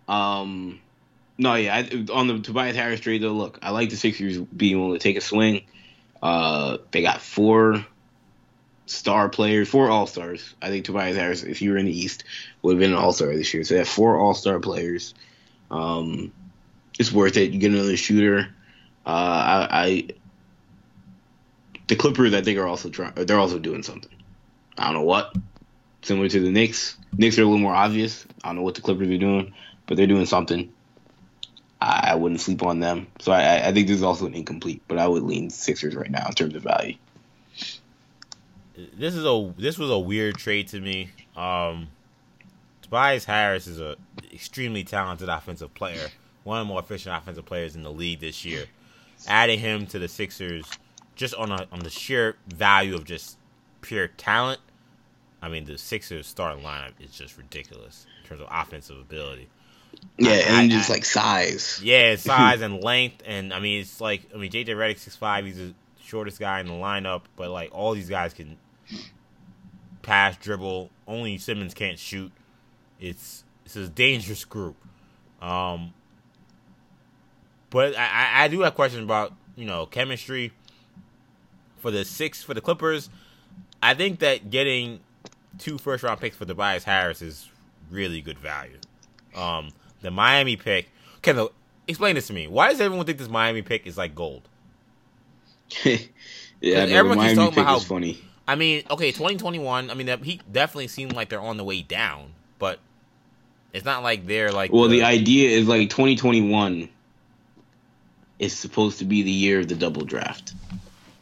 [0.07, 0.79] um,
[1.37, 1.75] no, yeah.
[1.75, 5.03] I, on the Tobias Harris trade, though, look, I like the Sixers being willing to
[5.03, 5.63] take a swing.
[6.21, 7.85] Uh, they got four
[8.87, 10.55] star players, four All Stars.
[10.61, 12.23] I think Tobias Harris, if you were in the East,
[12.61, 13.63] would have been an All Star this year.
[13.63, 15.13] So they have four All Star players.
[15.69, 16.31] Um,
[16.99, 17.51] it's worth it.
[17.51, 18.47] You get another shooter.
[19.05, 20.07] Uh, I, I
[21.87, 23.13] the Clippers, I think, are also trying.
[23.15, 24.11] They're also doing something.
[24.77, 25.33] I don't know what.
[26.01, 26.97] Similar to the Knicks.
[27.17, 28.25] Knicks are a little more obvious.
[28.43, 29.53] I don't know what the Clippers are doing,
[29.85, 30.71] but they're doing something.
[31.81, 33.07] I, I wouldn't sleep on them.
[33.19, 36.09] So I, I- think this is also an incomplete, but I would lean Sixers right
[36.11, 36.95] now in terms of value.
[38.75, 41.09] This is a this was a weird trade to me.
[41.35, 41.87] Um,
[42.83, 43.95] Tobias Harris is a
[44.31, 46.09] extremely talented offensive player,
[46.47, 48.65] one of the more efficient offensive players in the league this year.
[49.27, 50.65] Adding him to the Sixers,
[51.15, 53.37] just on a, on the sheer value of just
[53.81, 54.59] pure talent,
[55.41, 59.49] I mean the Sixers starting lineup is just ridiculous in terms of offensive ability.
[60.17, 61.79] Yeah, I- and I- just I- like size.
[61.83, 65.45] Yeah, size and length, and I mean it's like I mean JJ Redick six five,
[65.45, 68.57] he's the shortest guy in the lineup, but like all these guys can
[70.01, 70.89] pass, dribble.
[71.07, 72.31] Only Simmons can't shoot.
[72.99, 74.75] It's it's a dangerous group.
[75.41, 75.93] Um,
[77.69, 80.51] but I, I- do have questions about you know chemistry
[81.77, 83.09] for the six for the Clippers.
[83.81, 84.99] I think that getting
[85.59, 87.49] two first round picks for Tobias Harris is
[87.91, 88.77] really good value.
[89.35, 89.69] Um,
[90.01, 90.89] the Miami pick.
[91.21, 91.51] Kendall,
[91.87, 92.47] explain this to me.
[92.47, 94.47] Why does everyone think this Miami pick is like gold?
[95.83, 95.97] yeah,
[96.61, 98.21] the everyone keeps Miami talking pick about is how- funny.
[98.49, 99.89] I mean, okay, 2021.
[99.89, 102.79] I mean, that he definitely seemed like they're on the way down, but
[103.73, 104.71] it's not like they're like.
[104.71, 106.87] Well, the idea is like 2021
[108.39, 110.53] is supposed to be the year of the double draft.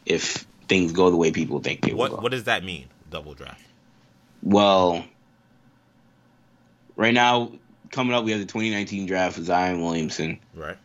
[0.05, 2.17] If things go the way people think they will what go.
[2.17, 2.87] what does that mean?
[3.09, 3.61] Double draft.
[4.43, 5.05] Well,
[6.95, 7.51] right now,
[7.91, 10.39] coming up, we have the 2019 draft with Zion Williamson.
[10.53, 10.77] Right.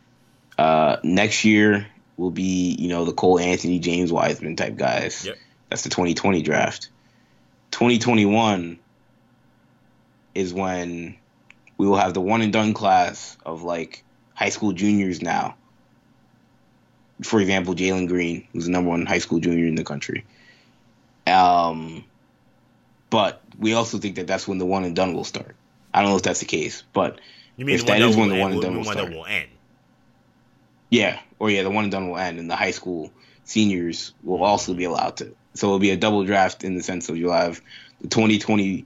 [0.57, 1.87] Uh, next year
[2.17, 5.25] will be, you know, the Cole Anthony, James Wiseman type guys.
[5.25, 5.37] Yep.
[5.69, 6.89] That's the 2020 draft.
[7.71, 8.79] 2021
[10.35, 11.17] is when
[11.77, 14.03] we will have the one and done class of like
[14.33, 15.55] high school juniors now.
[17.23, 20.25] For example, Jalen Green, who's the number one high school junior in the country.
[21.27, 22.03] Um,
[23.09, 25.55] but we also think that that's when the one and done will start.
[25.93, 27.19] I don't know if that's the case, but
[27.57, 29.11] You mean If that is when the one and done will start.
[29.11, 29.49] will end?
[30.89, 33.11] Yeah, or yeah, the one and done will end, and the high school
[33.43, 35.35] seniors will also be allowed to.
[35.53, 37.61] So it'll be a double draft in the sense of you'll have
[38.01, 38.85] the 2020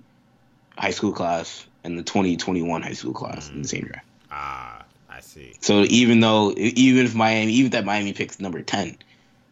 [0.77, 4.05] high school class and the 2021 high school class in the same draft.
[4.31, 4.74] Ah,
[5.15, 5.55] I see.
[5.61, 8.97] So even though, even if Miami, even if that Miami picks number 10,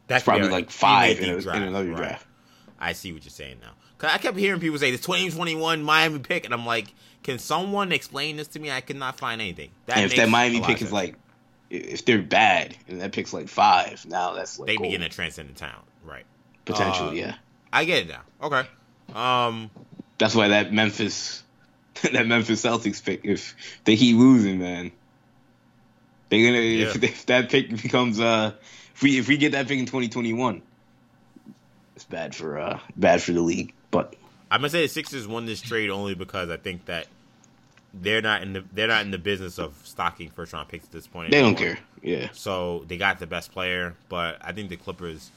[0.07, 1.97] That's probably like five in, a, in another right.
[1.97, 2.25] draft.
[2.79, 3.71] I see what you're saying now.
[3.97, 7.93] Cause I kept hearing people say the 2021 Miami pick, and I'm like, can someone
[7.93, 8.69] explain this to me?
[8.69, 9.69] I could not find anything.
[9.85, 11.15] That and if that Miami pick is like,
[11.69, 14.91] if they're bad and that pick's like five, now that's like they gold.
[14.91, 16.25] begin to transcend the town, right?
[16.65, 17.35] potentially, uh, yeah.
[17.71, 18.21] I get it now.
[18.41, 18.67] Okay.
[19.13, 19.69] Um,
[20.17, 21.43] That's why that Memphis,
[22.11, 24.91] that Memphis Celtics pick, if they keep losing, man,
[26.41, 27.09] they're gonna if, Yeah.
[27.09, 28.53] if that pick becomes uh,
[28.95, 30.61] if we if we get that pick in 2021,
[31.95, 33.73] it's bad for uh bad for the league.
[33.91, 34.15] But
[34.49, 37.07] I'm gonna say the Sixers won this trade only because I think that
[37.93, 40.91] they're not in the they're not in the business of stocking first round picks at
[40.91, 41.31] this point.
[41.31, 41.77] they don't care.
[42.01, 45.29] Yeah, So they got the best player, but I think the Clippers,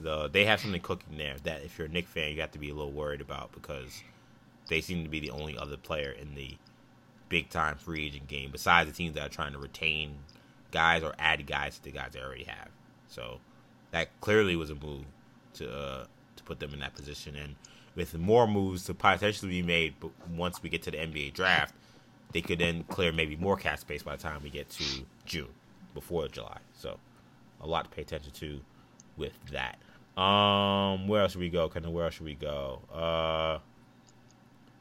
[0.00, 2.58] the they have something cooking there that if you're a Knick fan, you have to
[2.58, 4.00] be a little worried about because
[4.68, 6.54] they seem to be the only other player in the
[7.34, 10.14] big time free agent game besides the teams that are trying to retain
[10.70, 12.68] guys or add guys to the guys they already have.
[13.08, 13.40] So
[13.90, 15.04] that clearly was a move
[15.54, 16.04] to uh,
[16.36, 17.34] to put them in that position.
[17.34, 17.56] And
[17.96, 21.74] with more moves to potentially be made, but once we get to the NBA draft,
[22.30, 24.84] they could then clear maybe more cap space by the time we get to
[25.24, 25.48] June,
[25.92, 26.58] before July.
[26.72, 27.00] So,
[27.60, 28.60] a lot to pay attention to
[29.16, 29.80] with that.
[30.20, 31.68] Um, where else should we go?
[31.68, 32.80] Kind of where else should we go?
[32.92, 33.58] Uh,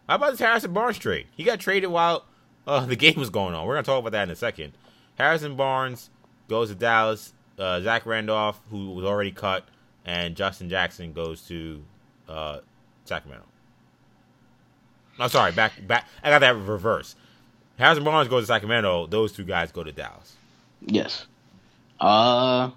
[0.07, 1.25] how about this Harrison Barnes trade?
[1.35, 2.25] He got traded while
[2.68, 3.65] uh, the game was going on.
[3.65, 4.73] We're gonna talk about that in a second.
[5.18, 6.10] Harrison Barnes
[6.48, 7.34] goes to Dallas.
[7.57, 9.65] Uh, Zach Randolph, who was already cut,
[10.06, 11.84] and Justin Jackson goes to
[12.27, 12.60] uh,
[13.06, 13.45] Sacramento.
[15.19, 16.07] I'm sorry, back back.
[16.23, 17.15] I got that reverse.
[17.77, 19.07] Harrison Barnes goes to Sacramento.
[19.07, 20.35] Those two guys go to Dallas.
[20.81, 21.26] Yes.
[21.99, 22.72] Uh,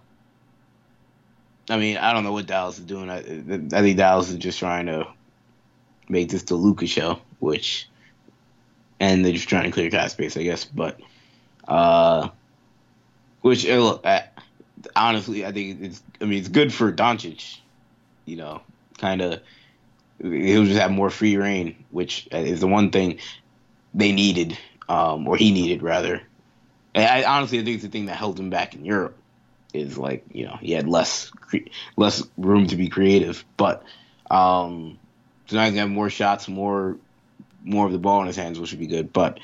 [1.69, 3.11] I mean, I don't know what Dallas is doing.
[3.11, 5.07] I, I think Dallas is just trying to
[6.09, 7.89] make this the Luka show, which,
[9.01, 10.65] and they're just trying to clear cap space, I guess.
[10.65, 11.01] But,
[11.67, 12.29] uh,
[13.41, 13.99] which uh,
[14.95, 16.03] honestly, I think it's.
[16.21, 17.59] I mean, it's good for Doncic.
[18.25, 18.61] You know,
[18.99, 19.41] kind of.
[20.21, 23.19] He'll just have more free reign, which is the one thing
[23.93, 24.57] they needed,
[24.89, 26.23] um, or he needed rather.
[26.95, 29.17] I honestly I think it's the thing that held him back in Europe
[29.75, 31.31] is like you know he had less
[31.97, 33.83] less room to be creative, but
[34.31, 34.99] um,
[35.47, 36.97] so now he's gonna have more shots, more
[37.67, 39.13] more of the ball in his hands, which would be good.
[39.13, 39.41] But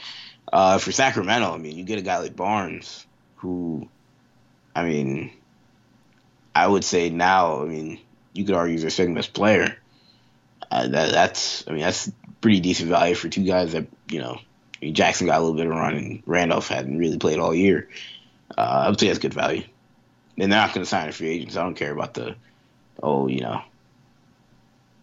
[0.53, 3.89] uh, for Sacramento, I mean, you get a guy like Barnes, who,
[4.75, 5.33] I mean,
[6.55, 8.01] I would say now, I mean,
[8.33, 9.77] you could argue he's their second best player.
[10.71, 14.39] Uh, that, that's, I mean, that's pretty decent value for two guys that you know.
[14.41, 17.55] I mean, Jackson got a little bit of run, and Randolph hadn't really played all
[17.55, 17.89] year.
[18.57, 19.63] Uh, I would say that's good value
[20.39, 21.53] and they're not going to sign a free agent.
[21.53, 22.37] So I don't care about the,
[23.03, 23.63] oh, you know,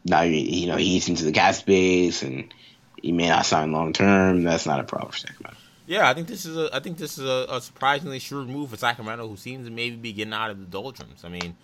[0.06, 2.54] now you, know he eats into the cap space and
[3.02, 4.44] he may not sign long term.
[4.44, 5.58] That's not a problem for Sacramento.
[5.86, 8.70] Yeah, I think this is a I think this is a, a, surprisingly shrewd move
[8.70, 11.26] for Sacramento, who seems to maybe be getting out of the doldrums.
[11.26, 11.56] I mean,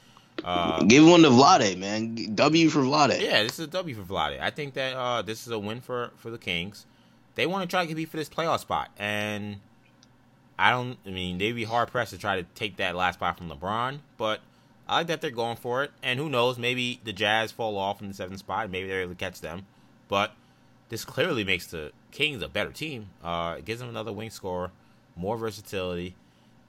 [0.44, 2.34] uh, give one to Vlade, man.
[2.34, 3.22] W for Vlade.
[3.22, 4.42] Yeah, this is a W for Vlade.
[4.42, 6.88] I think that uh, this is a win for for the Kings.
[7.36, 9.58] They want to try to compete for this playoff spot, and
[10.58, 10.98] I don't.
[11.06, 14.00] I mean, they'd be hard pressed to try to take that last spot from LeBron,
[14.18, 14.40] but
[14.88, 15.92] I like that they're going for it.
[16.04, 16.58] And who knows?
[16.58, 18.70] Maybe the Jazz fall off in the seventh spot.
[18.70, 19.66] Maybe they're able to catch them.
[20.08, 20.34] But
[20.90, 23.10] this clearly makes the Kings a better team.
[23.24, 24.72] Uh, it gives them another wing score,
[25.16, 26.16] more versatility,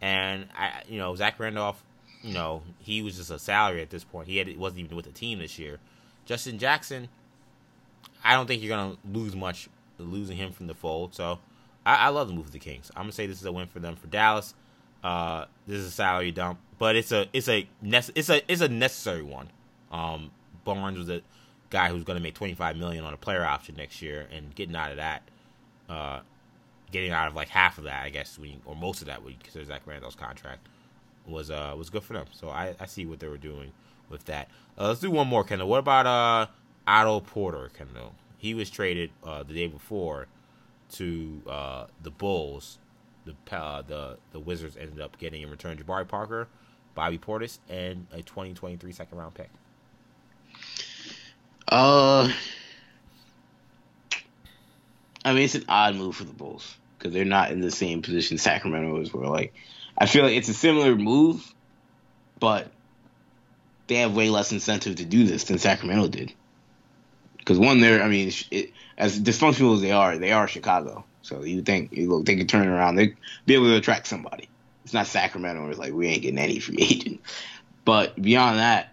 [0.01, 1.83] and I, you know, Zach Randolph.
[2.23, 4.27] You know, he was just a salary at this point.
[4.27, 5.79] He had wasn't even with the team this year.
[6.25, 7.09] Justin Jackson,
[8.25, 9.69] I don't think you're gonna lose much
[9.99, 11.15] losing him from the fold.
[11.15, 11.39] So
[11.85, 12.91] I, I love the move of the Kings.
[12.97, 13.97] I'm gonna say this is a win for them.
[13.97, 14.55] For Dallas,
[15.05, 17.69] uh, this is a salary dump, but it's a it's a
[18.15, 19.51] it's a it's a necessary one.
[19.93, 20.31] Um,
[20.65, 21.23] Barnes was a
[21.71, 24.77] guy who's going to make 25 million on a player option next year, and getting
[24.77, 25.23] out of that,
[25.89, 26.21] uh,
[26.93, 29.37] getting out of like half of that, I guess, we, or most of that, we
[29.43, 30.67] consider Zach Randolph's contract
[31.27, 32.27] was uh was good for them.
[32.33, 33.73] So I, I see what they were doing
[34.09, 34.49] with that.
[34.79, 35.69] Uh, let's do one more, Kendall.
[35.69, 36.47] What about uh
[36.87, 38.15] Otto Porter, Kendall?
[38.39, 40.27] He was traded uh, the day before
[40.93, 42.79] to uh, the Bulls,
[43.25, 46.49] the uh, the the Wizards ended up getting in return Jabari Parker,
[46.95, 49.51] Bobby Portis, and a 2023 second round pick.
[51.69, 52.31] Uh,
[55.25, 58.03] I mean, it's an odd move for the Bulls because they're not in the same
[58.03, 59.13] position Sacramento is.
[59.13, 59.55] Where like,
[59.99, 61.53] I feel like it's a similar move,
[62.39, 62.71] but
[63.89, 66.33] they have way less incentive to do this than Sacramento did.
[67.39, 71.05] Because one, they're I mean, it, as dysfunctional as they are, they are Chicago.
[71.23, 73.15] So you think you look, they can turn around, they
[73.47, 74.49] be able to attract somebody.
[74.85, 77.21] It's not Sacramento it's like we ain't getting any free agent.
[77.85, 78.93] But beyond that,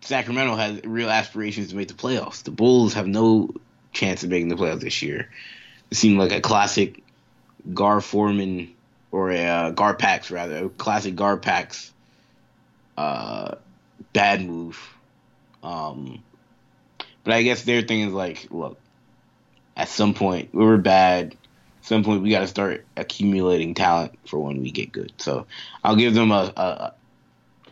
[0.00, 2.42] Sacramento has real aspirations to make the playoffs.
[2.42, 3.50] The Bulls have no
[3.92, 5.30] chance of making the playoffs this year.
[5.90, 7.02] It seemed like a classic
[7.74, 8.74] Gar Forman
[9.12, 11.90] or a uh, GarPax rather, a classic GarPax
[12.96, 13.56] uh,
[14.12, 14.78] bad move.
[15.62, 16.22] Um,
[17.24, 18.78] but I guess their thing is like, look,
[19.76, 21.36] at some point we were bad.
[21.80, 25.12] At some point we got to start accumulating talent for when we get good.
[25.18, 25.46] So
[25.82, 26.94] I'll give them a, a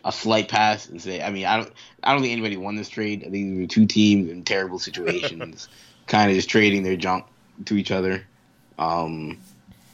[0.09, 1.71] a slight pass and say, I mean, I don't
[2.03, 3.21] I don't think anybody won this trade.
[3.21, 5.69] I think these were two teams in terrible situations,
[6.07, 7.25] kind of just trading their junk
[7.65, 8.25] to each other.
[8.79, 9.37] Um,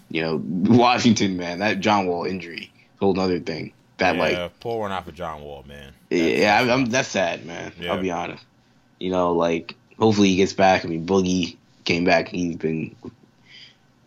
[0.09, 3.73] you know, Washington, man, that John Wall injury, whole other thing.
[3.97, 5.93] That yeah, like pour one out for John Wall, man.
[6.09, 7.73] That's yeah, I'm, I'm, that's sad, man.
[7.77, 7.93] Yeah.
[7.93, 8.45] I'll be honest.
[8.99, 10.85] You know, like hopefully he gets back.
[10.85, 12.29] I mean, Boogie came back.
[12.29, 12.95] He's been,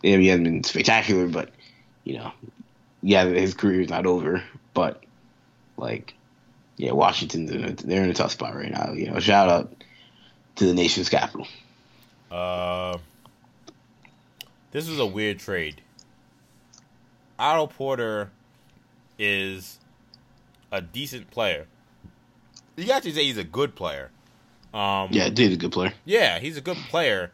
[0.01, 1.51] he hasn't been spectacular, but
[2.05, 2.33] you know,
[3.03, 4.43] yeah, his career is not over.
[4.73, 5.03] But
[5.79, 6.15] like,
[6.77, 8.93] yeah, Washington's in a, they're in a tough spot right now.
[8.93, 9.73] You know, shout out
[10.57, 11.47] to the nation's capital.
[12.31, 12.99] Uh,
[14.71, 15.81] this is a weird trade.
[17.39, 18.31] Otto Porter
[19.19, 19.79] is
[20.71, 21.67] a decent player.
[22.77, 24.11] You can actually say he's a good player.
[24.75, 25.93] Um, yeah, Dave's a good player.
[26.05, 27.33] Yeah, he's a good player.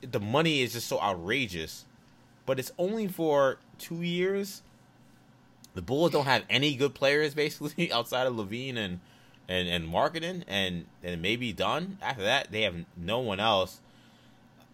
[0.00, 1.84] The money is just so outrageous,
[2.46, 4.62] but it's only for two years.
[5.80, 9.00] The Bulls don't have any good players basically outside of LaVine and
[9.48, 11.96] and and Markkanen and and maybe Dunn.
[12.02, 13.80] After that, they have no one else.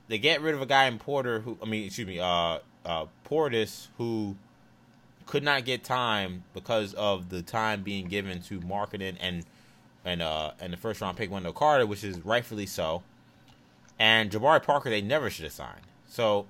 [0.08, 3.06] They get rid of a guy in Porter who I mean, excuse me, uh, uh,
[3.24, 4.34] Portis who
[5.26, 9.44] could not get time because of the time being given to Markkanen and
[10.04, 13.04] and uh and the first round pick Wendell Carter, which is rightfully so.
[13.96, 15.86] And Jabari Parker, they never should have signed.
[16.08, 16.46] So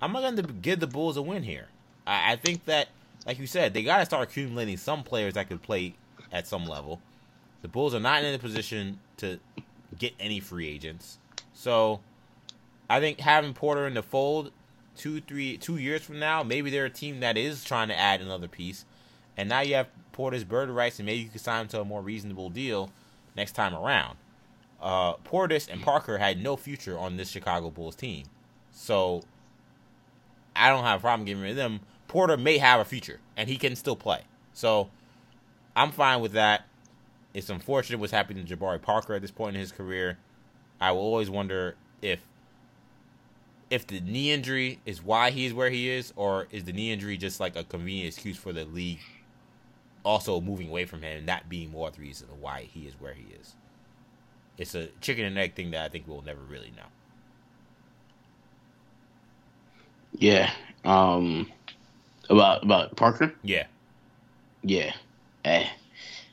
[0.00, 1.68] I'm not going to give the Bulls a win here.
[2.06, 2.88] I, I think that,
[3.26, 5.94] like you said, they got to start accumulating some players that could play
[6.32, 7.00] at some level.
[7.62, 9.38] The Bulls are not in a position to
[9.98, 11.18] get any free agents.
[11.52, 12.00] So
[12.90, 14.52] I think having Porter in the fold
[14.96, 18.20] two, three, two years from now, maybe they're a team that is trying to add
[18.20, 18.84] another piece.
[19.36, 21.84] And now you have Porter's bird rights, and maybe you can sign him to a
[21.84, 22.90] more reasonable deal
[23.34, 24.16] next time around
[24.84, 28.26] uh, Portis and Parker had no future on this Chicago Bulls team.
[28.70, 29.22] So
[30.54, 31.80] I don't have a problem getting rid of them.
[32.14, 34.22] Porter may have a future and he can still play.
[34.52, 34.88] So
[35.74, 36.64] I'm fine with that.
[37.34, 40.16] It's unfortunate what's happening to Jabari Parker at this point in his career.
[40.80, 42.20] I will always wonder if
[43.68, 47.16] if the knee injury is why he's where he is, or is the knee injury
[47.16, 49.00] just like a convenient excuse for the league
[50.04, 53.14] also moving away from him and that being more the reason why he is where
[53.14, 53.56] he is
[54.58, 56.86] it's a chicken and egg thing that I think we'll never really know.
[60.12, 60.52] Yeah.
[60.84, 61.50] Um.
[62.30, 63.32] About about Parker.
[63.42, 63.66] Yeah.
[64.62, 64.94] Yeah.
[65.44, 65.66] Eh.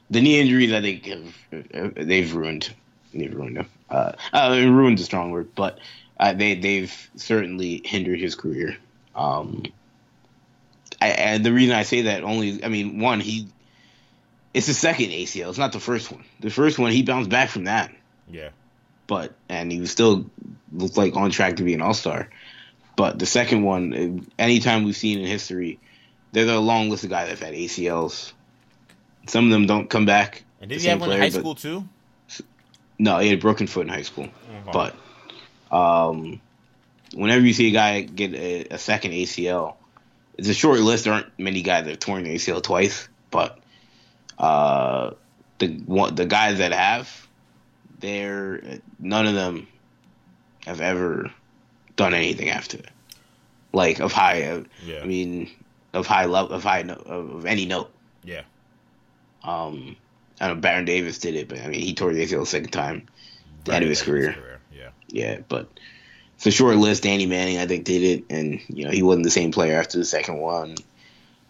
[0.10, 2.74] The knee injuries, I think, have, they've ruined.
[3.14, 3.70] They've ruined him.
[3.90, 5.80] Uh, uh ruined a strong word, but
[6.20, 8.78] uh, they they've certainly hindered his career.
[9.16, 9.64] Um.
[11.02, 13.48] I, and the reason I say that only, I mean, one, he,
[14.54, 15.50] it's the second ACL.
[15.50, 16.24] It's not the first one.
[16.42, 17.92] The first one, he bounced back from that.
[18.30, 18.50] Yeah.
[19.08, 20.30] But and he was still
[20.72, 22.30] looked like on track to be an all star.
[22.96, 25.80] But the second one, anytime we've seen in history,
[26.32, 28.34] there's a long list of guys that've had ACLs.
[29.28, 30.44] Some of them don't come back.
[30.60, 31.88] And did he have one player, in high school too?
[33.00, 34.26] No, he had a broken foot in high school.
[34.26, 34.72] Uh-huh.
[35.70, 36.42] But um,
[37.14, 39.76] whenever you see a guy get a, a, second ACL,
[40.38, 41.06] it's a short list.
[41.06, 43.60] There aren't many guys that have torn the ACL twice, but
[44.38, 45.12] uh,
[45.60, 47.28] the one, the guys that have,
[48.00, 49.68] they're none of them
[50.66, 51.32] have ever
[52.02, 52.90] done anything after it.
[53.74, 54.64] like of high.
[54.86, 55.00] Yeah.
[55.02, 55.50] I mean,
[55.94, 57.92] of high level, of high, of any note.
[58.24, 58.44] Yeah.
[59.44, 59.96] Um,
[60.40, 62.46] I don't know Baron Davis did it, but I mean, he tore the ACL the
[62.46, 63.08] second time,
[63.66, 64.34] the end of his career.
[64.34, 64.60] career.
[64.74, 64.90] Yeah.
[65.08, 65.68] Yeah, but
[66.36, 67.04] it's a short list.
[67.04, 69.98] Danny Manning, I think, did it, and you know he wasn't the same player after
[69.98, 70.76] the second one.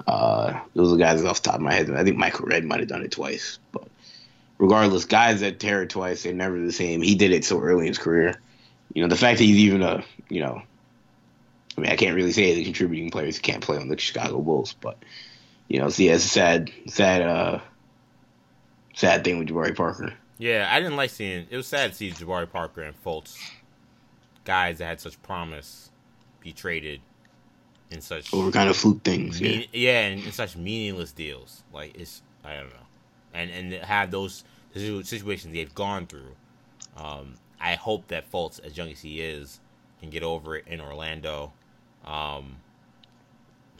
[0.07, 1.89] Uh, those are guys off the top of my head.
[1.91, 3.87] I think Michael Redd might have done it twice, but
[4.57, 7.01] regardless, guys that tear it twice, they're never the same.
[7.01, 8.41] He did it so early in his career.
[8.93, 10.61] You know, the fact that he's even a, you know,
[11.77, 14.75] I mean, I can't really say the contributing players can't play on the Chicago Bulls,
[14.79, 14.97] but
[15.67, 17.59] you know, see, it's a sad, sad, uh,
[18.93, 20.13] sad thing with Jabari Parker.
[20.37, 21.47] Yeah, I didn't like seeing.
[21.49, 23.37] It was sad to see Jabari Parker and Fultz,
[24.43, 25.91] guys that had such promise,
[26.41, 26.99] be traded
[27.91, 29.41] in such over kind of fluke things.
[29.41, 31.63] Mean, yeah, yeah, and in such meaningless deals.
[31.71, 32.87] Like it's, I don't know,
[33.33, 34.43] and and have those
[34.73, 36.35] situations they've gone through.
[36.97, 39.59] Um, I hope that Fultz, as young as he is,
[39.99, 41.53] can get over it in Orlando.
[42.05, 42.57] Um,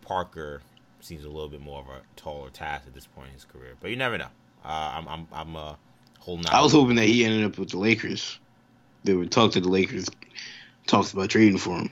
[0.03, 0.61] Parker
[0.99, 3.73] seems a little bit more of a taller task at this point in his career,
[3.79, 4.27] but you never know.
[4.63, 5.75] Uh, I'm I'm I'm uh,
[6.19, 6.53] holding out.
[6.53, 8.39] I was hoping that he ended up with the Lakers.
[9.03, 10.07] They would talk to the Lakers,
[10.85, 11.89] talks about trading for him.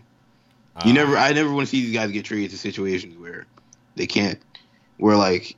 [0.75, 3.47] Uh, you never, I never want to see these guys get traded to situations where
[3.95, 4.39] they can't,
[4.97, 5.55] where like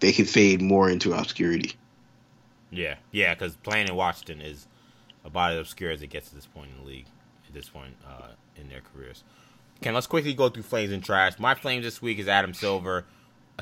[0.00, 1.74] they can fade more into obscurity.
[2.70, 4.66] Yeah, yeah, because playing in Washington is
[5.24, 7.06] about as obscure as it gets at this point in the league,
[7.46, 9.24] at this point uh, in their careers.
[9.80, 11.38] Okay, let's quickly go through flames and trash.
[11.38, 13.04] My flame this week is Adam Silver.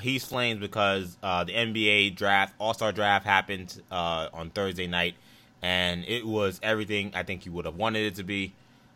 [0.00, 5.14] He's flames because uh, the NBA draft, All Star draft, happened uh, on Thursday night,
[5.62, 8.52] and it was everything I think you would have wanted it to be.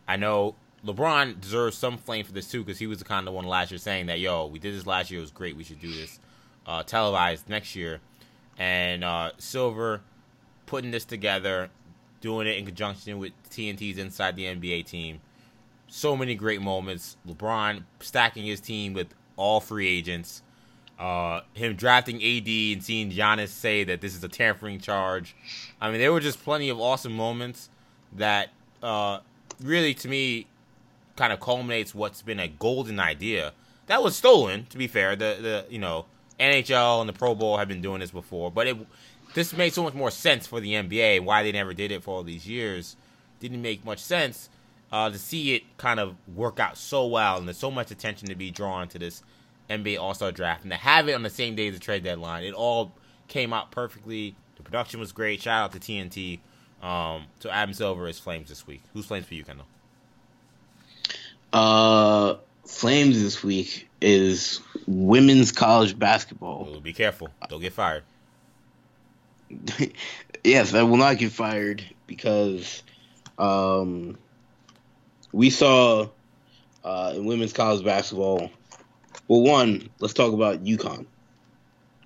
[0.06, 0.54] I know
[0.86, 3.70] LeBron deserves some flame for this too because he was the kind of one last
[3.70, 5.56] year saying that, "Yo, we did this last year; it was great.
[5.56, 6.18] We should do this
[6.66, 8.00] uh, televised next year."
[8.58, 10.00] and uh, Silver
[10.66, 11.70] putting this together,
[12.24, 15.20] doing it in conjunction with TNT's inside the NBA team.
[15.88, 17.18] So many great moments.
[17.28, 20.42] LeBron stacking his team with all free agents.
[20.98, 25.36] Uh, him drafting AD and seeing Giannis say that this is a tampering charge.
[25.80, 27.68] I mean, there were just plenty of awesome moments
[28.14, 28.48] that
[28.82, 29.18] uh,
[29.60, 30.46] really, to me,
[31.16, 33.52] kind of culminates what's been a golden idea
[33.86, 34.66] that was stolen.
[34.70, 36.06] To be fair, the the you know
[36.40, 38.76] NHL and the Pro Bowl have been doing this before, but it
[39.34, 41.20] this made so much more sense for the NBA.
[41.20, 42.96] Why they never did it for all these years
[43.40, 44.48] didn't make much sense.
[44.92, 48.28] Uh, to see it kind of work out so well, and there's so much attention
[48.28, 49.22] to be drawn to this
[49.68, 52.04] NBA All Star Draft, and to have it on the same day as the trade
[52.04, 52.92] deadline, it all
[53.26, 54.36] came out perfectly.
[54.56, 55.42] The production was great.
[55.42, 56.38] Shout out to TNT.
[56.80, 58.82] Um, so Adam Silver is Flames this week.
[58.92, 59.66] Who's Flames for you, Kendall?
[61.52, 66.68] Uh, Flames this week is women's college basketball.
[66.68, 67.28] Ooh, be careful.
[67.48, 68.04] Don't get fired.
[70.44, 72.82] yes, I will not get fired because
[73.38, 74.18] um,
[75.32, 76.08] we saw
[76.84, 78.50] uh, in women's college basketball.
[79.28, 81.06] Well, one, let's talk about UConn.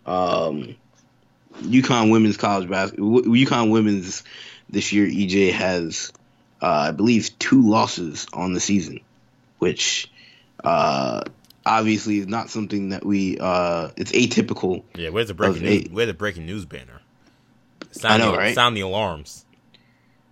[0.06, 0.76] Um,
[1.62, 3.22] UConn women's college basketball.
[3.22, 4.22] UConn women's
[4.70, 6.12] this year, EJ has,
[6.62, 9.00] uh, I believe, two losses on the season,
[9.58, 10.10] which
[10.62, 11.22] uh,
[11.64, 13.38] obviously is not something that we.
[13.38, 14.84] Uh, it's atypical.
[14.94, 15.88] Yeah, where's the breaking news?
[15.90, 17.00] Where's the breaking news banner?
[17.98, 18.54] Sound I know, the, right?
[18.54, 19.44] Sound the alarms.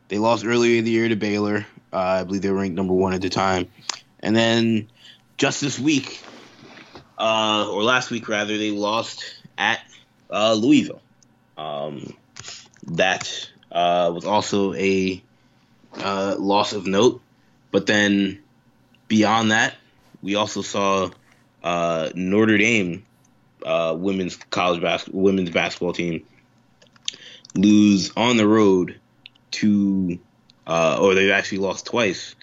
[0.09, 1.67] They lost earlier in the year to Baylor.
[1.93, 3.69] Uh, I believe they were ranked number one at the time,
[4.21, 4.89] and then
[5.37, 6.23] just this week,
[7.19, 9.25] uh, or last week rather, they lost
[9.59, 9.81] at
[10.31, 11.03] uh, Louisville.
[11.59, 12.15] Um,
[12.89, 15.23] that uh, was also a
[15.95, 17.21] uh, loss of note.
[17.73, 18.43] But then
[19.09, 19.75] beyond that,
[20.23, 21.11] we also saw
[21.65, 23.05] uh, Notre Dame
[23.65, 26.25] uh, women's college basketball women's basketball team
[27.57, 29.01] lose on the road
[29.53, 30.19] to,
[30.67, 32.35] uh, or they actually lost twice.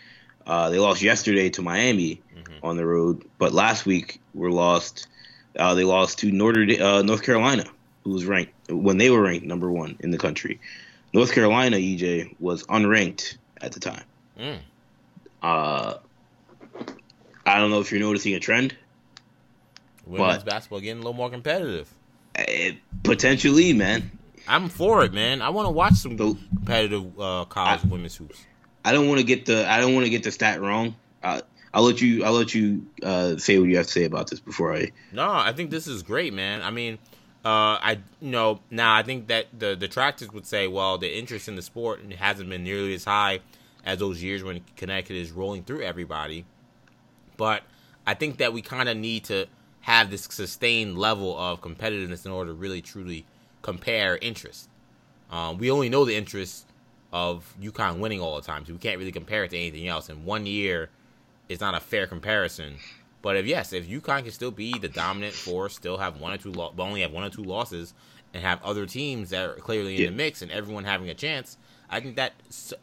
[0.45, 2.65] Uh, they lost yesterday to Miami mm-hmm.
[2.65, 5.07] on the road, but last week were lost.
[5.57, 7.65] Uh, they lost to Notre uh, North Carolina,
[8.03, 10.59] who was ranked when they were ranked number one in the country.
[11.13, 14.03] North Carolina, EJ was unranked at the time.
[14.39, 14.59] Mm.
[15.41, 15.95] Uh,
[17.45, 18.75] I don't know if you're noticing a trend.
[20.05, 21.89] Women's basketball getting a little more competitive.
[22.35, 24.11] It, potentially, man.
[24.47, 25.41] I'm for it, man.
[25.41, 28.45] I want to watch some so, competitive uh, college I, women's hoops.
[28.83, 30.95] I don't want to get the I don't want to get the stat wrong.
[31.23, 31.41] Uh,
[31.73, 34.39] I'll let you I'll let you uh, say what you have to say about this
[34.39, 34.91] before I.
[35.11, 36.61] No, I think this is great, man.
[36.61, 36.99] I mean,
[37.45, 41.47] uh, I you know now I think that the detractors would say, well, the interest
[41.47, 43.39] in the sport hasn't been nearly as high
[43.85, 46.45] as those years when Connecticut is rolling through everybody.
[47.37, 47.63] But
[48.05, 49.47] I think that we kind of need to
[49.81, 53.25] have this sustained level of competitiveness in order to really truly
[53.63, 54.69] compare interest.
[55.31, 56.67] Um, we only know the interest
[57.11, 60.09] of UConn winning all the time, so we can't really compare it to anything else.
[60.09, 60.91] And one year
[61.49, 62.75] is not a fair comparison.
[63.23, 66.37] But if yes, if UConn can still be the dominant force, still have one or
[66.37, 67.95] two, lo- but only have one or two losses,
[68.33, 70.09] and have other teams that are clearly in yeah.
[70.09, 71.57] the mix, and everyone having a chance,
[71.89, 72.33] I think that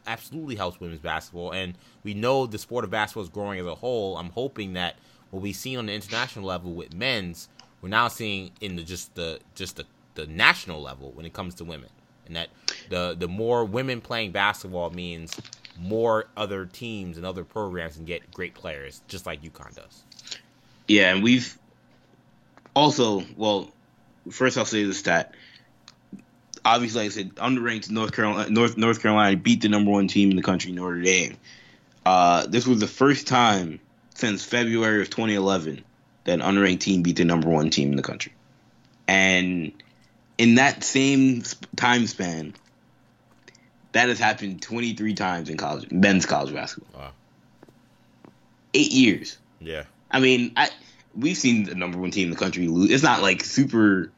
[0.07, 1.51] absolutely helps women's basketball.
[1.51, 4.17] And we know the sport of basketball is growing as a whole.
[4.17, 4.95] I'm hoping that
[5.29, 7.49] what we've seen on the international level with men's,
[7.81, 9.85] we're now seeing in the just the just the,
[10.15, 11.89] the national level when it comes to women,
[12.25, 12.49] and that
[12.89, 15.39] the the more women playing basketball means
[15.79, 20.03] more other teams and other programs can get great players, just like UConn does.
[20.87, 21.57] Yeah, and we've
[22.75, 23.71] also well,
[24.29, 25.33] first I'll say the stat.
[26.63, 30.29] Obviously, like I said, underranked North Carolina, North North Carolina beat the number one team
[30.29, 31.37] in the country, Notre Dame.
[32.05, 33.79] Uh, this was the first time
[34.15, 35.83] since February of 2011
[36.25, 38.33] that an unranked team beat the number one team in the country.
[39.07, 39.71] And
[40.41, 41.43] in that same
[41.75, 42.55] time span,
[43.91, 46.99] that has happened 23 times in college, men's college basketball.
[46.99, 47.11] Wow.
[48.73, 49.37] Eight years.
[49.59, 49.83] Yeah.
[50.09, 50.69] I mean, I
[51.15, 52.89] we've seen the number one team in the country lose.
[52.89, 54.11] It's not like super.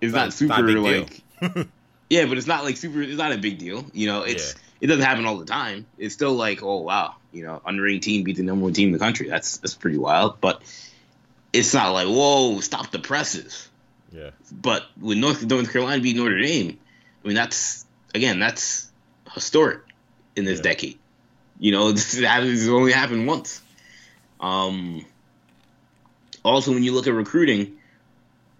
[0.00, 1.22] It's not, not super not like.
[2.10, 3.00] yeah, but it's not like super.
[3.00, 3.84] It's not a big deal.
[3.92, 4.60] You know, it's yeah.
[4.80, 5.86] it doesn't happen all the time.
[5.98, 8.92] It's still like, oh wow, you know, underranked team beat the number one team in
[8.92, 9.28] the country.
[9.28, 10.40] That's that's pretty wild.
[10.40, 10.62] But
[11.52, 13.69] it's not like whoa, stop the presses.
[14.12, 14.30] Yeah.
[14.50, 16.78] But with North North Carolina beat Notre Dame,
[17.24, 18.90] I mean that's again that's
[19.34, 19.80] historic
[20.36, 20.62] in this yeah.
[20.64, 20.98] decade.
[21.58, 23.60] You know, this has only happened once.
[24.40, 25.04] Um.
[26.42, 27.76] Also, when you look at recruiting,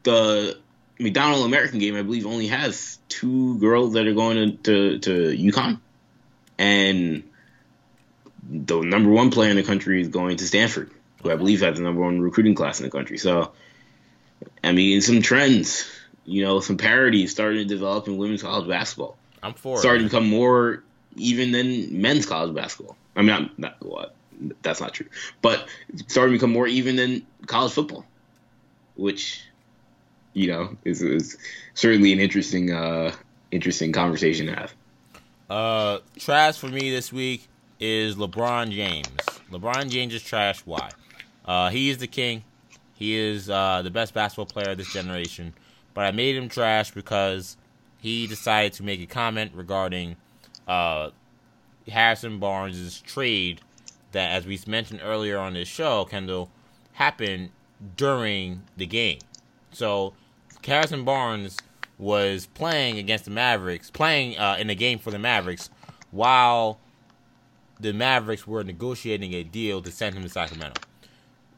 [0.02, 0.58] the
[0.98, 5.36] McDonald American game, I believe, only has two girls that are going to to, to
[5.36, 5.80] UConn,
[6.58, 7.24] and
[8.48, 10.90] the number one player in the country is going to Stanford,
[11.22, 13.16] who I believe has the number one recruiting class in the country.
[13.16, 13.52] So,
[14.62, 15.90] I mean, some trends,
[16.24, 19.16] you know, some parity starting to develop in women's college basketball.
[19.42, 20.10] I'm for starting it.
[20.10, 20.82] to become more
[21.16, 22.96] even than men's college basketball.
[23.16, 24.14] I mean, not, not what
[24.62, 25.06] that's not true,
[25.42, 25.66] but
[26.06, 28.04] starting to become more even than college football,
[28.96, 29.44] which
[30.32, 31.36] you know is, is
[31.74, 33.12] certainly an interesting uh
[33.50, 34.74] interesting conversation to have.
[35.48, 37.48] Uh, trash for me this week
[37.80, 39.08] is LeBron James.
[39.50, 40.60] LeBron James is trash.
[40.64, 40.90] Why?
[41.44, 42.44] Uh, he is the king.
[43.00, 45.54] He is uh, the best basketball player of this generation.
[45.94, 47.56] But I made him trash because
[47.98, 50.16] he decided to make a comment regarding
[50.68, 51.10] uh,
[51.88, 53.62] Harrison Barnes' trade
[54.12, 56.50] that, as we mentioned earlier on this show, Kendall,
[56.92, 57.50] happened
[57.96, 59.20] during the game.
[59.72, 60.12] So
[60.62, 61.56] Harrison Barnes
[61.98, 65.70] was playing against the Mavericks, playing uh, in a game for the Mavericks,
[66.10, 66.78] while
[67.80, 70.82] the Mavericks were negotiating a deal to send him to Sacramento.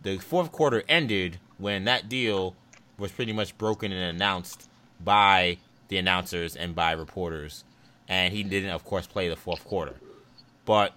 [0.02, 2.56] The fourth quarter ended when that deal
[2.98, 4.68] was pretty much broken and announced
[5.02, 5.58] by
[5.88, 7.64] the announcers and by reporters,
[8.08, 9.94] and he didn't, of course, play the fourth quarter.
[10.64, 10.94] But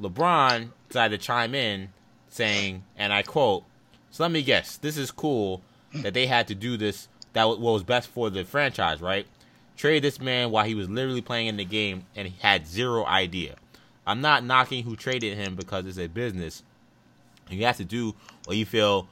[0.00, 1.90] LeBron decided to chime in,
[2.28, 3.64] saying, and I quote,
[4.10, 5.62] "So let me guess, this is cool
[5.94, 7.08] that they had to do this.
[7.32, 9.26] That was what was best for the franchise, right?
[9.76, 13.04] Trade this man while he was literally playing in the game and he had zero
[13.04, 13.56] idea.
[14.06, 16.62] I'm not knocking who traded him because it's a business.
[17.50, 18.14] You have to do
[18.44, 19.08] what you feel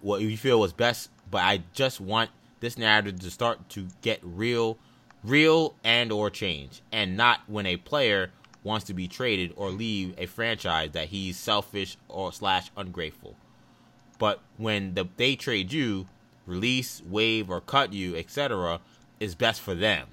[0.00, 2.30] what you feel was best, but I just want
[2.60, 4.78] this narrative to start to get real,
[5.22, 8.30] real and or change, and not when a player
[8.62, 13.36] wants to be traded or leave a franchise that he's selfish or slash ungrateful.
[14.18, 16.06] But when the, they trade you,
[16.46, 18.80] release, waive, or cut you, etc.,
[19.20, 20.08] is best for them.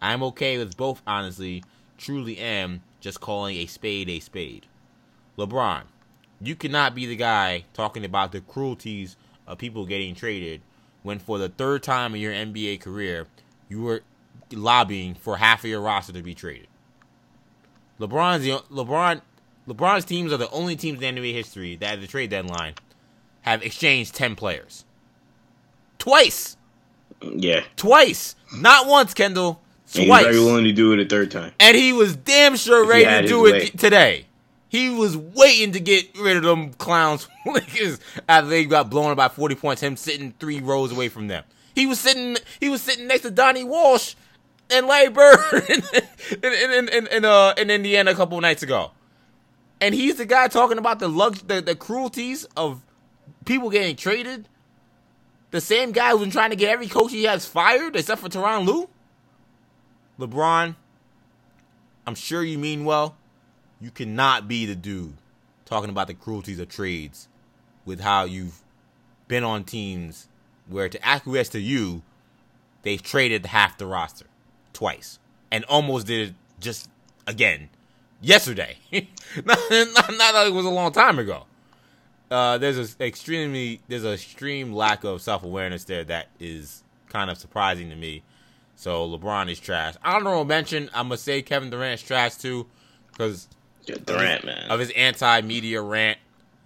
[0.00, 1.64] I'm okay with both, honestly.
[1.98, 4.66] Truly am just calling a spade a spade.
[5.38, 5.82] LeBron,
[6.40, 10.60] you cannot be the guy talking about the cruelties of people getting traded
[11.02, 13.26] when, for the third time in your NBA career,
[13.68, 14.02] you were
[14.52, 16.68] lobbying for half of your roster to be traded.
[18.00, 19.22] LeBron's the LeBron
[19.66, 22.74] LeBron's teams are the only teams in NBA history that at the trade deadline
[23.42, 24.84] have exchanged ten players.
[25.98, 26.56] Twice.
[27.22, 27.64] Yeah.
[27.76, 28.36] Twice.
[28.54, 29.62] Not once, Kendall.
[29.94, 30.26] And Twice.
[30.26, 31.52] was very willing to do it a third time.
[31.58, 33.50] And he was damn sure ready to do way.
[33.50, 34.26] it today.
[34.76, 37.26] He was waiting to get rid of them clowns
[38.28, 41.44] after they got blown by 40 points, him sitting three rows away from them.
[41.74, 44.16] He was sitting he was sitting next to Donnie Walsh
[44.68, 45.38] and Larry Bird
[46.42, 48.90] in, in, in, in, uh, in Indiana a couple nights ago.
[49.80, 52.82] And he's the guy talking about the lux the, the cruelties of
[53.46, 54.46] people getting traded.
[55.52, 58.28] The same guy who's been trying to get every coach he has fired except for
[58.28, 58.90] Tyronn Lue.
[60.20, 60.76] LeBron,
[62.06, 63.16] I'm sure you mean well.
[63.80, 65.14] You cannot be the dude
[65.64, 67.28] talking about the cruelties of trades
[67.84, 68.62] with how you've
[69.28, 70.28] been on teams
[70.68, 72.02] where to acquiesce to you,
[72.82, 74.26] they've traded half the roster
[74.72, 75.18] twice
[75.50, 76.88] and almost did it just
[77.26, 77.68] again
[78.20, 78.76] yesterday.
[78.92, 81.44] not, not, like it was a long time ago.
[82.30, 87.30] Uh, there's a extremely there's a extreme lack of self awareness there that is kind
[87.30, 88.22] of surprising to me.
[88.74, 89.94] So LeBron is trash.
[90.04, 92.66] Honorable mention, I'm gonna say Kevin Durant's trash too,
[93.12, 93.48] because
[93.86, 94.70] Yeah, Durant, man.
[94.70, 96.18] of his anti-media rant.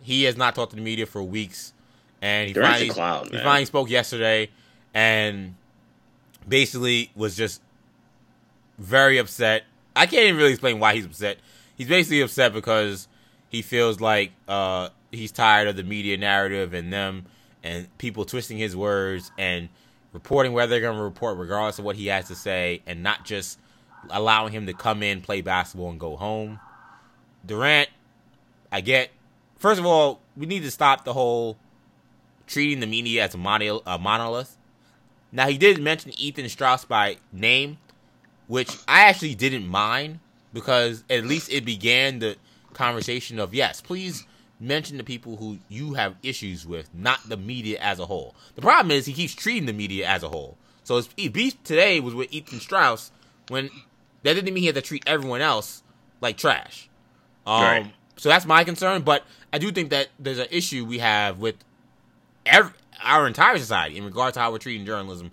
[0.03, 1.73] He has not talked to the media for weeks,
[2.23, 3.45] and he Durant's finally clown, he man.
[3.45, 4.49] finally spoke yesterday,
[4.95, 5.55] and
[6.49, 7.61] basically was just
[8.79, 9.65] very upset.
[9.95, 11.39] I can't even really explain why he's upset.
[11.77, 13.09] He's basically upset because
[13.49, 17.27] he feels like uh, he's tired of the media narrative and them
[17.63, 19.69] and people twisting his words and
[20.13, 23.25] reporting where they're going to report regardless of what he has to say and not
[23.25, 23.59] just
[24.09, 26.59] allowing him to come in, play basketball, and go home.
[27.47, 27.89] Durant,
[28.71, 29.11] I get.
[29.57, 31.57] First of all, we need to stop the whole
[32.47, 34.57] treating the media as a, a monolith.
[35.33, 37.79] Now, he did mention Ethan Strauss by name,
[38.49, 40.19] which I actually didn't mind
[40.53, 42.37] because at least it began the
[42.73, 44.27] conversation of yes, please
[44.59, 48.35] mention the people who you have issues with, not the media as a whole.
[48.57, 50.59] The problem is he keeps treating the media as a whole.
[50.83, 53.13] So his beef today was with Ethan Strauss
[53.49, 53.71] when
[54.23, 55.83] that didn't mean he had to treat everyone else
[56.21, 56.90] like trash.
[57.47, 57.93] Um, Right.
[58.17, 61.57] So that's my concern, but I do think that there's an issue we have with
[62.45, 62.73] every,
[63.03, 65.31] our entire society in regards to how we're treating journalism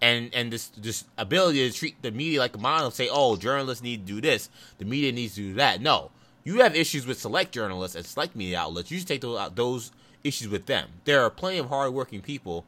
[0.00, 3.82] and and this this ability to treat the media like a monolith say oh journalists
[3.84, 5.82] need to do this the media needs to do that.
[5.82, 6.10] No
[6.44, 8.90] you have issues with select journalists and select media outlets.
[8.90, 9.92] You should take those, those
[10.24, 10.88] issues with them.
[11.04, 12.64] There are plenty of hardworking people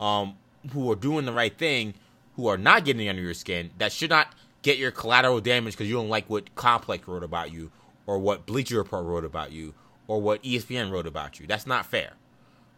[0.00, 0.36] um,
[0.72, 1.94] who are doing the right thing
[2.36, 5.88] who are not getting under your skin that should not get your collateral damage because
[5.88, 7.70] you don't like what complex wrote about you
[8.10, 9.72] or what bleacher report wrote about you
[10.08, 12.12] or what espn wrote about you that's not fair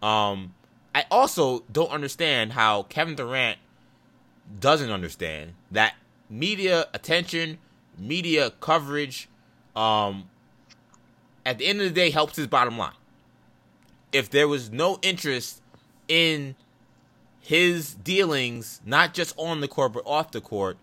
[0.02, 0.54] um,
[0.94, 3.58] I also don't understand how Kevin Durant
[4.60, 5.94] doesn't understand that
[6.28, 7.58] media attention,
[7.96, 9.28] media coverage,
[9.74, 10.28] um,
[11.46, 12.92] at the end of the day helps his bottom line.
[14.12, 15.62] If there was no interest
[16.08, 16.56] in
[17.40, 20.76] his dealings, not just on the court but off the court,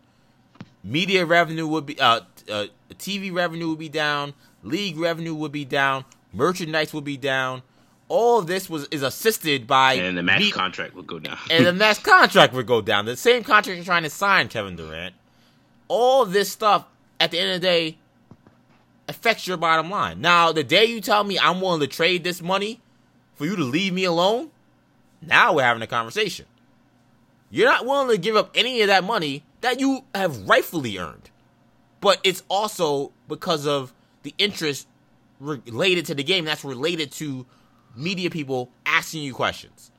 [0.84, 5.66] media revenue would be uh, uh TV revenue would be down, league revenue would be
[5.66, 7.62] down, merchandise would be down.
[8.08, 11.38] All of this was is assisted by and the max me- contract will go down.
[11.52, 13.06] and the next contract would go down.
[13.06, 15.14] The same contract you're trying to sign, Kevin Durant.
[15.88, 16.86] all this stuff
[17.20, 17.98] at the end of the day
[19.08, 20.22] affects your bottom line.
[20.22, 22.80] Now, the day you tell me I'm willing to trade this money
[23.36, 24.50] for you to leave me alone,
[25.22, 26.46] now we're having a conversation.
[27.52, 31.30] You're not willing to give up any of that money that you have rightfully earned.
[32.02, 33.94] But it's also because of
[34.24, 34.88] the interest
[35.40, 37.46] related to the game that's related to
[37.96, 39.92] media people asking you questions.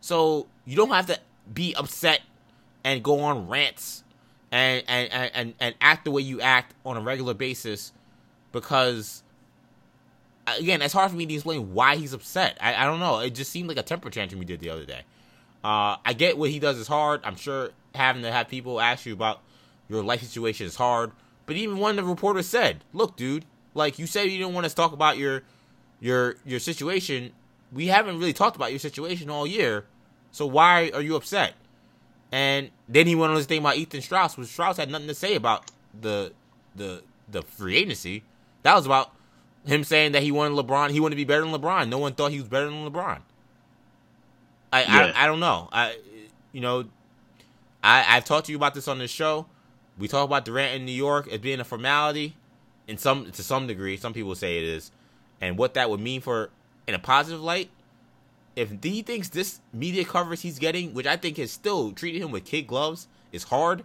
[0.00, 1.18] So you don't have to
[1.52, 2.20] be upset
[2.84, 4.04] and go on rants
[4.50, 7.92] and and, and, and act the way you act on a regular basis
[8.52, 9.22] because
[10.46, 12.58] again, it's hard for me to explain why he's upset.
[12.60, 13.20] I, I don't know.
[13.20, 15.02] It just seemed like a temper tantrum he did the other day.
[15.64, 17.20] Uh, I get what he does is hard.
[17.24, 19.40] I'm sure having to have people ask you about
[19.88, 21.12] your life situation is hard.
[21.46, 23.44] But even one of the reporters said, "Look, dude,
[23.74, 25.42] like you said, you didn't want us to talk about your
[26.00, 27.32] your your situation.
[27.72, 29.86] We haven't really talked about your situation all year.
[30.30, 31.54] So why are you upset?"
[32.30, 35.14] And then he went on his thing about Ethan Strauss, which Strauss had nothing to
[35.14, 36.32] say about the
[36.74, 38.24] the the free agency.
[38.62, 39.12] That was about
[39.66, 40.90] him saying that he wanted LeBron.
[40.90, 41.88] He wanted to be better than LeBron.
[41.88, 43.20] No one thought he was better than LeBron.
[44.72, 45.12] I yeah.
[45.14, 45.68] I, I don't know.
[45.72, 45.96] I
[46.52, 46.84] you know
[47.82, 49.46] I I've talked to you about this on this show.
[49.98, 52.34] We talk about Durant in New York as being a formality,
[52.88, 53.96] in some to some degree.
[53.96, 54.90] Some people say it is,
[55.40, 56.50] and what that would mean for
[56.86, 57.70] in a positive light.
[58.54, 62.30] If he thinks this media coverage he's getting, which I think is still treating him
[62.30, 63.84] with kid gloves, is hard,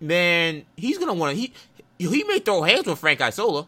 [0.00, 1.40] man, he's gonna want to.
[1.40, 1.52] He
[1.98, 3.66] he may throw hands with Frank Isola.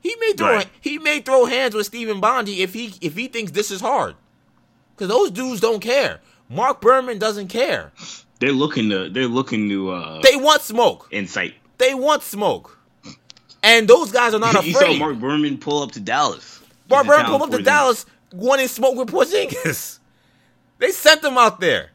[0.00, 0.68] He may throw right.
[0.80, 4.16] he may throw hands with Stephen Bondy if he if he thinks this is hard,
[4.94, 6.20] because those dudes don't care.
[6.48, 7.92] Marc Berman doesn't care.
[8.40, 11.08] They're looking to they're looking to uh They want smoke.
[11.10, 11.54] Insight.
[11.78, 12.78] They want smoke.
[13.62, 14.66] And those guys are not afraid.
[14.74, 16.60] You saw Marc Berman pull up to Dallas.
[16.88, 19.98] Marc Berman pull up to Dallas wanting smoke with Porzingis.
[20.78, 21.90] They sent them out there.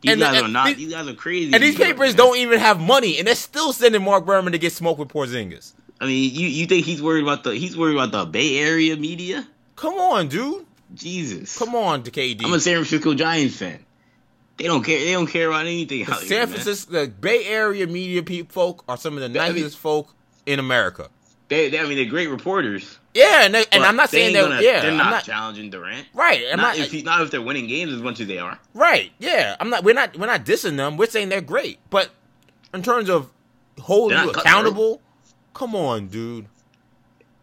[0.00, 0.76] These and, guys and are not.
[0.76, 1.52] These, guys are crazy.
[1.52, 2.16] And these papers man.
[2.16, 5.72] don't even have money, and they're still sending Marc Berman to get smoke with Porzingis.
[6.00, 8.96] I mean, you you think he's worried about the he's worried about the Bay Area
[8.96, 9.44] media?
[9.74, 10.64] Come on, dude.
[10.94, 11.58] Jesus.
[11.58, 12.44] Come on, KD.
[12.44, 13.84] I'm a San Francisco Giants fan.
[14.58, 14.98] They don't care.
[14.98, 16.06] They don't care about anything.
[16.06, 17.04] San here, Francisco, man.
[17.04, 20.14] the Bay Area media people, folk are some of the nicest I mean, folk
[20.46, 21.10] in America.
[21.48, 22.98] They, they, I mean, they're great reporters.
[23.14, 26.06] Yeah, and, they, and I'm not saying they're, gonna, yeah, they're not, not, challenging Durant.
[26.12, 26.42] Right.
[26.50, 28.58] I'm not, not if, he, not if they're winning games as much as they are.
[28.74, 29.12] Right.
[29.18, 29.56] Yeah.
[29.60, 29.84] I'm not.
[29.84, 30.18] We're not.
[30.18, 30.96] We're not dissing them.
[30.96, 31.78] We're saying they're great.
[31.88, 32.10] But
[32.74, 33.30] in terms of
[33.78, 35.00] holding you accountable,
[35.54, 36.46] come on, dude.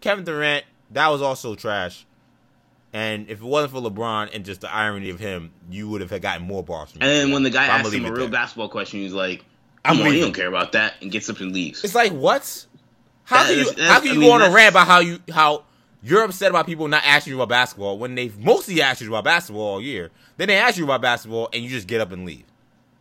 [0.01, 2.05] Kevin Durant, that was also trash.
[2.93, 6.21] And if it wasn't for LeBron and just the irony of him, you would have
[6.21, 6.93] gotten more bars.
[6.93, 8.29] and then when the guy asked him a real there.
[8.29, 9.43] basketball question, he's like,
[9.83, 11.83] "I'm on, he don't care about that," and gets up and leaves.
[11.83, 12.67] It's like what?
[13.23, 15.19] How can you how can you I mean, go on a rant about how you
[15.33, 15.63] how
[16.03, 19.23] you're upset about people not asking you about basketball when they've mostly asked you about
[19.23, 20.11] basketball all year?
[20.37, 22.43] Then they ask you about basketball and you just get up and leave.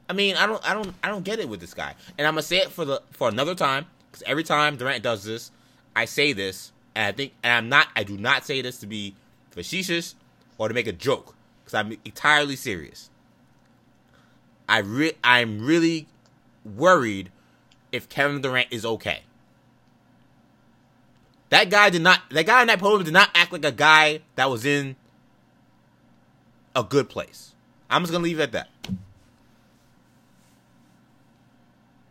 [0.08, 1.94] I mean, I don't I don't I don't get it with this guy.
[2.16, 5.24] And I'm gonna say it for the for another time because every time Durant does
[5.24, 5.50] this,
[5.94, 8.86] I say this, and I think and I'm not I do not say this to
[8.86, 9.16] be
[9.52, 10.14] facetious
[10.58, 13.10] or to make a joke because I'm entirely serious.
[14.68, 16.06] I re- I'm really
[16.64, 17.30] worried
[17.90, 19.22] if Kevin Durant is okay.
[21.50, 22.20] That guy did not.
[22.30, 24.96] That guy in that podium did not act like a guy that was in
[26.74, 27.52] a good place.
[27.90, 28.68] I'm just gonna leave it at that.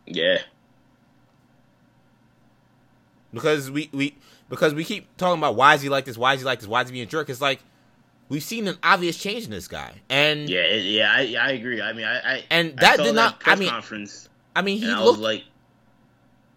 [0.06, 0.38] Yeah.
[3.32, 4.14] Because we we
[4.52, 6.18] because we keep talking about why is he like this?
[6.18, 6.68] Why is he like this?
[6.68, 7.30] Why is he being a jerk?
[7.30, 7.60] It's like
[8.28, 11.80] we've seen an obvious change in this guy, and yeah, yeah, I, I agree.
[11.80, 13.40] I mean, I, I and that I did not.
[13.40, 14.28] That I mean, conference.
[14.54, 15.44] I mean, he looked like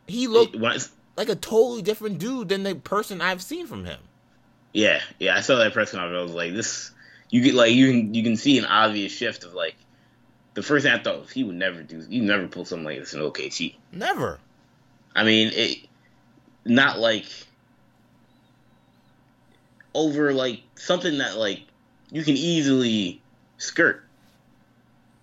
[0.08, 0.56] he looked.
[0.56, 4.02] It, like a totally different dude than the person I've seen from him.
[4.74, 6.20] Yeah, yeah, I saw that press conference.
[6.20, 6.92] I was like, this.
[7.30, 9.78] You get like you can you can see an obvious shift of like
[10.54, 12.02] the first thing I thought he would never do.
[12.02, 13.76] He never pull something like this in OKC.
[13.94, 14.38] Never.
[15.16, 15.88] I mean, it
[16.66, 17.28] not like
[19.96, 21.64] over like something that like
[22.12, 23.22] you can easily
[23.58, 24.04] skirt.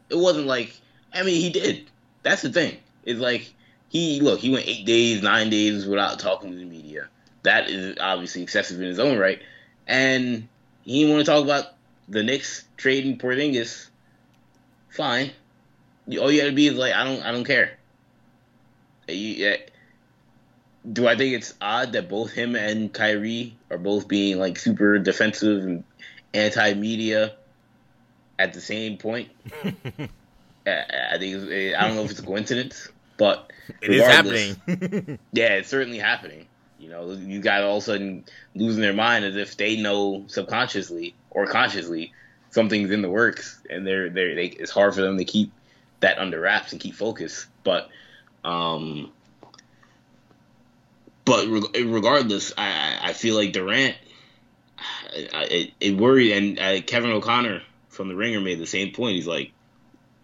[0.08, 0.74] It wasn't like
[1.12, 1.88] I mean he did.
[2.22, 2.78] That's the thing.
[3.04, 3.52] It's like
[3.88, 7.08] he look, he went eight days, nine days without talking to the media.
[7.42, 9.40] That is obviously excessive in his own right.
[9.86, 10.48] And
[10.84, 11.74] he didn't want to talk about
[12.08, 13.88] the Knicks trading Porzingis.
[14.88, 15.32] Fine.
[16.18, 17.78] All you got to be is like, I don't, I don't care.
[19.08, 19.56] You,
[20.90, 24.98] do I think it's odd that both him and Kyrie are both being like super
[24.98, 25.84] defensive and
[26.34, 27.34] anti-media
[28.38, 29.28] at the same point?
[30.66, 32.88] I think I don't know if it's a coincidence.
[33.16, 34.56] But it is happening.
[35.32, 36.46] yeah, it's certainly happening.
[36.78, 40.24] You know, you got all of a sudden losing their mind as if they know
[40.26, 42.12] subconsciously or consciously
[42.50, 45.52] something's in the works, and they're they're they, it's hard for them to keep
[46.00, 47.46] that under wraps and keep focus.
[47.62, 47.88] But
[48.44, 49.12] um,
[51.24, 53.96] but regardless, I I feel like Durant.
[55.14, 59.16] it, it worried, and uh, Kevin O'Connor from the Ringer made the same point.
[59.16, 59.52] He's like,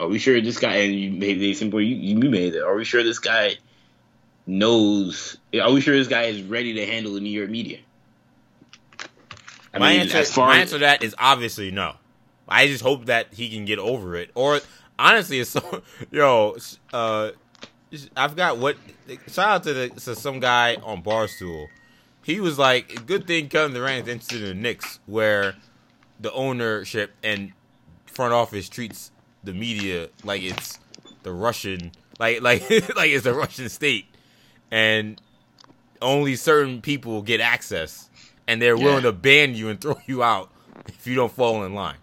[0.00, 2.62] "Are we sure this guy?" And you made the same point you, you made it.
[2.62, 3.56] Are we sure this guy
[4.46, 5.36] knows?
[5.60, 7.78] Are we sure this guy is ready to handle the New York media?
[9.72, 11.96] I my mean, answer, my answer to that is obviously no.
[12.48, 14.30] I just hope that he can get over it.
[14.34, 14.60] Or
[14.98, 16.56] honestly, it's so yo.
[16.92, 17.30] Uh,
[18.16, 18.76] I forgot what.
[19.28, 21.68] Shout out to, the, to some guy on Barstool.
[22.22, 25.56] He was like, "Good thing Kevin Durant is interested in the Knicks, where
[26.20, 27.52] the ownership and
[28.06, 29.10] front office treats
[29.44, 30.78] the media like it's
[31.22, 34.06] the Russian, like like like it's a Russian state,
[34.70, 35.20] and
[36.02, 38.10] only certain people get access,
[38.46, 40.50] and they're willing to ban you and throw you out
[40.86, 41.96] if you don't fall in line."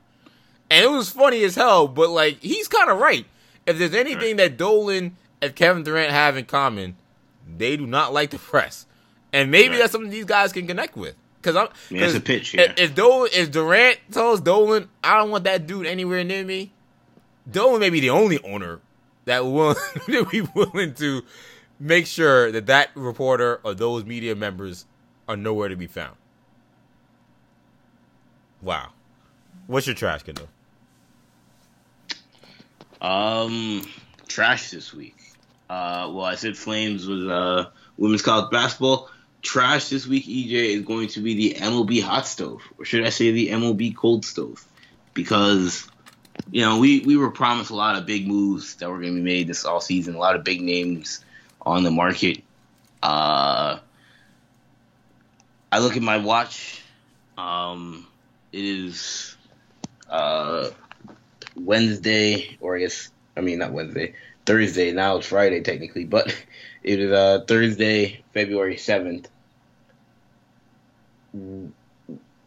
[0.71, 3.25] And it was funny as hell, but like he's kind of right.
[3.67, 6.95] If there's anything that Dolan and Kevin Durant have in common,
[7.57, 8.85] they do not like the press,
[9.31, 9.79] and maybe right.
[9.79, 11.15] that's something these guys can connect with.
[11.41, 12.55] Because I'm, yeah, it's a pitch.
[12.55, 12.61] Yeah.
[12.61, 16.71] If, if Dolan, if Durant tells Dolan, I don't want that dude anywhere near me,
[17.49, 18.79] Dolan may be the only owner
[19.25, 19.75] that will
[20.07, 21.23] be willing to
[21.79, 24.85] make sure that that reporter or those media members
[25.27, 26.15] are nowhere to be found.
[28.61, 28.89] Wow,
[29.67, 30.47] what's your trash, Kendall?
[33.01, 33.83] Um,
[34.27, 35.14] trash this week.
[35.69, 39.09] Uh, well, I said Flames was uh women's college basketball.
[39.41, 43.09] Trash this week, EJ is going to be the MLB hot stove, or should I
[43.09, 44.65] say the MLB cold stove,
[45.13, 45.87] because
[46.51, 49.19] you know we we were promised a lot of big moves that were going to
[49.19, 51.23] be made this all season, a lot of big names
[51.61, 52.43] on the market.
[53.03, 53.79] Uh,
[55.71, 56.81] I look at my watch.
[57.37, 58.07] Um,
[58.51, 59.35] it is
[60.09, 60.69] uh
[61.55, 64.13] Wednesday, or I guess I mean not Wednesday,
[64.45, 64.91] Thursday.
[64.91, 66.27] Now it's Friday technically, but
[66.83, 69.29] it is uh, Thursday, February seventh.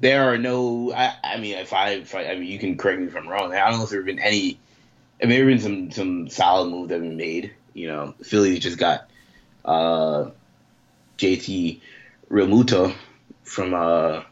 [0.00, 0.92] There are no.
[0.92, 3.28] I, I mean, if I, if I, I mean, you can correct me if I'm
[3.28, 3.52] wrong.
[3.52, 4.58] I don't know if there have been any.
[5.20, 7.52] I mean, there have been some some solid moves that have been made.
[7.74, 9.08] You know, Philly just got
[9.64, 10.30] uh,
[11.18, 11.80] JT
[12.30, 12.94] Realmuto
[13.42, 14.22] from uh,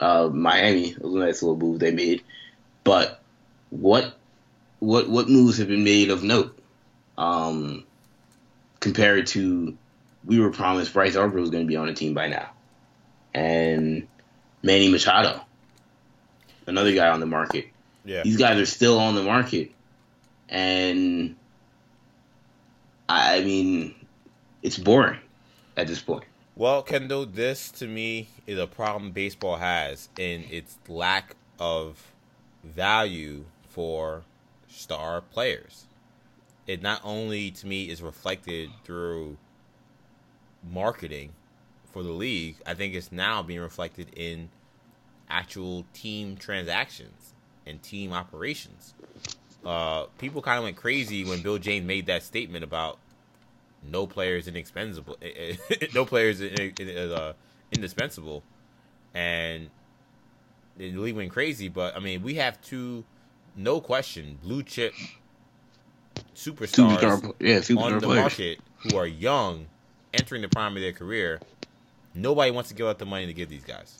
[0.00, 0.90] uh, Miami.
[0.90, 2.22] It was a nice little move they made,
[2.84, 3.20] but
[3.70, 4.16] what
[4.80, 6.58] what what moves have been made of note
[7.18, 7.84] um,
[8.80, 9.76] compared to
[10.24, 12.50] we were promised Bryce Harper was going to be on the team by now,
[13.34, 14.06] and
[14.62, 15.40] Manny Machado,
[16.66, 17.66] another guy on the market.
[18.04, 19.72] Yeah, these guys are still on the market,
[20.48, 21.36] and
[23.08, 23.94] I mean,
[24.62, 25.20] it's boring
[25.76, 26.24] at this point.
[26.54, 32.12] Well, Kendall, this to me is a problem baseball has in its lack of
[32.62, 34.22] value for
[34.68, 35.86] star players.
[36.66, 39.36] It not only to me is reflected through
[40.70, 41.30] marketing
[41.92, 44.48] for the league, I think it's now being reflected in
[45.28, 47.34] actual team transactions
[47.66, 48.94] and team operations.
[49.64, 52.98] Uh, people kind of went crazy when Bill James made that statement about
[53.82, 55.16] no players inexpensible,
[55.94, 57.32] no players uh,
[57.72, 58.42] indispensable,
[59.14, 59.70] and
[60.76, 61.68] the league went crazy.
[61.68, 63.04] But I mean, we have two
[63.56, 64.94] no question, blue chip
[66.34, 68.20] superstars superstar, yeah, superstar on the players.
[68.20, 69.66] market who are young,
[70.12, 71.40] entering the prime of their career.
[72.14, 73.96] Nobody wants to give out the money to give these guys.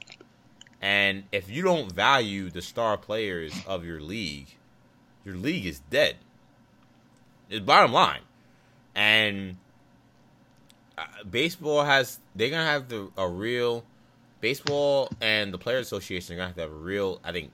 [0.82, 4.48] And if you don't value the star players of your league,
[5.24, 6.16] your league is dead.
[7.48, 8.22] It's bottom line.
[8.94, 9.56] And
[10.98, 13.84] uh, baseball has they're gonna have the a real
[14.40, 17.52] baseball and the players association are gonna have to have a real I think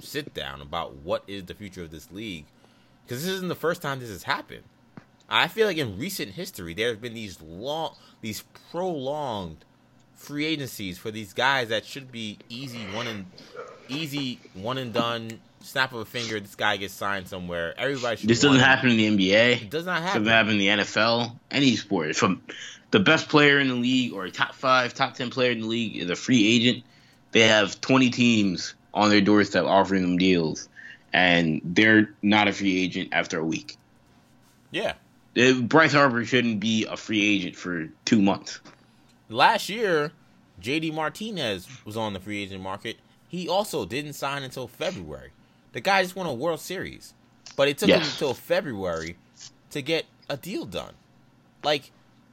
[0.00, 2.46] sit down about what is the future of this league
[3.06, 4.64] because this isn't the first time this has happened.
[5.28, 9.64] I feel like in recent history there have been these long, these prolonged
[10.14, 13.26] free agencies for these guys that should be easy one and
[13.88, 15.40] easy one and done.
[15.60, 17.74] Snap of a finger, this guy gets signed somewhere.
[17.76, 18.28] Everybody should.
[18.30, 19.62] This doesn't happen in the NBA.
[19.62, 20.22] It does not happen.
[20.22, 21.32] Doesn't happen in the NFL.
[21.50, 22.14] Any sport.
[22.14, 22.40] From
[22.92, 25.66] the best player in the league or a top five, top ten player in the
[25.66, 26.84] league is a free agent.
[27.32, 30.68] They have twenty teams on their doorstep offering them deals,
[31.16, 33.78] and they're not a free agent after a week.
[34.70, 34.92] Yeah.
[35.34, 38.60] Uh, Bryce Harper shouldn't be a free agent for two months.
[39.30, 40.12] Last year,
[40.60, 42.98] JD Martinez was on the free agent market.
[43.28, 45.30] He also didn't sign until February.
[45.72, 47.14] The guy just won a World Series,
[47.56, 48.02] but it took yes.
[48.02, 49.16] him until February
[49.70, 50.92] to get a deal done.
[51.64, 51.92] Like,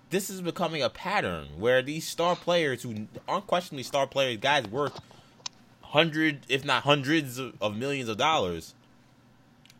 [0.10, 4.68] this is becoming a pattern where these star players who are unquestionably star players, guys
[4.68, 5.00] worth
[5.94, 8.74] hundred, if not hundreds of, millions of dollars,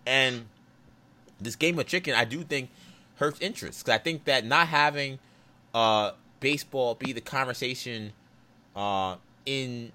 [0.06, 0.46] and
[1.42, 2.70] this game of chicken, I do think
[3.16, 3.84] hurts interest.
[3.84, 5.18] Because I think that not having
[5.74, 8.14] uh, baseball be the conversation
[8.76, 9.16] uh,
[9.46, 9.92] in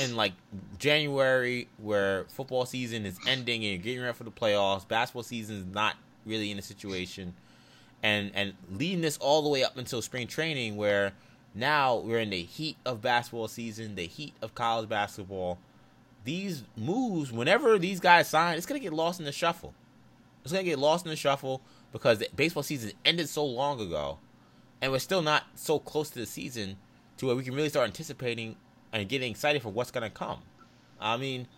[0.00, 0.32] in like
[0.78, 5.56] January where football season is ending and you're getting ready for the playoffs, basketball season
[5.56, 7.32] is not really in a situation,
[8.02, 11.12] and and leading this all the way up until spring training where
[11.56, 15.58] now we're in the heat of basketball season, the heat of college basketball.
[16.24, 19.72] These moves, whenever these guys sign, it's gonna get lost in the shuffle.
[20.42, 21.62] It's gonna get lost in the shuffle
[21.92, 24.18] because the baseball season ended so long ago,
[24.82, 26.76] and we're still not so close to the season
[27.16, 28.56] to where we can really start anticipating
[28.92, 30.42] and getting excited for what's gonna come.
[31.00, 31.48] I mean,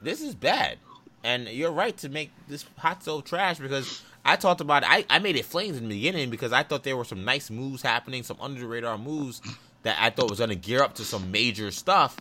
[0.00, 0.78] this is bad,
[1.22, 4.90] and you're right to make this hot stove trash because I talked about it.
[4.90, 7.50] I, I made it flames in the beginning because I thought there were some nice
[7.50, 9.40] moves happening, some under the radar moves
[9.82, 12.16] that I thought was gonna gear up to some major stuff,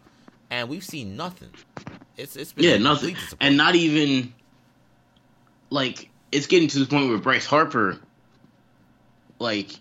[0.49, 1.49] and we've seen nothing.
[2.17, 4.33] It's it's been yeah nothing, and not even
[5.69, 7.99] like it's getting to the point where Bryce Harper,
[9.39, 9.71] like,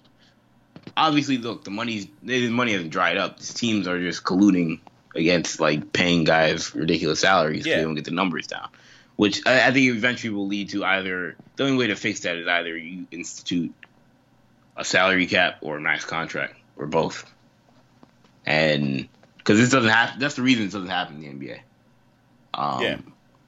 [0.97, 3.39] obviously, look, the money's the money hasn't dried up.
[3.39, 4.81] These teams are just colluding
[5.15, 7.77] against like paying guys ridiculous salaries yeah.
[7.77, 8.69] they don't get the numbers down.
[9.19, 12.37] Which I, I think eventually will lead to either the only way to fix that
[12.37, 13.75] is either you institute
[14.77, 17.29] a salary cap or a max contract or both.
[18.47, 21.59] And because this doesn't happen, that's the reason it doesn't happen in the NBA.
[22.55, 22.99] Um, yeah.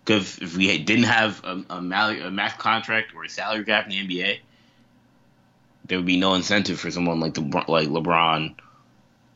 [0.04, 3.90] Because if we didn't have a, a, a max contract or a salary cap in
[3.90, 4.40] the NBA,
[5.86, 8.56] there would be no incentive for someone like the like LeBron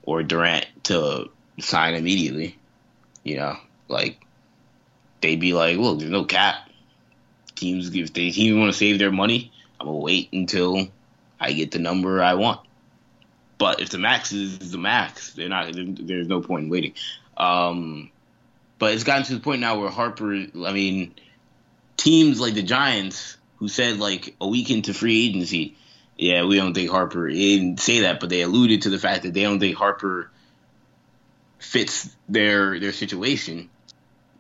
[0.03, 1.31] or Durant to
[1.61, 2.59] sign immediately.
[3.23, 3.57] You know,
[3.87, 4.19] like
[5.25, 6.69] they'd be like, "Look, there's no cap.
[7.55, 10.89] Teams if they teams want to save their money, I'm gonna wait until
[11.41, 12.61] I get the number I want."
[13.57, 15.73] But if the max is the max, they're not.
[15.73, 16.95] There's no point in waiting.
[17.37, 18.11] Um,
[18.79, 21.15] but it's gotten to the point now where Harper, I mean,
[21.97, 25.77] teams like the Giants, who said like a week into free agency,
[26.19, 27.31] yeah, we don't think Harper.
[27.31, 30.31] They didn't say that, but they alluded to the fact that they don't think Harper
[31.59, 33.71] fits their their situation.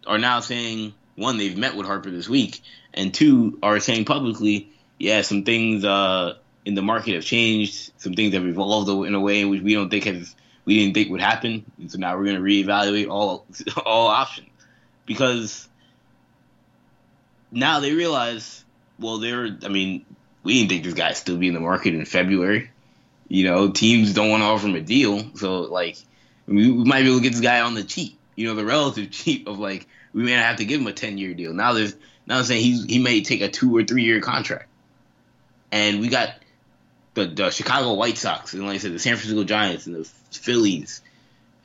[0.06, 2.62] Are now saying one, they've met with Harper this week,
[2.93, 8.14] and two, are saying publicly, yeah, some things uh, in the market have changed, some
[8.14, 11.10] things have evolved in a way in which we don't think has we didn't think
[11.10, 11.64] would happen.
[11.78, 13.47] And so now we're going to reevaluate all
[13.85, 14.48] all options
[15.06, 15.68] because
[17.51, 18.64] now they realize,
[18.98, 19.56] well, they're.
[19.62, 20.05] I mean,
[20.43, 22.70] we didn't think this guy'd still be in the market in February.
[23.28, 25.97] You know, teams don't want to offer him a deal, so like
[26.47, 28.18] we, we might be able to get this guy on the cheap.
[28.36, 30.93] You know, the relative cheap of like we may not have to give him a
[30.93, 31.52] ten year deal.
[31.52, 31.94] Now there's
[32.27, 34.69] now I'm saying he's he may take a two or three year contract,
[35.73, 36.35] and we got
[37.15, 40.05] the, the Chicago White Sox and like I said the San Francisco Giants and the
[40.32, 41.01] Phillies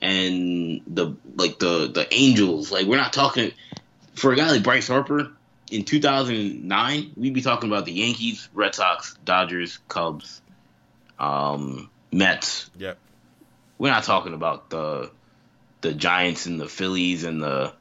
[0.02, 2.72] and the like the the Angels.
[2.72, 3.52] Like we're not talking
[4.14, 5.32] for a guy like Bryce Harper
[5.72, 7.12] in 2009.
[7.16, 10.42] We'd be talking about the Yankees, Red Sox, Dodgers, Cubs,
[11.18, 12.70] um, Mets.
[12.78, 12.98] Yep.
[13.78, 15.12] We're not talking about the
[15.82, 17.74] the Giants and the Phillies and the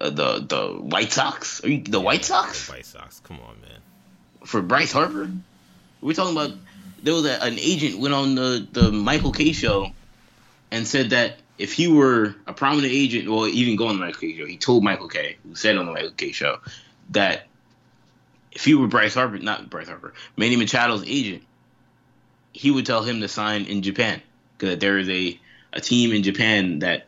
[0.00, 1.62] uh, the the White Sox.
[1.64, 2.68] Are you the yeah, White Sox?
[2.68, 3.20] White Sox.
[3.20, 3.80] Come on, man.
[4.44, 5.30] For Bryce Harper,
[6.00, 6.56] we're talking about
[7.02, 9.92] there was a, an agent went on the the Michael Kay show
[10.70, 14.20] and said that if he were a prominent agent, or even go on the Michael
[14.20, 16.58] Kay show, he told Michael Kay, who said on the Michael Kay show,
[17.10, 17.46] that
[18.50, 21.42] if he were Bryce Harper, not Bryce Harper, Manny Machado's agent,
[22.52, 24.20] he would tell him to sign in Japan
[24.56, 25.38] because there is a
[25.72, 27.06] a team in Japan that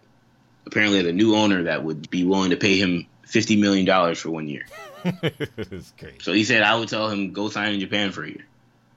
[0.66, 4.18] apparently had a new owner that would be willing to pay him fifty million dollars
[4.18, 4.66] for one year.
[6.20, 8.46] so he said I would tell him go sign in Japan for a year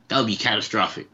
[0.07, 1.07] that would be catastrophic.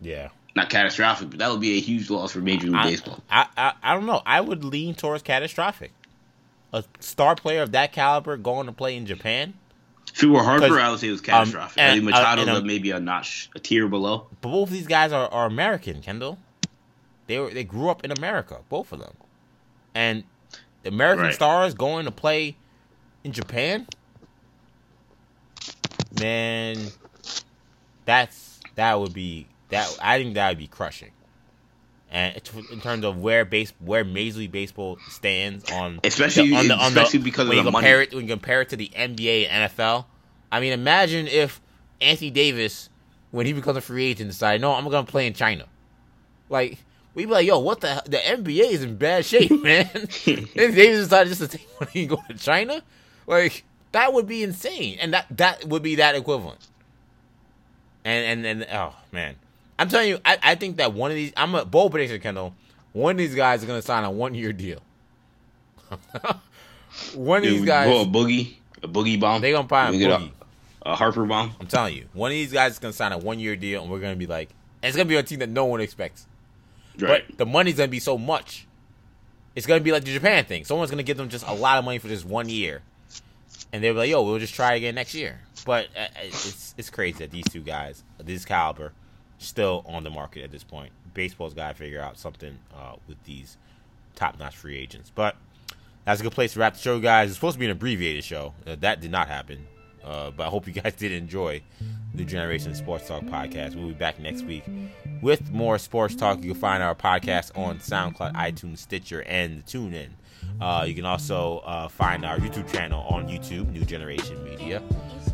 [0.00, 0.28] Yeah.
[0.54, 3.22] Not catastrophic, but that would be a huge loss for Major League I, Baseball.
[3.30, 4.22] I, I I don't know.
[4.26, 5.92] I would lean towards catastrophic.
[6.72, 9.54] A star player of that caliber going to play in Japan.
[10.14, 11.78] If it were Harper, I would say it was catastrophic.
[11.78, 14.26] Um, and, Machado's uh, maybe a notch, a tier below.
[14.40, 16.38] But both of these guys are, are American, Kendall.
[17.28, 19.14] They were they grew up in America, both of them,
[19.94, 20.24] and
[20.84, 21.34] American right.
[21.34, 22.56] stars going to play
[23.22, 23.86] in Japan.
[26.18, 26.78] Man,
[28.06, 29.96] that's that would be that.
[30.02, 31.10] I think that would be crushing.
[32.10, 32.40] And
[32.72, 36.74] in terms of where base where Major League Baseball stands on especially the, on the,
[36.74, 38.06] on especially the, because when of you compare money.
[38.06, 40.06] it when you compare it to the NBA and NFL.
[40.50, 41.60] I mean, imagine if
[42.00, 42.88] Anthony Davis,
[43.32, 45.66] when he becomes a free agent, decided, no, I'm gonna play in China.
[46.48, 46.78] Like
[47.18, 49.86] we'd be like, yo, what the the NBA is in bad shape, man.
[49.92, 52.80] Anthony Davis decided just to take money and go to China.
[53.26, 56.60] Like that would be insane, and that that would be that equivalent.
[58.04, 59.34] And and and oh man,
[59.80, 62.54] I'm telling you, I, I think that one of these, I'm a bold prediction, Kendall.
[62.92, 64.80] One of these guys is gonna sign a one year deal.
[67.14, 69.42] one of these guys, a boogie, a boogie bomb.
[69.42, 70.30] They gonna buy a boogie.
[70.86, 71.52] uh, Harper bomb.
[71.60, 73.90] I'm telling you, one of these guys is gonna sign a one year deal, and
[73.90, 74.50] we're gonna be like,
[74.84, 76.27] it's gonna be a team that no one expects.
[76.98, 77.24] Right.
[77.28, 78.66] But the money's gonna be so much.
[79.54, 80.64] It's gonna be like the Japan thing.
[80.64, 82.82] Someone's gonna give them just a lot of money for just one year,
[83.72, 86.90] and they're like, "Yo, we'll just try again next year." But uh, uh, it's it's
[86.90, 88.92] crazy that these two guys, this caliber,
[89.38, 90.92] still on the market at this point.
[91.14, 93.56] Baseball's got to figure out something uh, with these
[94.14, 95.10] top-notch free agents.
[95.12, 95.36] But
[96.04, 97.28] that's a good place to wrap the show, guys.
[97.30, 98.54] It's supposed to be an abbreviated show.
[98.66, 99.66] Uh, that did not happen.
[100.08, 101.62] Uh, but I hope you guys did enjoy
[102.14, 103.74] the Generation Sports Talk podcast.
[103.76, 104.64] We'll be back next week
[105.20, 106.42] with more sports talk.
[106.42, 110.08] You can find our podcast on SoundCloud, iTunes, Stitcher, and TuneIn.
[110.60, 114.82] Uh, you can also uh, find our YouTube channel on YouTube, New Generation Media.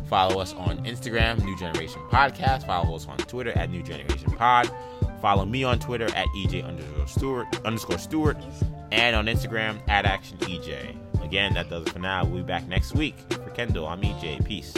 [0.09, 2.67] Follow us on Instagram, New Generation Podcast.
[2.67, 4.69] Follow us on Twitter at New Generation Pod.
[5.21, 8.37] Follow me on Twitter at EJ underscore Stewart underscore Stewart
[8.91, 10.95] and on Instagram at Action EJ.
[11.25, 12.23] Again, that does it for now.
[12.23, 13.15] We'll be back next week.
[13.29, 14.45] For Kendall, I'm EJ.
[14.45, 14.73] Peace.